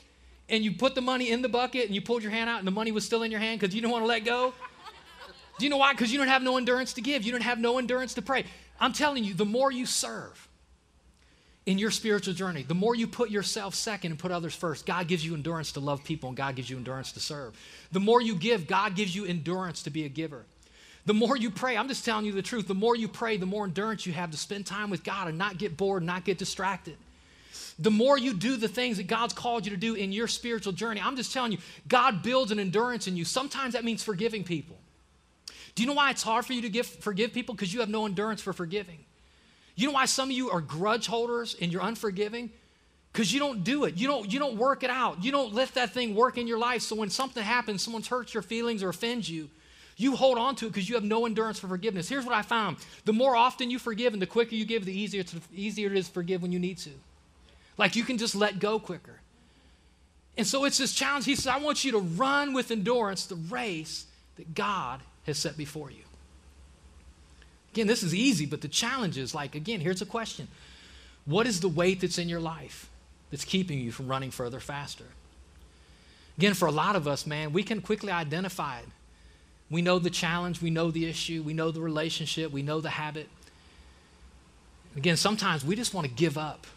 and 0.50 0.64
you 0.64 0.74
put 0.74 0.96
the 0.96 1.02
money 1.02 1.32
in 1.32 1.42
the 1.42 1.50
bucket 1.50 1.86
and 1.86 1.96
you 1.96 2.02
pulled 2.02 2.22
your 2.22 2.32
hand 2.32 2.50
out 2.50 2.60
and 2.60 2.68
the 2.68 2.72
money 2.72 2.92
was 2.92 3.06
still 3.06 3.24
in 3.24 3.32
your 3.32 3.40
hand 3.40 3.60
because 3.60 3.74
you 3.74 3.82
didn't 3.82 3.92
want 3.92 4.04
to 4.04 4.08
let 4.08 4.24
go? 4.24 4.54
Do 5.62 5.66
you 5.68 5.70
know 5.70 5.78
why? 5.78 5.94
Because 5.94 6.12
you 6.12 6.18
don't 6.18 6.28
have 6.28 6.42
no 6.42 6.58
endurance 6.58 6.94
to 6.94 7.02
give. 7.02 7.22
You 7.22 7.32
don't 7.32 7.44
have 7.44 7.60
no 7.60 7.78
endurance 7.78 8.16
to 8.16 8.24
pray. 8.24 8.46
I'm 8.80 8.94
telling 8.94 9.24
you, 9.24 9.36
the 9.36 9.46
more 9.46 9.72
you 9.72 9.86
serve 9.86 10.50
in 11.68 11.78
your 11.78 11.92
spiritual 11.92 12.34
journey, 12.34 12.64
the 12.64 12.74
more 12.74 12.96
you 12.96 13.06
put 13.06 13.30
yourself 13.30 13.76
second 13.76 14.10
and 14.10 14.20
put 14.20 14.32
others 14.32 14.56
first, 14.56 14.88
God 14.88 15.08
gives 15.08 15.24
you 15.24 15.36
endurance 15.36 15.74
to 15.74 15.80
love 15.80 16.04
people 16.04 16.30
and 16.30 16.36
God 16.36 16.56
gives 16.56 16.68
you 16.68 16.78
endurance 16.78 17.12
to 17.12 17.20
serve. 17.20 17.56
The 17.92 18.00
more 18.00 18.20
you 18.24 18.34
give, 18.34 18.66
God 18.66 18.96
gives 18.96 19.16
you 19.16 19.24
endurance 19.24 19.84
to 19.84 19.92
be 19.92 20.04
a 20.04 20.10
giver. 20.10 20.46
The 21.06 21.14
more 21.14 21.38
you 21.38 21.52
pray, 21.52 21.78
I'm 21.78 21.88
just 21.88 22.04
telling 22.04 22.26
you 22.26 22.32
the 22.32 22.42
truth, 22.42 22.68
the 22.68 22.74
more 22.74 22.96
you 22.96 23.08
pray, 23.08 23.38
the 23.38 23.46
more 23.46 23.66
endurance 23.66 24.08
you 24.08 24.14
have 24.14 24.32
to 24.32 24.38
spend 24.38 24.66
time 24.66 24.90
with 24.90 25.04
God 25.04 25.28
and 25.28 25.38
not 25.38 25.60
get 25.60 25.78
bored, 25.78 26.02
not 26.02 26.26
get 26.26 26.40
distracted. 26.40 26.98
The 27.78 27.92
more 27.92 28.18
you 28.18 28.34
do 28.34 28.58
the 28.58 28.68
things 28.68 28.98
that 28.98 29.06
God's 29.06 29.34
called 29.34 29.68
you 29.68 29.70
to 29.70 29.78
do 29.78 29.94
in 29.94 30.12
your 30.12 30.28
spiritual 30.28 30.74
journey, 30.74 31.02
I'm 31.04 31.16
just 31.16 31.32
telling 31.32 31.52
you, 31.52 31.60
God 31.88 32.24
builds 32.24 32.52
an 32.52 32.58
endurance 32.58 33.08
in 33.08 33.16
you. 33.16 33.26
Sometimes 33.26 33.76
that 33.76 33.86
means 33.86 34.02
forgiving 34.02 34.44
people. 34.44 34.80
Do 35.76 35.84
you 35.84 35.88
know 35.88 35.96
why 35.96 36.12
it's 36.12 36.24
hard 36.24 36.46
for 36.46 36.54
you 36.54 36.62
to 36.62 36.70
give, 36.70 36.86
forgive 36.86 37.34
people? 37.34 37.56
Because 37.56 37.74
you 37.74 37.80
have 37.80 37.90
no 37.90 38.06
endurance 38.06 38.42
for 38.42 38.54
forgiving. 38.54 39.00
You 39.76 39.88
know 39.88 39.94
why 39.94 40.06
some 40.06 40.30
of 40.30 40.36
you 40.36 40.50
are 40.50 40.62
grudge 40.62 41.08
holders 41.08 41.56
and 41.62 41.72
you're 41.72 41.82
unforgiving? 41.82 42.52
Because 43.12 43.34
you 43.34 43.40
don't 43.40 43.64
do 43.64 43.86
it. 43.86 43.96
You 43.96 44.08
don't, 44.08 44.32
you 44.32 44.40
don't 44.40 44.58
work 44.58 44.84
it 44.84 44.90
out. 44.90 45.24
You 45.24 45.32
don't 45.32 45.54
let 45.54 45.74
that 45.76 45.92
thing 45.92 46.16
work 46.16 46.38
in 46.38 46.48
your 46.48 46.60
life. 46.60 46.82
So 46.82 46.96
when 46.96 47.10
something 47.10 47.44
happens, 47.44 47.82
someone 47.82 48.04
hurts 48.04 48.34
your 48.34 48.44
feelings 48.44 48.84
or 48.84 48.90
offends 48.90 49.30
you, 49.30 49.50
you 49.98 50.16
hold 50.16 50.38
on 50.38 50.56
to 50.58 50.66
it 50.66 50.70
because 50.70 50.90
you 50.90 50.96
have 50.96 51.04
no 51.04 51.26
endurance 51.26 51.60
for 51.60 51.68
forgiveness. 51.68 52.10
Here's 52.10 52.26
what 52.26 52.34
I 52.34 52.42
found 52.42 52.78
the 53.06 53.14
more 53.14 53.36
often 53.36 53.70
you 53.70 53.80
forgive 53.80 54.14
and 54.14 54.22
the 54.22 54.28
quicker 54.28 54.56
you 54.56 54.66
give, 54.66 54.86
the 54.86 54.98
easier, 54.98 55.24
to, 55.24 55.42
easier 55.54 55.92
it 55.92 55.98
is 55.98 56.08
to 56.08 56.14
forgive 56.14 56.42
when 56.42 56.52
you 56.52 56.60
need 56.60 56.78
to. 56.80 56.92
Like 57.78 57.96
you 57.96 58.04
can 58.04 58.18
just 58.18 58.34
let 58.34 58.60
go 58.60 58.80
quicker. 58.80 59.20
And 60.38 60.48
so 60.48 60.66
it's 60.66 60.78
this 60.78 60.94
challenge. 60.94 61.26
He 61.26 61.36
says, 61.36 61.48
I 61.48 61.58
want 61.58 61.84
you 61.84 61.92
to 61.92 62.00
run 62.00 62.54
with 62.54 62.72
endurance 62.72 63.26
the 63.26 63.36
race 63.36 64.06
that 64.38 64.56
God 64.56 65.02
has 65.26 65.38
set 65.38 65.58
before 65.58 65.92
you. 65.92 66.04
Again, 67.74 67.88
this 67.88 68.04
is 68.04 68.14
easy, 68.14 68.46
but 68.46 68.62
the 68.62 68.68
challenge 68.68 69.18
is 69.18 69.34
like, 69.34 69.56
again, 69.56 69.80
here's 69.80 70.02
a 70.02 70.06
question 70.06 70.48
What 71.26 71.48
is 71.48 71.60
the 71.60 71.70
weight 71.70 72.02
that's 72.02 72.18
in 72.18 72.30
your 72.30 72.40
life 72.40 72.90
that's 73.30 73.46
keeping 73.46 73.80
you 73.80 73.92
from 73.92 74.08
running 74.08 74.32
further 74.32 74.60
faster? 74.60 75.06
Again, 76.38 76.54
for 76.54 76.68
a 76.68 76.72
lot 76.72 76.96
of 76.96 77.08
us, 77.08 77.26
man, 77.26 77.54
we 77.54 77.64
can 77.64 77.82
quickly 77.82 78.12
identify 78.12 78.80
it. 78.80 78.88
We 79.70 79.82
know 79.82 80.00
the 80.00 80.10
challenge, 80.10 80.62
we 80.62 80.70
know 80.70 80.92
the 80.92 81.08
issue, 81.08 81.44
we 81.44 81.54
know 81.54 81.72
the 81.72 81.82
relationship, 81.82 82.52
we 82.52 82.62
know 82.62 82.82
the 82.82 82.90
habit. 82.90 83.30
Again, 84.98 85.16
sometimes 85.16 85.64
we 85.64 85.76
just 85.76 85.94
want 85.94 86.08
to 86.08 86.14
give 86.14 86.38
up. 86.38 86.68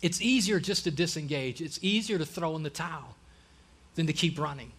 It's 0.00 0.20
easier 0.22 0.58
just 0.58 0.84
to 0.84 0.90
disengage, 0.90 1.60
it's 1.60 1.78
easier 1.82 2.18
to 2.18 2.24
throw 2.24 2.56
in 2.56 2.62
the 2.62 2.70
towel 2.70 3.14
than 3.94 4.06
to 4.06 4.12
keep 4.12 4.38
running. 4.38 4.72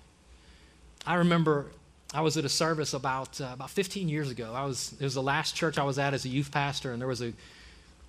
I 1.06 1.16
remember 1.16 1.68
I 2.14 2.22
was 2.22 2.38
at 2.38 2.46
a 2.46 2.50
service 2.50 2.94
about, 2.94 3.42
uh, 3.42 3.50
about 3.54 3.72
15 3.72 4.08
years 4.08 4.30
ago. 4.30 4.54
I 4.54 4.66
was, 4.66 4.94
it 5.00 5.04
was 5.04 5.16
the 5.16 5.24
last 5.24 5.56
church 5.56 5.80
I 5.80 5.84
was 5.84 5.98
at 5.98 6.14
as 6.14 6.26
a 6.26 6.30
youth 6.30 6.52
pastor, 6.52 6.92
and 6.92 7.02
there 7.02 7.08
was 7.08 7.24
a, 7.24 7.34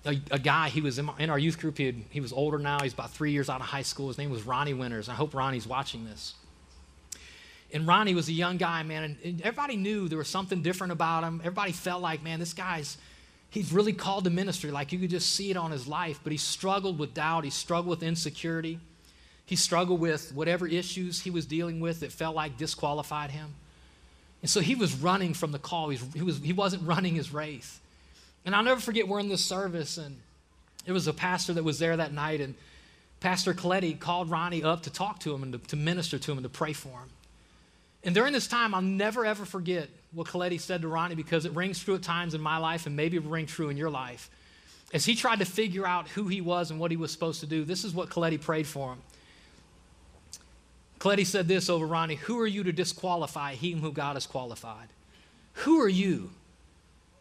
a, 0.05 0.21
a 0.29 0.39
guy, 0.39 0.69
he 0.69 0.81
was 0.81 0.99
in, 0.99 1.05
my, 1.05 1.13
in 1.17 1.31
our 1.31 1.39
youth 1.39 1.59
group. 1.59 1.79
He, 1.79 1.87
had, 1.87 1.95
he 2.11 2.19
was 2.19 2.31
older 2.31 2.59
now. 2.59 2.79
He's 2.81 2.93
about 2.93 3.11
three 3.11 3.31
years 3.31 3.49
out 3.49 3.61
of 3.61 3.67
high 3.67 3.81
school. 3.81 4.09
His 4.09 4.19
name 4.19 4.29
was 4.29 4.43
Ronnie 4.43 4.75
Winters. 4.75 5.09
I 5.09 5.13
hope 5.13 5.33
Ronnie's 5.33 5.65
watching 5.65 6.05
this. 6.05 6.35
And 7.73 7.87
Ronnie 7.87 8.13
was 8.13 8.29
a 8.29 8.31
young 8.31 8.57
guy, 8.57 8.83
man, 8.83 9.03
and, 9.03 9.17
and 9.23 9.41
everybody 9.41 9.75
knew 9.75 10.07
there 10.07 10.19
was 10.19 10.27
something 10.27 10.61
different 10.61 10.93
about 10.93 11.23
him. 11.23 11.39
Everybody 11.39 11.71
felt 11.71 12.03
like, 12.03 12.23
man, 12.23 12.39
this 12.39 12.53
guy's, 12.53 12.97
he's 13.49 13.73
really 13.73 13.91
called 13.91 14.25
to 14.25 14.29
ministry. 14.29 14.69
Like 14.69 14.91
you 14.91 14.99
could 14.99 15.09
just 15.09 15.33
see 15.33 15.49
it 15.49 15.57
on 15.57 15.71
his 15.71 15.87
life, 15.87 16.19
but 16.23 16.31
he 16.31 16.37
struggled 16.37 16.99
with 16.99 17.15
doubt. 17.15 17.43
He 17.43 17.49
struggled 17.49 17.89
with 17.89 18.03
insecurity. 18.03 18.79
He 19.47 19.55
struggled 19.55 19.99
with 19.99 20.31
whatever 20.31 20.67
issues 20.67 21.21
he 21.21 21.31
was 21.31 21.47
dealing 21.47 21.79
with 21.79 22.01
that 22.01 22.11
felt 22.11 22.35
like 22.35 22.55
disqualified 22.55 23.31
him. 23.31 23.55
And 24.45 24.49
so 24.51 24.59
he 24.59 24.75
was 24.75 24.93
running 24.93 25.33
from 25.33 25.51
the 25.51 25.57
call. 25.57 25.89
He, 25.89 25.97
was, 25.97 26.13
he, 26.13 26.21
was, 26.21 26.37
he 26.37 26.53
wasn't 26.53 26.87
running 26.87 27.15
his 27.15 27.33
race. 27.33 27.79
And 28.45 28.55
I'll 28.55 28.61
never 28.61 28.79
forget 28.79 29.07
we're 29.07 29.19
in 29.19 29.27
this 29.27 29.43
service, 29.43 29.97
and 29.97 30.17
it 30.85 30.91
was 30.91 31.07
a 31.07 31.13
pastor 31.13 31.53
that 31.53 31.63
was 31.63 31.79
there 31.79 31.97
that 31.97 32.13
night, 32.13 32.41
and 32.41 32.53
Pastor 33.21 33.55
Coletti 33.55 33.99
called 33.99 34.29
Ronnie 34.29 34.63
up 34.63 34.83
to 34.83 34.91
talk 34.91 35.19
to 35.21 35.33
him 35.33 35.41
and 35.41 35.53
to, 35.53 35.57
to 35.69 35.75
minister 35.75 36.19
to 36.19 36.31
him 36.31 36.37
and 36.37 36.43
to 36.43 36.49
pray 36.49 36.73
for 36.73 36.89
him. 36.89 37.09
And 38.03 38.13
during 38.13 38.33
this 38.33 38.45
time, 38.45 38.75
I'll 38.75 38.83
never 38.83 39.25
ever 39.25 39.45
forget 39.45 39.89
what 40.11 40.27
Coletti 40.27 40.59
said 40.59 40.83
to 40.83 40.87
Ronnie 40.87 41.15
because 41.15 41.45
it 41.45 41.51
rings 41.53 41.83
true 41.83 41.95
at 41.95 42.03
times 42.03 42.35
in 42.35 42.41
my 42.41 42.57
life 42.57 42.85
and 42.85 42.95
maybe 42.95 43.17
it 43.17 43.23
will 43.23 43.31
ring 43.31 43.47
true 43.47 43.69
in 43.69 43.77
your 43.77 43.89
life. 43.89 44.29
As 44.93 45.05
he 45.05 45.15
tried 45.15 45.39
to 45.39 45.45
figure 45.45 45.87
out 45.87 46.07
who 46.09 46.27
he 46.27 46.39
was 46.39 46.69
and 46.69 46.79
what 46.79 46.91
he 46.91 46.97
was 46.97 47.11
supposed 47.11 47.39
to 47.39 47.47
do, 47.47 47.63
this 47.63 47.83
is 47.83 47.95
what 47.95 48.11
Coletti 48.11 48.39
prayed 48.39 48.67
for 48.67 48.93
him. 48.93 48.99
Coletti 51.05 51.23
said 51.23 51.47
this 51.47 51.69
over 51.69 51.85
Ronnie 51.85 52.15
Who 52.15 52.39
are 52.39 52.47
you 52.47 52.63
to 52.63 52.71
disqualify 52.71 53.53
him 53.53 53.79
who 53.79 53.91
God 53.91 54.15
has 54.15 54.25
qualified? 54.25 54.87
Who 55.53 55.79
are 55.79 55.87
you? 55.87 56.31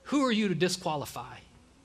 Who 0.04 0.24
are 0.24 0.32
you 0.32 0.48
to 0.48 0.54
disqualify 0.54 1.36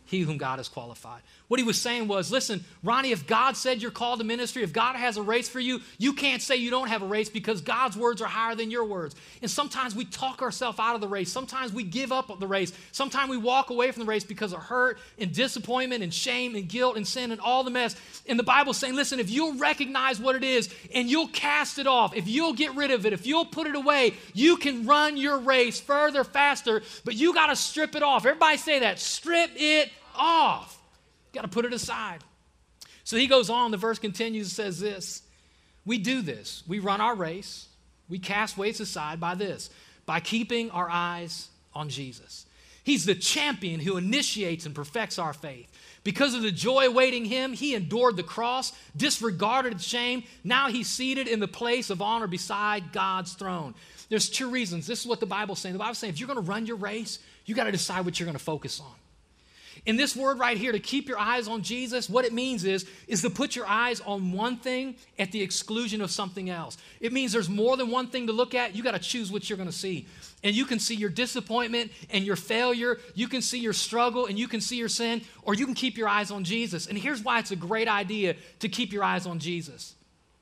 he 0.10 0.22
whom 0.22 0.38
God 0.38 0.58
has 0.58 0.68
qualified? 0.68 1.22
What 1.50 1.60
he 1.60 1.64
was 1.64 1.80
saying 1.80 2.08
was, 2.08 2.32
listen, 2.32 2.64
Ronnie, 2.84 3.12
if 3.12 3.28
God 3.28 3.56
said 3.56 3.82
you're 3.82 3.92
called 3.92 4.20
to 4.20 4.26
ministry, 4.26 4.64
if 4.64 4.74
God 4.74 4.96
has 4.96 5.18
a 5.18 5.22
race 5.22 5.48
for 5.48 5.60
you, 5.60 5.82
you 5.98 6.14
can't 6.14 6.42
say 6.42 6.56
you 6.56 6.72
don't 6.72 6.88
have 6.88 7.04
a 7.04 7.08
race 7.08 7.30
because 7.30 7.62
God's 7.62 7.96
words 7.96 8.22
are 8.22 8.28
higher 8.28 8.56
than 8.56 8.72
your 8.72 8.86
words. 8.86 9.16
And 9.42 9.50
sometimes 9.50 9.96
we 9.96 10.06
talk 10.06 10.42
ourselves 10.42 10.80
out 10.80 10.96
of 10.96 11.02
the 11.02 11.08
race. 11.08 11.32
Sometimes 11.32 11.72
we 11.74 11.84
give 11.84 12.12
up 12.12 12.40
the 12.40 12.48
race. 12.48 12.74
Sometimes 12.92 13.30
we 13.30 13.38
walk 13.38 13.70
away 13.70 13.92
from 13.92 14.02
the 14.02 14.08
race 14.08 14.24
because 14.24 14.52
of 14.52 14.60
hurt 14.60 14.98
and 15.20 15.32
disappointment 15.32 16.04
and 16.04 16.14
shame 16.14 16.56
and 16.56 16.68
guilt 16.68 16.98
and 16.98 17.08
sin 17.08 17.32
and 17.32 17.40
all 17.42 17.64
the 17.64 17.72
mess. 17.72 17.96
And 18.28 18.38
the 18.38 18.44
Bible's 18.44 18.78
saying, 18.78 18.96
listen, 18.96 19.20
if 19.20 19.30
you'll 19.30 19.58
recognize 19.58 20.20
what 20.20 20.36
it 20.36 20.44
is 20.44 20.74
and 20.94 21.08
you'll 21.10 21.30
cast 21.30 21.78
it 21.78 21.88
off, 21.88 22.16
if 22.16 22.28
you'll 22.28 22.54
get 22.54 22.76
rid 22.76 22.90
of 22.90 23.06
it, 23.06 23.14
if 23.14 23.28
you'll 23.28 23.46
put 23.46 23.68
it 23.68 23.76
away, 23.76 24.16
you 24.34 24.58
can 24.58 24.88
run 24.88 25.18
your 25.18 25.38
race 25.38 25.80
further, 25.80 26.24
faster, 26.24 26.82
but 27.06 27.16
you 27.16 27.34
got 27.34 27.48
to 27.48 27.56
strip 27.56 27.96
it 27.96 28.02
off. 28.02 28.26
Everybody 28.26 28.58
say 28.58 28.80
that 28.80 29.00
strip 29.00 29.52
it 29.56 29.92
off. 30.20 30.78
Got 31.34 31.42
to 31.42 31.48
put 31.48 31.66
it 31.66 31.74
aside. 31.74 32.24
So 33.04 33.18
he 33.18 33.28
goes 33.28 33.50
on, 33.50 33.72
the 33.72 33.78
verse 33.78 33.98
continues 33.98 34.48
and 34.48 34.52
says 34.52 34.80
this 34.80 35.24
We 35.86 35.98
do 35.98 36.22
this. 36.22 36.64
We 36.68 36.80
run 36.80 37.02
our 37.02 37.16
race, 37.16 37.68
we 38.08 38.20
cast 38.20 38.58
weights 38.58 38.80
aside 38.80 39.20
by 39.20 39.36
this, 39.36 39.70
by 40.06 40.20
keeping 40.20 40.70
our 40.72 40.90
eyes 40.90 41.48
on 41.74 41.90
Jesus. 41.90 42.46
He's 42.84 43.06
the 43.06 43.16
champion 43.16 43.80
who 43.80 43.98
initiates 43.98 44.66
and 44.66 44.74
perfects 44.74 45.20
our 45.20 45.34
faith. 45.34 45.70
Because 46.04 46.34
of 46.34 46.42
the 46.42 46.52
joy 46.52 46.88
awaiting 46.88 47.26
him, 47.26 47.54
he 47.54 47.76
endured 47.76 48.16
the 48.16 48.24
cross, 48.24 48.74
disregarded 48.96 49.82
shame. 49.82 50.24
Now 50.44 50.70
he's 50.70 50.88
seated 50.88 51.28
in 51.28 51.40
the 51.40 51.48
place 51.48 51.90
of 51.90 52.02
honor 52.02 52.26
beside 52.26 52.92
God's 52.92 53.34
throne. 53.34 53.76
There's 54.10 54.30
two 54.30 54.50
reasons. 54.50 54.88
This 54.88 55.02
is 55.02 55.08
what 55.08 55.20
the 55.20 55.28
Bible's 55.28 55.60
saying. 55.60 55.74
The 55.74 55.80
Bible's 55.80 56.00
saying 56.00 56.14
if 56.14 56.20
you're 56.20 56.28
going 56.28 56.44
to 56.44 56.50
run 56.50 56.66
your 56.66 56.78
race, 56.78 57.20
you 57.46 57.54
got 57.54 57.66
to 57.66 57.72
decide 57.72 58.06
what 58.06 58.20
you're 58.20 58.26
going 58.26 58.38
to 58.38 58.44
focus 58.44 58.80
on. 58.80 58.94
In 59.86 59.96
this 59.96 60.16
word 60.16 60.40
right 60.40 60.58
here, 60.58 60.72
to 60.72 60.80
keep 60.80 61.08
your 61.08 61.20
eyes 61.20 61.48
on 61.48 61.62
Jesus, 61.62 62.10
what 62.10 62.26
it 62.26 62.34
means 62.34 62.64
is, 62.64 62.86
is 63.08 63.22
to 63.22 63.30
put 63.30 63.56
your 63.56 63.66
eyes 63.66 64.02
on 64.02 64.32
one 64.32 64.58
thing 64.58 64.96
at 65.18 65.32
the 65.32 65.42
exclusion 65.42 66.02
of 66.02 66.12
something 66.12 66.50
else. 66.50 66.78
It 67.00 67.14
means 67.14 67.32
there's 67.32 67.50
more 67.50 67.78
than 67.78 67.90
one 67.90 68.08
thing 68.08 68.28
to 68.28 68.34
look 68.34 68.54
at. 68.54 68.76
You 68.76 68.84
got 68.84 68.92
to 68.92 69.00
choose 69.00 69.32
what 69.32 69.50
you're 69.50 69.58
going 69.58 69.70
to 69.70 69.76
see. 69.76 70.06
And 70.44 70.56
you 70.56 70.66
can 70.66 70.80
see 70.80 70.96
your 70.96 71.10
disappointment 71.10 71.92
and 72.10 72.26
your 72.26 72.36
failure. 72.36 72.98
You 73.14 73.28
can 73.28 73.42
see 73.42 73.60
your 73.60 73.74
struggle 73.74 74.26
and 74.26 74.38
you 74.38 74.48
can 74.48 74.62
see 74.62 74.78
your 74.78 74.90
sin, 74.90 75.22
or 75.44 75.54
you 75.54 75.66
can 75.66 75.76
keep 75.76 75.98
your 75.98 76.08
eyes 76.08 76.32
on 76.32 76.44
Jesus. 76.44 76.88
And 76.88 76.98
here's 76.98 77.24
why 77.24 77.40
it's 77.40 77.52
a 77.52 77.56
great 77.56 77.88
idea 77.88 78.36
to 78.60 78.70
keep 78.70 78.94
your 78.94 79.04
eyes 79.04 79.26
on 79.26 79.40
Jesus. 79.40 79.96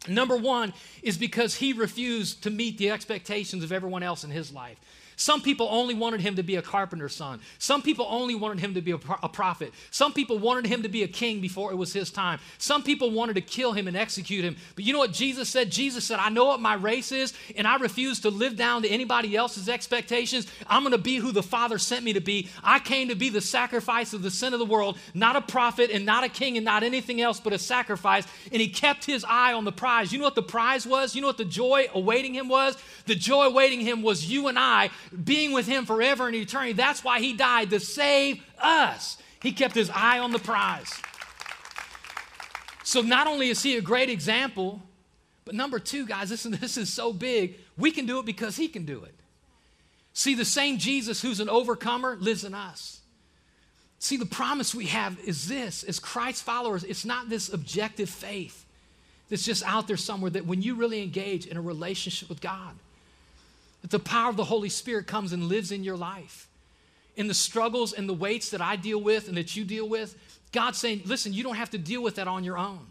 Number 0.08 0.38
one 0.38 0.74
is 1.02 1.18
because 1.18 1.56
he 1.56 1.74
refused 1.74 2.44
to 2.44 2.50
meet 2.50 2.78
the 2.78 2.92
expectations 2.92 3.64
of 3.64 3.72
everyone 3.72 4.04
else 4.04 4.24
in 4.24 4.30
his 4.30 4.54
life. 4.54 4.78
Some 5.20 5.42
people 5.42 5.68
only 5.72 5.96
wanted 5.96 6.22
him 6.22 6.36
to 6.36 6.44
be 6.44 6.58
a 6.58 6.62
carpenter's 6.62 7.16
son. 7.16 7.40
Some 7.58 7.82
people 7.82 8.06
only 8.08 8.36
wanted 8.36 8.60
him 8.60 8.76
to 8.76 8.82
be 8.82 8.92
a, 8.92 9.00
a, 9.24 9.28
prophet. 9.28 9.74
Some 9.90 10.14
people 10.14 10.38
wanted 10.38 10.68
him 10.68 10.84
to 10.84 10.90
be 10.90 11.02
a 11.02 11.08
king 11.08 11.42
before 11.42 11.72
it 11.72 11.76
was 11.76 11.92
his 11.92 12.12
time. 12.12 12.40
Some 12.60 12.84
people 12.84 13.10
wanted 13.10 13.34
to 13.34 13.42
kill 13.42 13.74
him 13.74 13.88
and 13.88 13.98
execute 13.98 14.46
him. 14.46 14.56
But 14.76 14.86
you 14.86 14.94
know 14.94 15.00
what 15.00 15.14
Jesus 15.14 15.50
said? 15.50 15.72
Jesus 15.72 16.06
said, 16.06 16.20
I 16.20 16.30
know 16.30 16.46
what 16.46 16.60
my 16.60 16.76
race 16.76 17.12
is, 17.12 17.34
and 17.56 17.68
I 17.68 17.78
refuse 17.78 18.20
to 18.22 18.30
live 18.30 18.56
down 18.56 18.84
to 18.84 18.90
anybody 18.90 19.36
else's 19.36 19.68
expectations. 19.68 20.46
I'm 20.68 20.84
going 20.84 20.92
to 20.92 21.00
be 21.00 21.16
who 21.16 21.32
the 21.32 21.42
Father 21.42 21.80
sent 21.80 22.06
me 22.06 22.14
to 22.14 22.22
be. 22.22 22.50
I 22.64 22.78
came 22.78 23.10
to 23.10 23.16
be 23.16 23.30
the 23.30 23.42
sacrifice 23.42 24.14
of 24.14 24.22
the 24.22 24.30
sin 24.30 24.54
of 24.54 24.60
the 24.60 24.66
world, 24.66 25.00
not 25.16 25.36
a 25.36 25.42
prophet 25.42 25.90
and 25.90 26.06
not 26.06 26.26
a 26.26 26.30
king 26.30 26.58
and 26.58 26.66
not 26.66 26.84
anything 26.84 27.22
else 27.22 27.40
but 27.40 27.54
a 27.54 27.60
sacrifice. 27.60 28.28
And 28.52 28.62
he 28.62 28.70
kept 28.70 29.04
his 29.04 29.26
eye 29.28 29.54
on 29.54 29.66
the 29.66 29.72
prize. 29.72 30.14
You 30.14 30.20
know 30.20 30.26
what 30.26 30.36
the 30.36 30.44
prize 30.44 30.86
was? 30.86 31.16
You 31.16 31.22
know 31.22 31.28
what 31.28 31.38
the 31.38 31.46
joy 31.46 31.88
awaiting 31.92 32.36
him 32.36 32.50
was? 32.50 32.78
The 33.08 33.16
joy 33.16 33.46
awaiting 33.46 33.82
him 33.82 34.04
was 34.04 34.30
you 34.30 34.48
and 34.48 34.60
I 34.60 34.92
being 35.24 35.52
with 35.52 35.68
him 35.68 35.86
forever 35.86 36.28
and 36.28 36.36
eternity. 36.36 36.74
That's 36.74 37.04
why 37.04 37.20
he 37.20 37.34
died, 37.34 37.70
to 37.72 37.80
save 37.80 38.42
us. 38.60 39.18
He 39.42 39.52
kept 39.52 39.76
his 39.76 39.90
eye 39.90 40.20
on 40.20 40.32
the 40.32 40.40
prize. 40.40 40.92
So 42.84 43.02
not 43.02 43.28
only 43.28 43.50
is 43.50 43.62
he 43.62 43.76
a 43.76 43.82
great 43.82 44.10
example, 44.10 44.82
but 45.46 45.56
number 45.56 45.80
two, 45.80 46.06
guys, 46.06 46.30
this, 46.30 46.44
this 46.44 46.78
is 46.78 46.92
so 46.92 47.14
big, 47.14 47.58
we 47.78 47.92
can 47.92 48.06
do 48.06 48.20
it 48.20 48.26
because 48.26 48.56
he 48.56 48.68
can 48.68 48.86
do 48.86 49.04
it. 49.04 49.14
See, 50.14 50.34
the 50.34 50.46
same 50.46 50.78
Jesus 50.78 51.22
who's 51.22 51.40
an 51.40 51.50
overcomer 51.50 52.16
lives 52.20 52.44
in 52.44 52.54
us. 52.54 53.02
See, 54.00 54.18
the 54.18 54.26
promise 54.26 54.74
we 54.74 54.86
have 54.88 55.20
is 55.20 55.48
this 55.48 55.84
as 55.84 56.00
Christ 56.00 56.44
followers, 56.44 56.84
it's 56.84 57.06
not 57.06 57.30
this 57.30 57.52
objective 57.52 58.10
faith 58.10 58.66
that's 59.30 59.44
just 59.44 59.64
out 59.64 59.88
there 59.88 59.98
somewhere 59.98 60.32
that 60.32 60.46
when 60.46 60.62
you 60.62 60.76
really 60.76 61.02
engage 61.04 61.46
in 61.46 61.58
a 61.58 61.62
relationship 61.62 62.30
with 62.30 62.42
God, 62.42 62.76
that 63.82 63.92
the 63.92 64.00
power 64.00 64.30
of 64.30 64.38
the 64.38 64.44
Holy 64.44 64.70
Spirit 64.70 65.08
comes 65.08 65.34
and 65.34 65.44
lives 65.44 65.72
in 65.72 65.84
your 65.84 65.98
life. 65.98 66.50
In 67.16 67.28
the 67.28 67.34
struggles 67.34 67.94
and 67.94 68.08
the 68.08 68.14
weights 68.14 68.52
that 68.52 68.62
I 68.62 68.76
deal 68.76 69.02
with 69.02 69.28
and 69.28 69.38
that 69.38 69.56
you 69.56 69.64
deal 69.66 69.88
with, 69.88 70.16
God's 70.52 70.78
saying, 70.78 71.02
listen, 71.06 71.34
you 71.34 71.44
don't 71.44 71.56
have 71.56 71.72
to 71.72 71.78
deal 71.78 72.02
with 72.02 72.16
that 72.16 72.28
on 72.28 72.44
your 72.44 72.58
own. 72.58 72.86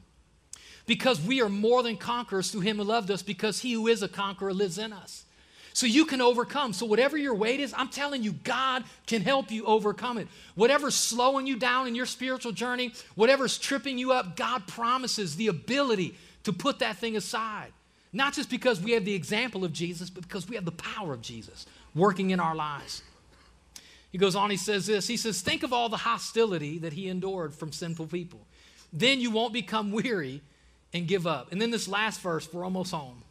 Because 0.86 1.20
we 1.20 1.40
are 1.42 1.48
more 1.48 1.82
than 1.82 1.96
conquerors 1.96 2.50
through 2.50 2.60
Him 2.60 2.76
who 2.76 2.84
loved 2.84 3.10
us, 3.10 3.22
because 3.22 3.60
He 3.60 3.72
who 3.72 3.88
is 3.88 4.02
a 4.02 4.08
conqueror 4.08 4.54
lives 4.54 4.78
in 4.78 4.92
us. 4.92 5.24
So 5.72 5.84
you 5.84 6.06
can 6.06 6.22
overcome. 6.22 6.72
So, 6.72 6.86
whatever 6.86 7.18
your 7.18 7.34
weight 7.34 7.60
is, 7.60 7.74
I'm 7.76 7.88
telling 7.88 8.22
you, 8.22 8.32
God 8.32 8.84
can 9.06 9.20
help 9.20 9.50
you 9.50 9.66
overcome 9.66 10.16
it. 10.16 10.26
Whatever's 10.54 10.94
slowing 10.94 11.46
you 11.46 11.56
down 11.56 11.86
in 11.86 11.94
your 11.94 12.06
spiritual 12.06 12.52
journey, 12.52 12.94
whatever's 13.14 13.58
tripping 13.58 13.98
you 13.98 14.12
up, 14.12 14.36
God 14.36 14.66
promises 14.66 15.36
the 15.36 15.48
ability 15.48 16.16
to 16.44 16.52
put 16.54 16.78
that 16.78 16.96
thing 16.96 17.14
aside. 17.14 17.72
Not 18.12 18.32
just 18.34 18.48
because 18.48 18.80
we 18.80 18.92
have 18.92 19.04
the 19.04 19.14
example 19.14 19.64
of 19.64 19.72
Jesus, 19.72 20.10
but 20.10 20.22
because 20.22 20.48
we 20.48 20.56
have 20.56 20.64
the 20.64 20.72
power 20.72 21.12
of 21.12 21.22
Jesus 21.22 21.66
working 21.94 22.30
in 22.30 22.40
our 22.40 22.54
lives. 22.54 23.02
He 24.12 24.18
goes 24.18 24.34
on, 24.34 24.50
he 24.50 24.56
says 24.56 24.86
this 24.86 25.06
He 25.06 25.16
says, 25.16 25.40
Think 25.42 25.62
of 25.62 25.72
all 25.72 25.88
the 25.88 25.98
hostility 25.98 26.78
that 26.78 26.92
he 26.92 27.08
endured 27.08 27.54
from 27.54 27.72
sinful 27.72 28.06
people. 28.06 28.40
Then 28.92 29.20
you 29.20 29.30
won't 29.30 29.52
become 29.52 29.92
weary 29.92 30.40
and 30.94 31.06
give 31.06 31.26
up. 31.26 31.52
And 31.52 31.60
then 31.60 31.70
this 31.70 31.88
last 31.88 32.20
verse, 32.20 32.48
we're 32.52 32.64
almost 32.64 32.92
home. 32.92 33.22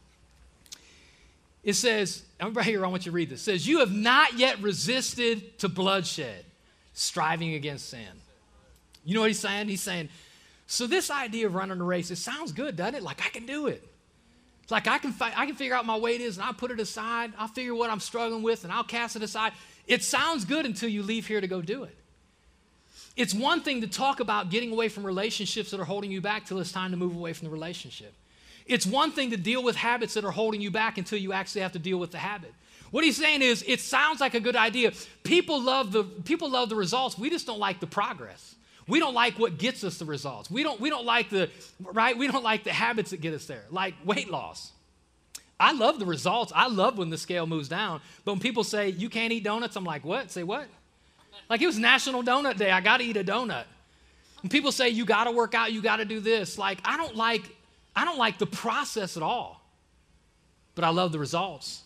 It 1.64 1.74
says, 1.74 2.22
everybody 2.38 2.70
here, 2.70 2.84
I 2.84 2.88
want 2.88 3.06
you 3.06 3.10
to 3.10 3.16
read 3.16 3.28
this. 3.28 3.40
It 3.40 3.44
says, 3.44 3.66
You 3.66 3.80
have 3.80 3.92
not 3.92 4.38
yet 4.38 4.60
resisted 4.60 5.58
to 5.58 5.68
bloodshed, 5.68 6.44
striving 6.94 7.54
against 7.54 7.88
sin. 7.88 8.06
You 9.04 9.14
know 9.14 9.20
what 9.22 9.30
he's 9.30 9.40
saying? 9.40 9.68
He's 9.68 9.82
saying, 9.82 10.08
So 10.68 10.86
this 10.86 11.10
idea 11.10 11.46
of 11.46 11.54
running 11.56 11.80
a 11.80 11.84
race, 11.84 12.12
it 12.12 12.16
sounds 12.16 12.52
good, 12.52 12.76
doesn't 12.76 12.94
it? 12.94 13.02
Like 13.02 13.20
I 13.24 13.30
can 13.30 13.46
do 13.46 13.66
it. 13.66 13.82
It's 14.66 14.72
like 14.72 14.88
I 14.88 14.98
can, 14.98 15.12
fi- 15.12 15.32
I 15.36 15.46
can 15.46 15.54
figure 15.54 15.76
out 15.76 15.86
my 15.86 15.96
weight 15.96 16.20
is 16.20 16.38
and 16.38 16.44
I'll 16.44 16.52
put 16.52 16.72
it 16.72 16.80
aside. 16.80 17.32
I'll 17.38 17.46
figure 17.46 17.72
what 17.72 17.88
I'm 17.88 18.00
struggling 18.00 18.42
with 18.42 18.64
and 18.64 18.72
I'll 18.72 18.82
cast 18.82 19.14
it 19.14 19.22
aside. 19.22 19.52
It 19.86 20.02
sounds 20.02 20.44
good 20.44 20.66
until 20.66 20.88
you 20.88 21.04
leave 21.04 21.28
here 21.28 21.40
to 21.40 21.46
go 21.46 21.62
do 21.62 21.84
it. 21.84 21.96
It's 23.16 23.32
one 23.32 23.60
thing 23.60 23.82
to 23.82 23.86
talk 23.86 24.18
about 24.18 24.50
getting 24.50 24.72
away 24.72 24.88
from 24.88 25.06
relationships 25.06 25.70
that 25.70 25.78
are 25.78 25.84
holding 25.84 26.10
you 26.10 26.20
back 26.20 26.46
till 26.46 26.58
it's 26.58 26.72
time 26.72 26.90
to 26.90 26.96
move 26.96 27.14
away 27.14 27.32
from 27.32 27.46
the 27.46 27.52
relationship. 27.52 28.12
It's 28.66 28.84
one 28.84 29.12
thing 29.12 29.30
to 29.30 29.36
deal 29.36 29.62
with 29.62 29.76
habits 29.76 30.14
that 30.14 30.24
are 30.24 30.32
holding 30.32 30.60
you 30.60 30.72
back 30.72 30.98
until 30.98 31.20
you 31.20 31.32
actually 31.32 31.60
have 31.60 31.74
to 31.74 31.78
deal 31.78 31.98
with 31.98 32.10
the 32.10 32.18
habit. 32.18 32.52
What 32.90 33.04
he's 33.04 33.18
saying 33.18 33.42
is 33.42 33.64
it 33.68 33.78
sounds 33.78 34.20
like 34.20 34.34
a 34.34 34.40
good 34.40 34.56
idea. 34.56 34.90
People 35.22 35.62
love 35.62 35.92
the 35.92 36.02
people 36.02 36.50
love 36.50 36.70
the 36.70 36.74
results. 36.74 37.16
We 37.16 37.30
just 37.30 37.46
don't 37.46 37.60
like 37.60 37.78
the 37.78 37.86
progress. 37.86 38.55
We 38.88 39.00
don't 39.00 39.14
like 39.14 39.38
what 39.38 39.58
gets 39.58 39.82
us 39.82 39.98
the 39.98 40.04
results. 40.04 40.50
We 40.50 40.62
don't, 40.62 40.80
we 40.80 40.90
don't 40.90 41.04
like 41.04 41.28
the, 41.28 41.50
right? 41.80 42.16
We 42.16 42.28
don't 42.28 42.44
like 42.44 42.64
the 42.64 42.72
habits 42.72 43.10
that 43.10 43.20
get 43.20 43.34
us 43.34 43.46
there, 43.46 43.64
like 43.70 43.94
weight 44.04 44.30
loss. 44.30 44.72
I 45.58 45.72
love 45.72 45.98
the 45.98 46.06
results. 46.06 46.52
I 46.54 46.68
love 46.68 46.98
when 46.98 47.10
the 47.10 47.18
scale 47.18 47.46
moves 47.46 47.68
down. 47.68 48.00
But 48.24 48.32
when 48.32 48.40
people 48.40 48.62
say, 48.62 48.90
you 48.90 49.08
can't 49.08 49.32
eat 49.32 49.42
donuts, 49.42 49.74
I'm 49.74 49.84
like, 49.84 50.04
what? 50.04 50.30
Say 50.30 50.42
what? 50.42 50.68
Like 51.48 51.62
it 51.62 51.66
was 51.66 51.78
National 51.78 52.22
Donut 52.22 52.58
Day. 52.58 52.70
I 52.70 52.80
got 52.80 52.98
to 52.98 53.04
eat 53.04 53.16
a 53.16 53.24
donut. 53.24 53.64
When 54.42 54.50
people 54.50 54.70
say, 54.70 54.90
you 54.90 55.04
got 55.04 55.24
to 55.24 55.32
work 55.32 55.54
out, 55.54 55.72
you 55.72 55.82
got 55.82 55.96
to 55.96 56.04
do 56.04 56.20
this, 56.20 56.58
like, 56.58 56.78
I 56.84 56.96
don't 56.96 57.16
like, 57.16 57.42
I 57.96 58.04
don't 58.04 58.18
like 58.18 58.38
the 58.38 58.46
process 58.46 59.16
at 59.16 59.22
all. 59.22 59.60
But 60.74 60.84
I 60.84 60.90
love 60.90 61.10
the 61.10 61.18
results. 61.18 61.82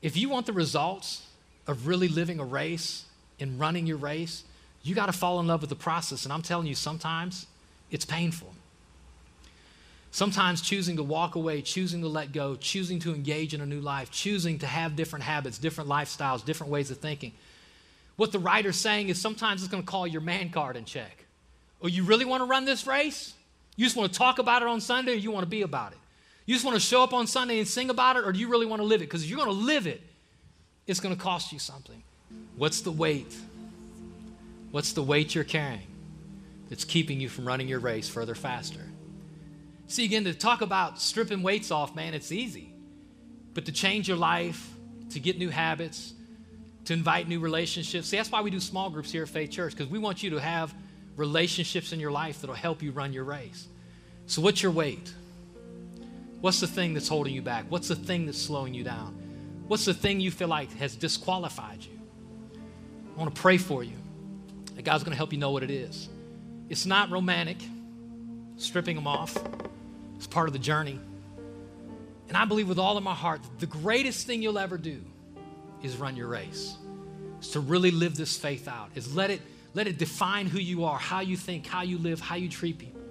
If 0.00 0.16
you 0.16 0.28
want 0.28 0.46
the 0.46 0.52
results 0.52 1.22
of 1.66 1.86
really 1.86 2.08
living 2.08 2.40
a 2.40 2.44
race 2.44 3.04
and 3.38 3.60
running 3.60 3.86
your 3.86 3.98
race, 3.98 4.44
you 4.86 4.94
got 4.94 5.06
to 5.06 5.12
fall 5.12 5.40
in 5.40 5.46
love 5.46 5.60
with 5.60 5.70
the 5.70 5.76
process. 5.76 6.24
And 6.24 6.32
I'm 6.32 6.42
telling 6.42 6.66
you, 6.66 6.74
sometimes 6.74 7.46
it's 7.90 8.04
painful. 8.04 8.54
Sometimes 10.12 10.60
choosing 10.60 10.96
to 10.96 11.02
walk 11.02 11.34
away, 11.34 11.60
choosing 11.60 12.00
to 12.02 12.08
let 12.08 12.32
go, 12.32 12.54
choosing 12.54 13.00
to 13.00 13.12
engage 13.12 13.52
in 13.52 13.60
a 13.60 13.66
new 13.66 13.80
life, 13.80 14.10
choosing 14.10 14.58
to 14.60 14.66
have 14.66 14.94
different 14.94 15.24
habits, 15.24 15.58
different 15.58 15.90
lifestyles, 15.90 16.44
different 16.44 16.72
ways 16.72 16.90
of 16.90 16.98
thinking. 16.98 17.32
What 18.14 18.32
the 18.32 18.38
writer's 18.38 18.76
saying 18.76 19.08
is 19.08 19.20
sometimes 19.20 19.62
it's 19.62 19.70
going 19.70 19.82
to 19.82 19.86
call 19.86 20.06
your 20.06 20.22
man 20.22 20.50
card 20.50 20.76
in 20.76 20.84
check. 20.84 21.26
Oh, 21.82 21.88
you 21.88 22.04
really 22.04 22.24
want 22.24 22.42
to 22.42 22.46
run 22.46 22.64
this 22.64 22.86
race? 22.86 23.34
You 23.74 23.84
just 23.84 23.96
want 23.96 24.12
to 24.12 24.18
talk 24.18 24.38
about 24.38 24.62
it 24.62 24.68
on 24.68 24.80
Sunday 24.80 25.12
or 25.12 25.16
you 25.16 25.30
want 25.32 25.42
to 25.42 25.50
be 25.50 25.62
about 25.62 25.92
it? 25.92 25.98
You 26.46 26.54
just 26.54 26.64
want 26.64 26.76
to 26.76 26.80
show 26.80 27.02
up 27.02 27.12
on 27.12 27.26
Sunday 27.26 27.58
and 27.58 27.68
sing 27.68 27.90
about 27.90 28.16
it 28.16 28.24
or 28.24 28.32
do 28.32 28.38
you 28.38 28.48
really 28.48 28.66
want 28.66 28.80
to 28.80 28.86
live 28.86 29.02
it? 29.02 29.06
Because 29.06 29.24
if 29.24 29.28
you're 29.28 29.44
going 29.44 29.50
to 29.50 29.64
live 29.64 29.86
it, 29.86 30.00
it's 30.86 31.00
going 31.00 31.14
to 31.14 31.20
cost 31.20 31.52
you 31.52 31.58
something. 31.58 32.02
What's 32.56 32.80
the 32.80 32.92
weight? 32.92 33.36
What's 34.76 34.92
the 34.92 35.02
weight 35.02 35.34
you're 35.34 35.42
carrying 35.42 35.86
that's 36.68 36.84
keeping 36.84 37.18
you 37.18 37.30
from 37.30 37.48
running 37.48 37.66
your 37.66 37.78
race 37.78 38.10
further 38.10 38.34
faster? 38.34 38.82
See, 39.86 40.04
again, 40.04 40.24
to 40.24 40.34
talk 40.34 40.60
about 40.60 41.00
stripping 41.00 41.42
weights 41.42 41.70
off, 41.70 41.96
man, 41.96 42.12
it's 42.12 42.30
easy. 42.30 42.74
But 43.54 43.64
to 43.64 43.72
change 43.72 44.06
your 44.06 44.18
life, 44.18 44.68
to 45.12 45.18
get 45.18 45.38
new 45.38 45.48
habits, 45.48 46.12
to 46.84 46.92
invite 46.92 47.26
new 47.26 47.40
relationships. 47.40 48.08
See, 48.08 48.18
that's 48.18 48.30
why 48.30 48.42
we 48.42 48.50
do 48.50 48.60
small 48.60 48.90
groups 48.90 49.10
here 49.10 49.22
at 49.22 49.30
Faith 49.30 49.50
Church, 49.50 49.72
because 49.72 49.90
we 49.90 49.98
want 49.98 50.22
you 50.22 50.28
to 50.28 50.36
have 50.36 50.74
relationships 51.16 51.94
in 51.94 51.98
your 51.98 52.10
life 52.10 52.42
that'll 52.42 52.54
help 52.54 52.82
you 52.82 52.90
run 52.90 53.14
your 53.14 53.24
race. 53.24 53.68
So, 54.26 54.42
what's 54.42 54.62
your 54.62 54.72
weight? 54.72 55.10
What's 56.42 56.60
the 56.60 56.66
thing 56.66 56.92
that's 56.92 57.08
holding 57.08 57.32
you 57.32 57.40
back? 57.40 57.64
What's 57.70 57.88
the 57.88 57.96
thing 57.96 58.26
that's 58.26 58.42
slowing 58.42 58.74
you 58.74 58.84
down? 58.84 59.16
What's 59.68 59.86
the 59.86 59.94
thing 59.94 60.20
you 60.20 60.30
feel 60.30 60.48
like 60.48 60.70
has 60.74 60.96
disqualified 60.96 61.82
you? 61.82 61.98
I 63.14 63.18
want 63.18 63.34
to 63.34 63.40
pray 63.40 63.56
for 63.56 63.82
you 63.82 63.96
that 64.76 64.84
God's 64.84 65.02
going 65.02 65.12
to 65.12 65.16
help 65.16 65.32
you 65.32 65.38
know 65.38 65.50
what 65.50 65.62
it 65.62 65.70
is. 65.70 66.08
It's 66.68 66.86
not 66.86 67.10
romantic, 67.10 67.58
stripping 68.56 68.96
them 68.96 69.06
off, 69.06 69.36
it's 70.16 70.26
part 70.26 70.48
of 70.48 70.52
the 70.52 70.58
journey. 70.58 71.00
And 72.28 72.36
I 72.36 72.44
believe 72.44 72.68
with 72.68 72.78
all 72.78 72.96
of 72.96 73.04
my 73.04 73.14
heart 73.14 73.42
that 73.42 73.58
the 73.60 73.66
greatest 73.66 74.26
thing 74.26 74.42
you'll 74.42 74.58
ever 74.58 74.78
do 74.78 75.00
is 75.82 75.96
run 75.96 76.16
your 76.16 76.28
race. 76.28 76.76
Is 77.40 77.50
to 77.50 77.60
really 77.60 77.90
live 77.90 78.16
this 78.16 78.36
faith 78.36 78.66
out. 78.66 78.90
Is 78.94 79.14
let 79.14 79.30
it 79.30 79.40
let 79.74 79.86
it 79.86 79.98
define 79.98 80.46
who 80.46 80.58
you 80.58 80.84
are, 80.84 80.98
how 80.98 81.20
you 81.20 81.36
think, 81.36 81.66
how 81.66 81.82
you 81.82 81.98
live, 81.98 82.18
how 82.18 82.36
you 82.36 82.48
treat 82.48 82.78
people. 82.78 83.02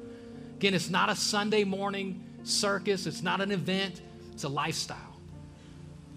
Again, 0.58 0.74
it's 0.74 0.90
not 0.90 1.10
a 1.10 1.16
Sunday 1.16 1.64
morning 1.64 2.24
circus, 2.44 3.06
it's 3.06 3.22
not 3.22 3.40
an 3.40 3.52
event, 3.52 4.02
it's 4.34 4.46
a 4.46 4.50
lifestyle 4.50 4.98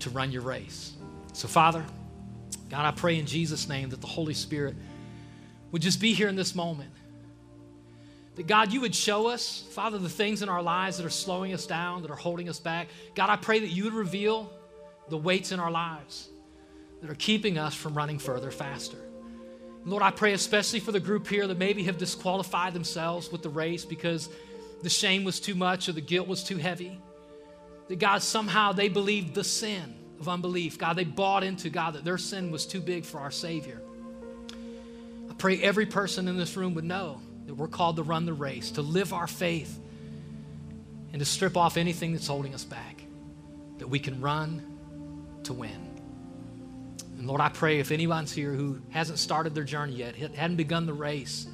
to 0.00 0.10
run 0.10 0.32
your 0.32 0.42
race. 0.42 0.94
So, 1.34 1.48
Father, 1.48 1.84
God, 2.70 2.86
I 2.86 2.92
pray 2.92 3.18
in 3.18 3.26
Jesus' 3.26 3.68
name 3.68 3.90
that 3.90 4.00
the 4.00 4.06
Holy 4.06 4.32
Spirit 4.32 4.74
would 5.72 5.82
just 5.82 6.00
be 6.00 6.14
here 6.14 6.28
in 6.28 6.36
this 6.36 6.54
moment. 6.54 6.90
That 8.36 8.46
God, 8.46 8.72
you 8.72 8.80
would 8.82 8.94
show 8.94 9.28
us, 9.28 9.64
Father, 9.72 9.98
the 9.98 10.08
things 10.08 10.42
in 10.42 10.48
our 10.48 10.62
lives 10.62 10.98
that 10.98 11.06
are 11.06 11.10
slowing 11.10 11.52
us 11.52 11.66
down, 11.66 12.02
that 12.02 12.10
are 12.10 12.16
holding 12.16 12.48
us 12.48 12.60
back. 12.60 12.88
God, 13.14 13.30
I 13.30 13.36
pray 13.36 13.58
that 13.60 13.68
you 13.68 13.84
would 13.84 13.94
reveal 13.94 14.52
the 15.08 15.16
weights 15.16 15.50
in 15.50 15.58
our 15.58 15.70
lives 15.70 16.28
that 17.00 17.10
are 17.10 17.16
keeping 17.16 17.58
us 17.58 17.74
from 17.74 17.94
running 17.94 18.18
further 18.18 18.50
faster. 18.50 18.98
Lord, 19.84 20.02
I 20.02 20.10
pray 20.10 20.32
especially 20.34 20.80
for 20.80 20.92
the 20.92 21.00
group 21.00 21.26
here 21.26 21.46
that 21.46 21.58
maybe 21.58 21.84
have 21.84 21.98
disqualified 21.98 22.74
themselves 22.74 23.32
with 23.32 23.42
the 23.42 23.48
race 23.48 23.84
because 23.84 24.28
the 24.82 24.90
shame 24.90 25.24
was 25.24 25.40
too 25.40 25.54
much 25.54 25.88
or 25.88 25.92
the 25.92 26.00
guilt 26.00 26.28
was 26.28 26.44
too 26.44 26.58
heavy. 26.58 27.00
That 27.88 27.98
God, 27.98 28.22
somehow 28.22 28.72
they 28.72 28.88
believed 28.88 29.34
the 29.34 29.44
sin 29.44 29.94
of 30.20 30.28
unbelief. 30.28 30.78
God, 30.78 30.94
they 30.94 31.04
bought 31.04 31.42
into 31.42 31.70
God 31.70 31.94
that 31.94 32.04
their 32.04 32.18
sin 32.18 32.50
was 32.50 32.66
too 32.66 32.80
big 32.80 33.04
for 33.04 33.18
our 33.18 33.30
Savior. 33.30 33.80
Pray 35.38 35.62
every 35.62 35.86
person 35.86 36.28
in 36.28 36.36
this 36.36 36.56
room 36.56 36.74
would 36.74 36.84
know 36.84 37.20
that 37.46 37.54
we're 37.54 37.68
called 37.68 37.96
to 37.96 38.02
run 38.02 38.26
the 38.26 38.32
race, 38.32 38.72
to 38.72 38.82
live 38.82 39.12
our 39.12 39.26
faith, 39.26 39.78
and 41.12 41.20
to 41.20 41.24
strip 41.24 41.56
off 41.56 41.76
anything 41.76 42.12
that's 42.12 42.26
holding 42.26 42.54
us 42.54 42.64
back, 42.64 43.02
that 43.78 43.88
we 43.88 43.98
can 43.98 44.20
run 44.20 44.62
to 45.44 45.52
win. 45.52 46.00
And 47.16 47.26
Lord, 47.26 47.40
I 47.40 47.48
pray 47.48 47.80
if 47.80 47.90
anyone's 47.90 48.32
here 48.32 48.52
who 48.52 48.80
hasn't 48.90 49.18
started 49.18 49.54
their 49.54 49.64
journey 49.64 49.94
yet, 49.94 50.14
hadn't 50.16 50.56
begun 50.56 50.86
the 50.86 50.92
race, 50.92 51.46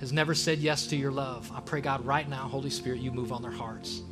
has 0.00 0.12
never 0.12 0.34
said 0.34 0.58
yes 0.58 0.88
to 0.88 0.96
your 0.96 1.12
love, 1.12 1.50
I 1.54 1.60
pray, 1.60 1.80
God, 1.80 2.04
right 2.04 2.28
now, 2.28 2.48
Holy 2.48 2.70
Spirit, 2.70 3.00
you 3.00 3.12
move 3.12 3.30
on 3.30 3.42
their 3.42 3.52
hearts 3.52 4.02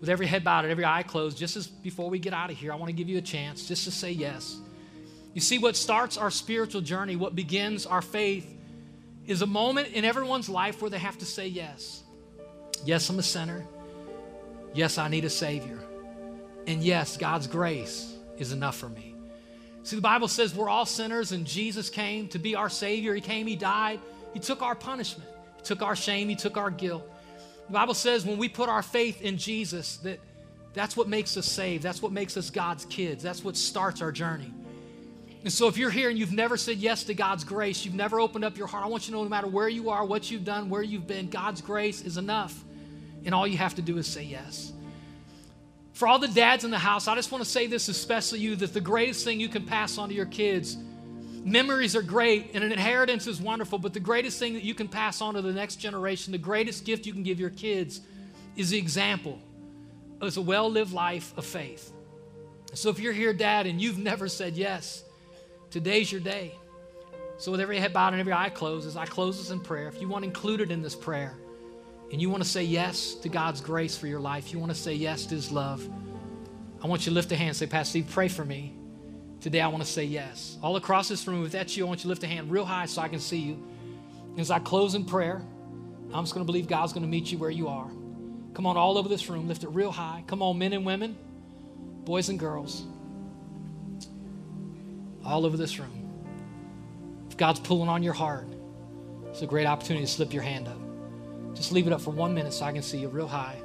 with 0.00 0.08
every 0.08 0.26
head 0.26 0.44
bowed 0.44 0.64
and 0.64 0.70
every 0.70 0.84
eye 0.84 1.02
closed, 1.02 1.38
just 1.38 1.56
as 1.56 1.66
before 1.66 2.08
we 2.08 2.18
get 2.18 2.32
out 2.32 2.50
of 2.50 2.56
here, 2.56 2.72
I 2.72 2.76
want 2.76 2.88
to 2.88 2.92
give 2.92 3.08
you 3.08 3.18
a 3.18 3.22
chance 3.22 3.66
just 3.66 3.84
to 3.84 3.90
say 3.90 4.12
yes. 4.12 4.58
You 5.34 5.40
see, 5.40 5.58
what 5.58 5.76
starts 5.76 6.16
our 6.16 6.30
spiritual 6.30 6.80
journey, 6.80 7.16
what 7.16 7.34
begins 7.34 7.86
our 7.86 8.02
faith, 8.02 8.46
is 9.26 9.42
a 9.42 9.46
moment 9.46 9.88
in 9.88 10.04
everyone's 10.04 10.48
life 10.48 10.80
where 10.80 10.90
they 10.90 10.98
have 10.98 11.18
to 11.18 11.26
say 11.26 11.46
yes. 11.46 12.02
Yes, 12.84 13.08
I'm 13.10 13.18
a 13.18 13.22
sinner. 13.22 13.66
Yes, 14.74 14.98
I 14.98 15.08
need 15.08 15.24
a 15.24 15.30
Savior. 15.30 15.78
And 16.66 16.82
yes, 16.82 17.16
God's 17.16 17.46
grace 17.46 18.14
is 18.38 18.52
enough 18.52 18.76
for 18.76 18.88
me. 18.88 19.14
See, 19.82 19.96
the 19.96 20.02
Bible 20.02 20.28
says 20.28 20.54
we're 20.54 20.68
all 20.68 20.86
sinners, 20.86 21.32
and 21.32 21.46
Jesus 21.46 21.88
came 21.90 22.28
to 22.28 22.38
be 22.38 22.54
our 22.54 22.68
Savior. 22.68 23.14
He 23.14 23.20
came, 23.20 23.46
He 23.46 23.56
died, 23.56 24.00
He 24.34 24.40
took 24.40 24.62
our 24.62 24.74
punishment, 24.74 25.30
He 25.56 25.62
took 25.62 25.82
our 25.82 25.96
shame, 25.96 26.28
He 26.28 26.36
took 26.36 26.56
our 26.56 26.70
guilt. 26.70 27.08
The 27.66 27.72
Bible 27.72 27.94
says 27.94 28.24
when 28.24 28.38
we 28.38 28.48
put 28.48 28.68
our 28.68 28.82
faith 28.82 29.20
in 29.20 29.36
Jesus, 29.36 29.98
that 29.98 30.20
that's 30.74 30.96
what 30.96 31.08
makes 31.08 31.36
us 31.36 31.46
saved. 31.46 31.82
That's 31.82 32.00
what 32.00 32.12
makes 32.12 32.36
us 32.36 32.50
God's 32.50 32.84
kids. 32.86 33.22
That's 33.22 33.42
what 33.42 33.56
starts 33.56 34.00
our 34.00 34.12
journey. 34.12 34.52
And 35.44 35.52
so 35.52 35.68
if 35.68 35.76
you're 35.76 35.90
here 35.90 36.10
and 36.10 36.18
you've 36.18 36.32
never 36.32 36.56
said 36.56 36.78
yes 36.78 37.04
to 37.04 37.14
God's 37.14 37.44
grace, 37.44 37.84
you've 37.84 37.94
never 37.94 38.18
opened 38.18 38.44
up 38.44 38.58
your 38.58 38.66
heart, 38.66 38.84
I 38.84 38.88
want 38.88 39.06
you 39.06 39.12
to 39.12 39.18
know 39.18 39.22
no 39.22 39.28
matter 39.28 39.46
where 39.46 39.68
you 39.68 39.90
are, 39.90 40.04
what 40.04 40.30
you've 40.30 40.44
done, 40.44 40.68
where 40.68 40.82
you've 40.82 41.06
been, 41.06 41.30
God's 41.30 41.60
grace 41.60 42.02
is 42.02 42.16
enough. 42.16 42.64
And 43.24 43.34
all 43.34 43.46
you 43.46 43.56
have 43.56 43.74
to 43.76 43.82
do 43.82 43.98
is 43.98 44.06
say 44.06 44.24
yes. 44.24 44.72
For 45.92 46.06
all 46.06 46.18
the 46.18 46.28
dads 46.28 46.64
in 46.64 46.70
the 46.70 46.78
house, 46.78 47.08
I 47.08 47.14
just 47.14 47.32
want 47.32 47.44
to 47.44 47.50
say 47.50 47.66
this, 47.66 47.88
especially 47.88 48.40
you, 48.40 48.56
that 48.56 48.72
the 48.72 48.80
greatest 48.80 49.24
thing 49.24 49.40
you 49.40 49.48
can 49.48 49.64
pass 49.64 49.98
on 49.98 50.08
to 50.08 50.14
your 50.14 50.26
kids 50.26 50.76
Memories 51.44 51.96
are 51.96 52.02
great 52.02 52.50
and 52.54 52.62
an 52.62 52.72
inheritance 52.72 53.26
is 53.26 53.40
wonderful, 53.40 53.78
but 53.78 53.94
the 53.94 54.00
greatest 54.00 54.38
thing 54.38 54.54
that 54.54 54.64
you 54.64 54.74
can 54.74 54.86
pass 54.86 55.22
on 55.22 55.34
to 55.34 55.42
the 55.42 55.52
next 55.52 55.76
generation, 55.76 56.32
the 56.32 56.38
greatest 56.38 56.84
gift 56.84 57.06
you 57.06 57.12
can 57.12 57.22
give 57.22 57.40
your 57.40 57.50
kids 57.50 58.02
is 58.56 58.70
the 58.70 58.78
example 58.78 59.38
as 60.20 60.36
a 60.36 60.42
well 60.42 60.70
lived 60.70 60.92
life 60.92 61.32
of 61.38 61.46
faith. 61.46 61.92
So 62.74 62.90
if 62.90 62.98
you're 62.98 63.12
here, 63.12 63.32
Dad, 63.32 63.66
and 63.66 63.80
you've 63.80 63.98
never 63.98 64.28
said 64.28 64.56
yes, 64.56 65.04
today's 65.70 66.10
your 66.10 66.20
day. 66.20 66.54
So 67.38 67.52
with 67.52 67.60
every 67.60 67.78
head 67.78 67.92
bowed 67.92 68.12
and 68.12 68.20
every 68.20 68.32
eye 68.32 68.50
closed, 68.50 68.86
as 68.86 68.96
I 68.96 69.06
close 69.06 69.38
this 69.38 69.50
in 69.50 69.60
prayer, 69.60 69.88
if 69.88 70.00
you 70.00 70.08
want 70.08 70.24
included 70.24 70.70
in 70.70 70.82
this 70.82 70.94
prayer 70.94 71.34
and 72.10 72.20
you 72.20 72.30
want 72.30 72.42
to 72.42 72.48
say 72.48 72.64
yes 72.64 73.14
to 73.14 73.28
God's 73.28 73.60
grace 73.60 73.96
for 73.96 74.06
your 74.06 74.20
life, 74.20 74.52
you 74.52 74.58
want 74.58 74.72
to 74.72 74.78
say 74.78 74.94
yes 74.94 75.26
to 75.26 75.34
His 75.34 75.52
love, 75.52 75.88
I 76.82 76.86
want 76.86 77.02
you 77.02 77.10
to 77.10 77.14
lift 77.14 77.30
a 77.32 77.36
hand 77.36 77.48
and 77.48 77.56
say, 77.56 77.66
Pastor 77.66 77.90
Steve, 77.90 78.08
pray 78.10 78.28
for 78.28 78.44
me. 78.44 78.74
Today, 79.40 79.60
I 79.60 79.68
want 79.68 79.84
to 79.84 79.88
say 79.88 80.04
yes. 80.04 80.58
All 80.62 80.76
across 80.76 81.08
this 81.08 81.26
room, 81.28 81.44
if 81.46 81.52
that's 81.52 81.76
you, 81.76 81.84
I 81.84 81.88
want 81.88 82.00
you 82.00 82.02
to 82.02 82.08
lift 82.08 82.24
a 82.24 82.26
hand 82.26 82.50
real 82.50 82.64
high 82.64 82.86
so 82.86 83.02
I 83.02 83.08
can 83.08 83.20
see 83.20 83.38
you. 83.38 83.62
As 84.36 84.50
I 84.50 84.58
close 84.58 84.94
in 84.94 85.04
prayer, 85.04 85.40
I'm 86.12 86.24
just 86.24 86.34
going 86.34 86.44
to 86.44 86.50
believe 86.50 86.66
God's 86.66 86.92
going 86.92 87.04
to 87.04 87.08
meet 87.08 87.30
you 87.30 87.38
where 87.38 87.50
you 87.50 87.68
are. 87.68 87.88
Come 88.54 88.66
on, 88.66 88.76
all 88.76 88.98
over 88.98 89.08
this 89.08 89.28
room, 89.28 89.46
lift 89.46 89.62
it 89.62 89.68
real 89.68 89.92
high. 89.92 90.24
Come 90.26 90.42
on, 90.42 90.58
men 90.58 90.72
and 90.72 90.84
women, 90.84 91.16
boys 92.04 92.28
and 92.28 92.38
girls, 92.38 92.84
all 95.28 95.44
over 95.44 95.56
this 95.56 95.78
room. 95.78 96.10
If 97.30 97.36
God's 97.36 97.60
pulling 97.60 97.88
on 97.88 98.02
your 98.02 98.14
heart, 98.14 98.48
it's 99.28 99.42
a 99.42 99.46
great 99.46 99.66
opportunity 99.66 100.06
to 100.06 100.10
slip 100.10 100.32
your 100.32 100.42
hand 100.42 100.66
up. 100.66 100.78
Just 101.54 101.70
leave 101.70 101.86
it 101.86 101.92
up 101.92 102.00
for 102.00 102.10
one 102.10 102.34
minute 102.34 102.52
so 102.52 102.64
I 102.64 102.72
can 102.72 102.82
see 102.82 102.98
you 102.98 103.08
real 103.08 103.28
high. 103.28 103.56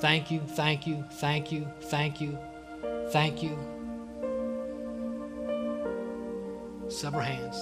Thank 0.00 0.30
you, 0.30 0.40
thank 0.40 0.86
you, 0.86 1.04
thank 1.12 1.52
you, 1.52 1.68
thank 1.82 2.20
you, 2.20 2.38
thank 3.10 3.42
you. 3.42 3.58
Several 6.88 7.22
hands. 7.22 7.56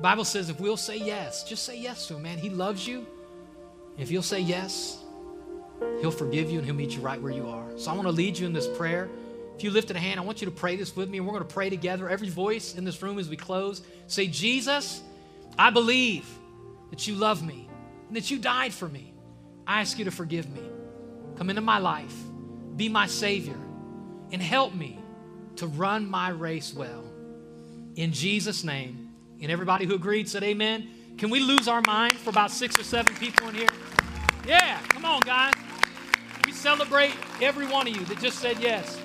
Bible 0.00 0.24
says 0.24 0.50
if 0.50 0.58
we'll 0.60 0.76
say 0.76 0.96
yes, 0.96 1.44
just 1.44 1.64
say 1.64 1.78
yes 1.78 2.06
to 2.08 2.16
him, 2.16 2.22
man. 2.22 2.38
He 2.38 2.50
loves 2.50 2.86
you. 2.86 3.06
If 3.98 4.10
you'll 4.10 4.22
say 4.22 4.40
yes, 4.40 4.98
he'll 6.00 6.10
forgive 6.10 6.50
you 6.50 6.58
and 6.58 6.66
he'll 6.66 6.74
meet 6.74 6.96
you 6.96 7.00
right 7.00 7.20
where 7.20 7.32
you 7.32 7.48
are. 7.48 7.66
So 7.76 7.90
I 7.90 7.94
want 7.94 8.06
to 8.06 8.12
lead 8.12 8.38
you 8.38 8.46
in 8.46 8.52
this 8.52 8.66
prayer. 8.76 9.08
If 9.60 9.64
you 9.64 9.70
lifted 9.72 9.94
a 9.94 9.98
hand, 9.98 10.18
I 10.18 10.22
want 10.22 10.40
you 10.40 10.46
to 10.46 10.50
pray 10.50 10.76
this 10.76 10.96
with 10.96 11.10
me, 11.10 11.18
and 11.18 11.26
we're 11.26 11.34
going 11.34 11.46
to 11.46 11.54
pray 11.54 11.68
together. 11.68 12.08
Every 12.08 12.30
voice 12.30 12.76
in 12.76 12.84
this 12.86 13.02
room 13.02 13.18
as 13.18 13.28
we 13.28 13.36
close, 13.36 13.82
say, 14.06 14.26
Jesus, 14.26 15.02
I 15.58 15.68
believe 15.68 16.26
that 16.88 17.06
you 17.06 17.14
love 17.14 17.42
me 17.42 17.68
and 18.08 18.16
that 18.16 18.30
you 18.30 18.38
died 18.38 18.72
for 18.72 18.88
me. 18.88 19.12
I 19.66 19.82
ask 19.82 19.98
you 19.98 20.06
to 20.06 20.10
forgive 20.10 20.48
me. 20.48 20.62
Come 21.36 21.50
into 21.50 21.60
my 21.60 21.76
life, 21.76 22.14
be 22.74 22.88
my 22.88 23.06
Savior, 23.06 23.58
and 24.32 24.40
help 24.40 24.72
me 24.72 24.98
to 25.56 25.66
run 25.66 26.08
my 26.08 26.30
race 26.30 26.72
well 26.72 27.04
in 27.96 28.12
Jesus' 28.14 28.64
name. 28.64 29.10
And 29.42 29.52
everybody 29.52 29.84
who 29.84 29.94
agreed 29.94 30.26
said 30.26 30.42
amen. 30.42 30.88
Can 31.18 31.28
we 31.28 31.38
lose 31.38 31.68
our 31.68 31.82
mind 31.86 32.14
for 32.14 32.30
about 32.30 32.50
six 32.50 32.78
or 32.78 32.82
seven 32.82 33.14
people 33.16 33.48
in 33.50 33.56
here? 33.56 33.68
Yeah, 34.46 34.80
come 34.88 35.04
on, 35.04 35.20
guys. 35.20 35.52
We 36.46 36.52
celebrate 36.52 37.12
every 37.42 37.66
one 37.66 37.86
of 37.86 37.94
you 37.94 38.02
that 38.06 38.20
just 38.20 38.38
said 38.38 38.58
yes. 38.58 38.98